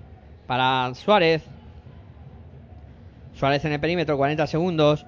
Para 0.48 0.94
Suárez. 0.96 1.44
Suárez 3.36 3.66
en 3.66 3.74
el 3.74 3.80
perímetro, 3.80 4.18
40 4.18 4.46
segundos. 4.48 5.06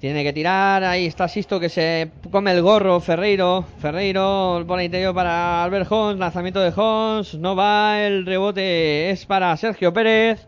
Tiene 0.00 0.22
que 0.22 0.32
tirar. 0.32 0.84
Ahí 0.84 1.06
está 1.06 1.26
Sisto 1.26 1.58
que 1.58 1.68
se 1.68 2.10
come 2.30 2.52
el 2.52 2.62
gorro. 2.62 3.00
Ferreiro. 3.00 3.64
Ferreiro 3.78 4.58
el 4.58 4.84
interior 4.84 5.14
para 5.14 5.64
Albert 5.64 5.90
Hons. 5.90 6.18
Lanzamiento 6.18 6.60
de 6.60 6.72
Hons. 6.76 7.34
No 7.34 7.56
va. 7.56 8.02
El 8.02 8.26
rebote 8.26 9.10
es 9.10 9.26
para 9.26 9.56
Sergio 9.56 9.92
Pérez. 9.92 10.46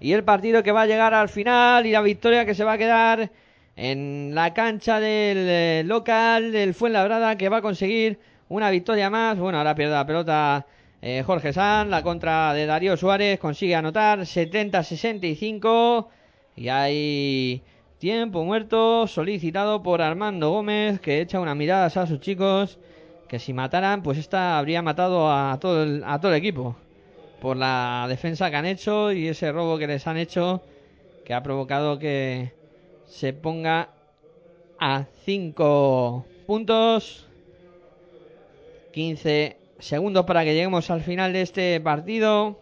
Y 0.00 0.12
el 0.12 0.24
partido 0.24 0.62
que 0.62 0.72
va 0.72 0.82
a 0.82 0.86
llegar 0.86 1.14
al 1.14 1.28
final. 1.28 1.86
Y 1.86 1.92
la 1.92 2.02
victoria 2.02 2.44
que 2.44 2.54
se 2.54 2.64
va 2.64 2.72
a 2.74 2.78
quedar 2.78 3.30
en 3.76 4.32
la 4.34 4.54
cancha 4.54 5.00
del 5.00 5.38
eh, 5.38 5.82
local 5.86 6.52
del 6.52 6.74
Fuenlabrada. 6.74 7.36
Que 7.36 7.48
va 7.48 7.58
a 7.58 7.62
conseguir 7.62 8.18
una 8.48 8.70
victoria 8.70 9.10
más. 9.10 9.38
Bueno, 9.38 9.58
ahora 9.58 9.74
pierde 9.74 9.94
la 9.94 10.06
pelota 10.06 10.66
eh, 11.02 11.22
Jorge 11.24 11.52
Sanz. 11.52 11.90
La 11.90 12.02
contra 12.02 12.52
de 12.54 12.66
Darío 12.66 12.96
Suárez. 12.96 13.38
Consigue 13.38 13.74
anotar 13.74 14.20
70-65. 14.20 16.06
Y 16.56 16.68
hay 16.68 17.62
tiempo 17.98 18.44
muerto 18.44 19.06
solicitado 19.06 19.82
por 19.82 20.02
Armando 20.02 20.50
Gómez, 20.50 21.00
que 21.00 21.20
echa 21.20 21.40
una 21.40 21.54
mirada 21.54 21.86
a 21.86 22.06
sus 22.06 22.20
chicos, 22.20 22.78
que 23.28 23.38
si 23.38 23.52
mataran, 23.52 24.02
pues 24.02 24.18
esta 24.18 24.58
habría 24.58 24.82
matado 24.82 25.30
a 25.30 25.58
todo 25.60 25.82
el, 25.82 26.02
a 26.04 26.20
todo 26.20 26.32
el 26.32 26.38
equipo. 26.38 26.76
Por 27.40 27.56
la 27.56 28.06
defensa 28.08 28.50
que 28.50 28.56
han 28.56 28.66
hecho 28.66 29.12
y 29.12 29.28
ese 29.28 29.52
robo 29.52 29.78
que 29.78 29.86
les 29.86 30.06
han 30.06 30.16
hecho, 30.16 30.62
que 31.24 31.34
ha 31.34 31.42
provocado 31.42 31.98
que 31.98 32.52
se 33.06 33.32
ponga 33.32 33.90
a 34.78 35.04
5 35.24 36.26
puntos. 36.46 37.26
15 38.92 39.58
segundos 39.78 40.24
para 40.24 40.44
que 40.44 40.54
lleguemos 40.54 40.90
al 40.90 41.02
final 41.02 41.32
de 41.32 41.42
este 41.42 41.80
partido. 41.80 42.58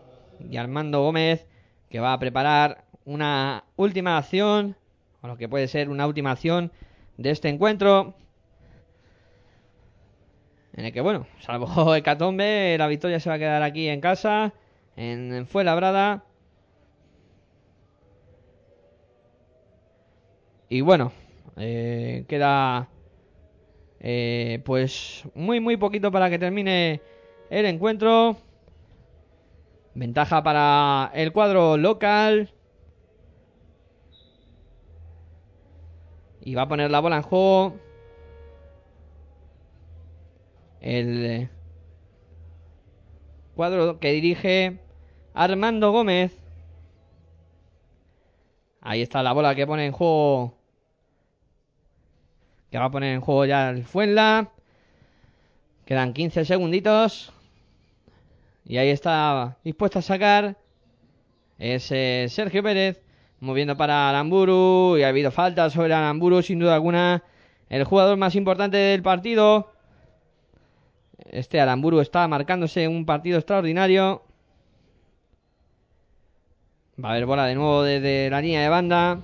Y 0.51 0.57
Armando 0.57 1.03
Gómez, 1.03 1.47
que 1.89 2.01
va 2.01 2.13
a 2.13 2.19
preparar 2.19 2.85
una 3.05 3.65
última 3.77 4.19
acción, 4.19 4.77
o 5.23 5.29
lo 5.29 5.37
que 5.37 5.49
puede 5.49 5.69
ser 5.69 5.89
una 5.89 6.07
última 6.07 6.33
acción 6.33 6.73
de 7.17 7.31
este 7.31 7.49
encuentro. 7.49 8.15
En 10.73 10.87
el 10.87 10.93
que, 10.93 11.01
bueno, 11.01 11.27
salvo 11.41 11.95
Hecatombe, 11.97 12.77
la 12.79 12.89
victoria 12.89 13.21
se 13.21 13.29
va 13.29 13.37
a 13.37 13.39
quedar 13.39 13.63
aquí 13.63 13.89
en 13.89 14.01
casa, 14.01 14.53
en 14.97 15.47
Fuenlabrada. 15.47 16.25
Y 20.69 20.81
bueno, 20.81 21.13
eh, 21.57 22.25
queda 22.29 22.89
eh, 24.01 24.61
pues 24.65 25.25
muy 25.35 25.61
muy 25.61 25.77
poquito 25.77 26.11
para 26.11 26.29
que 26.31 26.39
termine 26.39 27.01
el 27.51 27.67
encuentro. 27.67 28.37
Ventaja 29.95 30.43
para 30.43 31.11
el 31.15 31.33
cuadro 31.33 31.77
local. 31.77 32.53
Y 36.41 36.55
va 36.55 36.63
a 36.63 36.69
poner 36.69 36.91
la 36.91 37.01
bola 37.01 37.17
en 37.17 37.23
juego. 37.23 37.77
El 40.81 41.25
eh, 41.25 41.49
cuadro 43.55 43.99
que 44.01 44.13
dirige 44.13 44.84
Armando 45.35 45.91
Gómez. 45.91 46.33
Ahí 48.81 49.03
está 49.03 49.23
la 49.23 49.33
bola 49.33 49.55
que 49.57 49.67
pone 49.67 49.85
en 49.87 49.93
juego. 49.93 50.55
Que 52.71 52.79
va 52.79 52.85
a 52.85 52.91
poner 52.91 53.15
en 53.15 53.21
juego 53.21 53.45
ya 53.45 53.71
el 53.71 53.85
Fuenla. 53.85 54.51
Quedan 55.87 56.13
15 56.13 56.45
segunditos. 56.45 57.33
Y 58.65 58.77
ahí 58.77 58.91
está 58.91 59.59
dispuesto 59.65 59.99
a 59.99 60.03
sacar. 60.03 60.57
Es 61.59 61.91
eh, 61.91 62.27
Sergio 62.29 62.63
Pérez. 62.63 63.03
Moviendo 63.41 63.77
para 63.77 64.09
Aramburu. 64.09 64.97
Y 64.99 65.03
ha 65.03 65.09
habido 65.09 65.33
falta 65.33 65.69
sobre 65.69 65.95
Aramburu, 65.95 66.43
sin 66.43 66.61
duda 66.61 66.77
alguna. 66.77 67.25
El 67.69 67.83
jugador 67.83 68.17
más 68.17 68.37
importante 68.37 68.77
del 68.77 69.03
partido. 69.03 69.73
Este 71.31 71.61
Aramburu 71.61 72.01
está 72.01 72.29
marcándose 72.29 72.87
un 72.87 73.05
partido 73.05 73.39
extraordinario. 73.39 74.24
Va 77.03 77.09
a 77.09 77.13
haber 77.13 77.27
bola 77.27 77.47
de 77.47 77.57
nuevo 77.57 77.83
desde 77.83 78.31
la 78.31 78.41
línea 78.41 78.63
de 78.63 78.69
banda. 78.69 79.21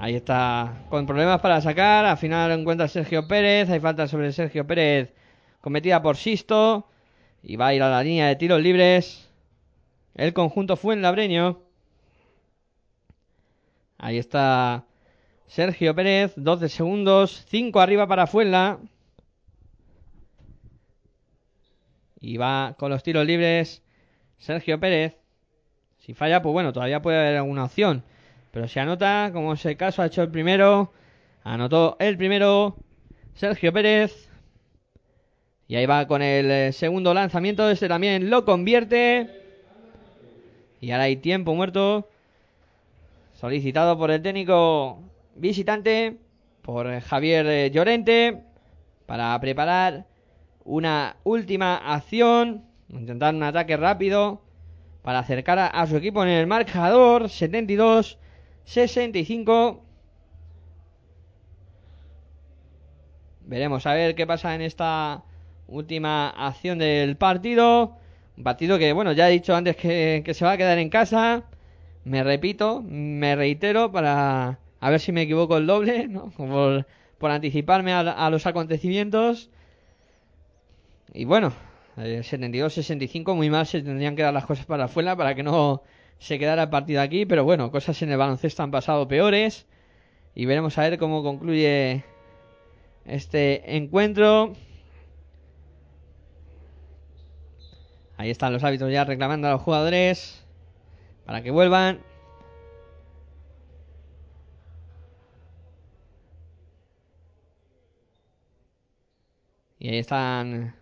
Ahí 0.00 0.16
está 0.16 0.84
con 0.90 1.06
problemas 1.06 1.40
para 1.40 1.60
sacar. 1.60 2.04
Al 2.04 2.18
final 2.18 2.50
encuentra 2.50 2.88
Sergio 2.88 3.28
Pérez. 3.28 3.70
Hay 3.70 3.78
falta 3.78 4.08
sobre 4.08 4.32
Sergio 4.32 4.66
Pérez 4.66 5.12
cometida 5.60 6.02
por 6.02 6.16
Sisto. 6.16 6.88
Y 7.40 7.54
va 7.54 7.68
a 7.68 7.74
ir 7.74 7.82
a 7.84 7.88
la 7.88 8.02
línea 8.02 8.26
de 8.26 8.34
tiros 8.34 8.60
libres. 8.60 9.30
El 10.16 10.32
conjunto 10.32 10.76
Fuenlabreño. 10.76 11.60
Ahí 13.96 14.18
está 14.18 14.86
Sergio 15.46 15.94
Pérez. 15.94 16.32
12 16.34 16.68
segundos. 16.68 17.44
5 17.48 17.78
arriba 17.78 18.08
para 18.08 18.26
Fuenla. 18.26 18.80
Y 22.20 22.38
va 22.38 22.74
con 22.76 22.90
los 22.90 23.04
tiros 23.04 23.24
libres 23.24 23.82
Sergio 24.38 24.80
Pérez. 24.80 25.27
Si 26.08 26.14
falla, 26.14 26.40
pues 26.40 26.54
bueno, 26.54 26.72
todavía 26.72 27.02
puede 27.02 27.18
haber 27.18 27.36
alguna 27.36 27.64
opción. 27.64 28.02
Pero 28.50 28.66
si 28.66 28.78
anota, 28.78 29.28
como 29.30 29.52
es 29.52 29.66
el 29.66 29.76
caso, 29.76 30.00
ha 30.00 30.06
hecho 30.06 30.22
el 30.22 30.30
primero. 30.30 30.90
Anotó 31.44 31.98
el 32.00 32.16
primero 32.16 32.76
Sergio 33.34 33.74
Pérez. 33.74 34.30
Y 35.66 35.76
ahí 35.76 35.84
va 35.84 36.06
con 36.06 36.22
el 36.22 36.50
eh, 36.50 36.72
segundo 36.72 37.12
lanzamiento. 37.12 37.68
Este 37.68 37.88
también 37.88 38.30
lo 38.30 38.46
convierte. 38.46 39.28
Y 40.80 40.92
ahora 40.92 41.04
hay 41.04 41.16
tiempo 41.16 41.54
muerto. 41.54 42.08
Solicitado 43.34 43.98
por 43.98 44.10
el 44.10 44.22
técnico 44.22 45.02
visitante. 45.34 46.16
Por 46.62 47.00
Javier 47.00 47.46
eh, 47.48 47.70
Llorente. 47.70 48.44
Para 49.04 49.38
preparar 49.42 50.06
una 50.64 51.16
última 51.24 51.76
acción. 51.76 52.64
Intentar 52.88 53.34
un 53.34 53.42
ataque 53.42 53.76
rápido. 53.76 54.47
Para 55.08 55.20
acercar 55.20 55.58
a, 55.58 55.86
su 55.86 55.96
equipo 55.96 56.22
en 56.22 56.28
el 56.28 56.46
marcador. 56.46 57.30
72-65. 57.30 59.80
Veremos 63.46 63.86
a 63.86 63.94
ver 63.94 64.14
qué 64.14 64.26
pasa 64.26 64.54
en 64.54 64.60
esta 64.60 65.24
última 65.66 66.28
acción 66.28 66.78
del 66.78 67.16
partido. 67.16 67.96
Un 68.36 68.44
partido 68.44 68.78
que, 68.78 68.92
bueno, 68.92 69.12
ya 69.12 69.30
he 69.30 69.32
dicho 69.32 69.56
antes 69.56 69.76
que, 69.76 70.30
se 70.34 70.44
va 70.44 70.52
a 70.52 70.58
quedar 70.58 70.76
en 70.76 70.90
casa. 70.90 71.44
Me 72.04 72.22
repito, 72.22 72.82
me 72.82 73.34
reitero 73.34 73.90
para 73.90 74.58
a 74.78 74.90
ver 74.90 75.00
si 75.00 75.10
me 75.10 75.22
equivoco 75.22 75.56
el 75.56 75.66
doble, 75.66 76.06
¿no? 76.08 76.28
Por, 76.32 76.86
por 77.16 77.30
anticiparme 77.30 77.94
a 77.94 78.28
los 78.28 78.44
acontecimientos. 78.44 79.48
Y 81.14 81.24
bueno, 81.24 81.54
eh, 81.98 82.20
72-65, 82.22 83.34
muy 83.34 83.50
mal 83.50 83.66
se 83.66 83.82
tendrían 83.82 84.16
que 84.16 84.22
dar 84.22 84.32
las 84.32 84.46
cosas 84.46 84.66
para 84.66 84.84
afuera 84.84 85.16
para 85.16 85.34
que 85.34 85.42
no 85.42 85.82
se 86.18 86.38
quedara 86.38 86.64
el 86.64 86.70
partido 86.70 87.00
aquí. 87.00 87.26
Pero 87.26 87.44
bueno, 87.44 87.70
cosas 87.70 88.00
en 88.02 88.10
el 88.10 88.18
baloncesto 88.18 88.62
han 88.62 88.70
pasado 88.70 89.08
peores. 89.08 89.66
Y 90.34 90.46
veremos 90.46 90.78
a 90.78 90.82
ver 90.82 90.98
cómo 90.98 91.22
concluye 91.22 92.04
este 93.04 93.76
encuentro. 93.76 94.52
Ahí 98.16 98.30
están 98.30 98.52
los 98.52 98.64
árbitros 98.64 98.92
ya 98.92 99.04
reclamando 99.04 99.48
a 99.48 99.52
los 99.52 99.62
jugadores 99.62 100.44
para 101.24 101.42
que 101.42 101.50
vuelvan. 101.50 102.00
Y 109.80 109.88
ahí 109.90 109.98
están 109.98 110.74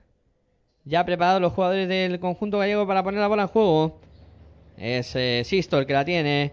ya 0.86 1.04
preparados 1.04 1.42
los 1.42 1.52
jugadores 1.52 1.88
del 1.88 2.20
conjunto 2.20 2.58
gallego 2.58 2.86
para 2.86 3.02
poner 3.02 3.20
la 3.20 3.26
bola 3.26 3.42
en 3.42 3.48
juego. 3.48 3.98
Es 4.78 5.14
eh, 5.16 5.42
Sisto 5.44 5.78
el 5.78 5.86
que 5.86 5.92
la 5.92 6.04
tiene. 6.04 6.52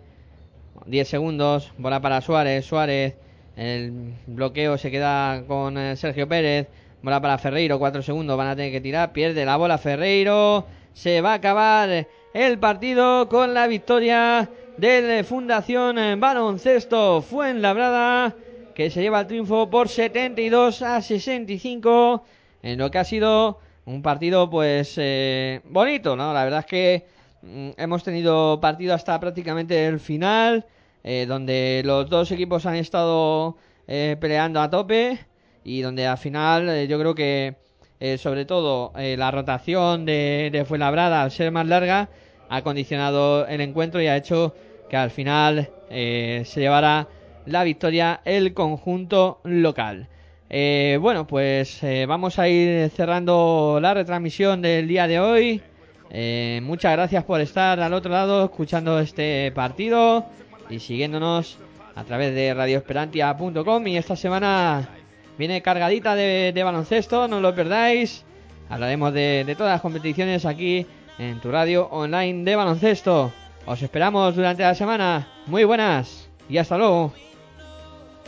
10 0.88 1.08
segundos, 1.08 1.72
bola 1.78 2.02
para 2.02 2.20
Suárez. 2.20 2.66
Suárez, 2.66 3.16
el 3.56 4.16
bloqueo 4.26 4.78
se 4.78 4.90
queda 4.90 5.44
con 5.48 5.78
eh, 5.78 5.96
Sergio 5.96 6.28
Pérez. 6.28 6.68
Bola 7.04 7.22
para 7.22 7.38
Ferreiro, 7.38 7.78
4 7.78 8.02
segundos, 8.02 8.36
van 8.38 8.48
a 8.48 8.56
tener 8.56 8.72
que 8.72 8.82
tirar. 8.82 9.14
Pierde 9.14 9.46
la 9.46 9.56
bola 9.56 9.78
Ferreiro. 9.78 10.66
Se 10.94 11.22
va 11.22 11.34
a 11.34 11.36
acabar 11.36 12.08
el 12.34 12.60
partido 12.60 13.30
con 13.30 13.54
la 13.54 13.68
victoria 13.68 14.50
del 14.78 15.24
Fundación 15.26 16.20
Baloncesto 16.20 17.22
Fuenlabrada. 17.22 18.36
Que 18.74 18.90
se 18.90 19.02
lleva 19.02 19.22
el 19.22 19.28
triunfo 19.28 19.70
por 19.70 19.90
72 19.90 20.82
a 20.82 21.02
65. 21.02 22.24
En 22.64 22.80
lo 22.80 22.90
que 22.90 22.98
ha 22.98 23.04
sido 23.04 23.60
un 23.86 24.02
partido, 24.02 24.50
pues, 24.50 24.96
eh, 24.98 25.62
bonito, 25.66 26.16
¿no? 26.16 26.34
La 26.34 26.44
verdad 26.44 26.60
es 26.62 26.66
que 26.66 27.06
mm, 27.42 27.70
hemos 27.78 28.04
tenido 28.04 28.60
partido 28.62 28.94
hasta 28.94 29.20
prácticamente 29.20 29.86
el 29.88 30.00
final, 30.00 30.66
eh, 31.04 31.26
donde 31.28 31.82
los 31.86 32.10
dos 32.10 32.32
equipos 32.32 32.66
han 32.66 32.76
estado 32.76 33.58
eh, 33.88 34.16
peleando 34.20 34.62
a 34.62 34.70
tope 34.70 35.20
y 35.64 35.82
donde 35.82 36.08
al 36.08 36.18
final 36.18 36.88
yo 36.88 37.00
creo 37.00 37.16
que, 37.16 37.56
sobre 38.18 38.44
todo, 38.44 38.92
la 38.96 39.32
rotación 39.32 40.06
de, 40.06 40.50
de 40.52 40.66
Fuenlabrada, 40.66 41.24
al 41.24 41.32
ser 41.32 41.52
más 41.54 41.66
larga, 41.66 42.10
ha 42.50 42.62
condicionado 42.64 43.48
el 43.48 43.62
encuentro 43.62 44.02
y 44.02 44.08
ha 44.08 44.18
hecho 44.18 44.54
que 44.90 44.98
al 44.98 45.10
final 45.10 45.70
se 45.90 46.44
llevara 46.56 47.08
la 47.46 47.64
victoria 47.64 48.20
el 48.26 48.54
conjunto 48.54 49.40
local. 49.46 50.10
Eh, 50.56 51.00
bueno, 51.02 51.26
pues 51.26 51.82
eh, 51.82 52.06
vamos 52.06 52.38
a 52.38 52.48
ir 52.48 52.92
cerrando 52.92 53.80
la 53.82 53.96
retransmisión 53.96 54.62
del 54.62 54.88
día 54.88 55.08
de 55.08 55.20
hoy. 55.20 55.64
Eh, 56.12 56.62
muchas 56.62 56.92
gracias 56.92 57.24
por 57.24 57.42
estar 57.42 57.80
al 57.80 57.92
otro 57.92 58.12
lado 58.12 58.46
escuchando 58.46 59.00
este 59.00 59.52
partido 59.56 60.28
y 60.70 60.78
siguiéndonos 60.78 61.58
a 61.96 62.04
través 62.04 62.36
de 62.36 62.54
radioesperantia.com 62.54 63.88
y 63.88 63.98
esta 63.98 64.16
semana 64.16 64.90
viene 65.40 65.64
cargadita 65.64 66.14
de, 66.14 66.62
baloncesto, 66.64 67.28
no 67.28 67.42
lo 67.42 67.56
perdáis. 67.56 68.24
Hablaremos 68.70 69.12
de 69.12 69.56
todas 69.58 69.74
las 69.74 69.82
competiciones 69.82 70.46
aquí 70.46 70.86
en 71.18 71.42
tu 71.42 71.52
radio 71.52 71.88
online 71.90 72.44
de 72.44 72.56
baloncesto. 72.56 73.34
Os 73.66 73.82
esperamos 73.82 74.36
durante 74.36 74.62
la 74.62 74.76
semana. 74.76 75.28
Muy 75.48 75.64
buenas 75.64 76.30
y 76.48 76.60
hasta 76.60 76.78
luego. 76.78 77.12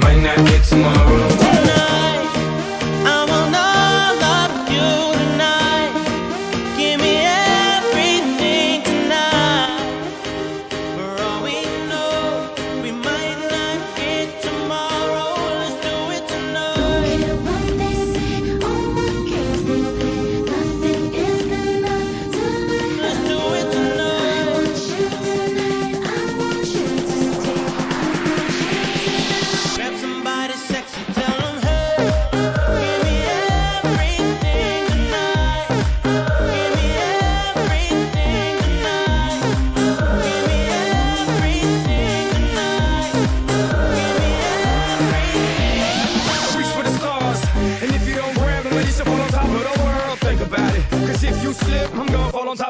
Might 0.00 0.20
not 0.20 0.36
get 0.46 0.64
tomorrow. 0.64 1.63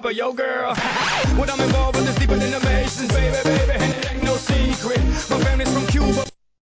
but 0.04 0.14
yo 0.14 0.34
girl. 0.34 0.74
what 1.34 1.50
I'm 1.50 1.58
involved 1.60 1.96
with 1.96 2.06
is 2.06 2.14
deeper 2.16 2.36
than 2.36 2.50
the 2.50 2.60
Masons, 2.60 3.10
baby. 3.10 3.43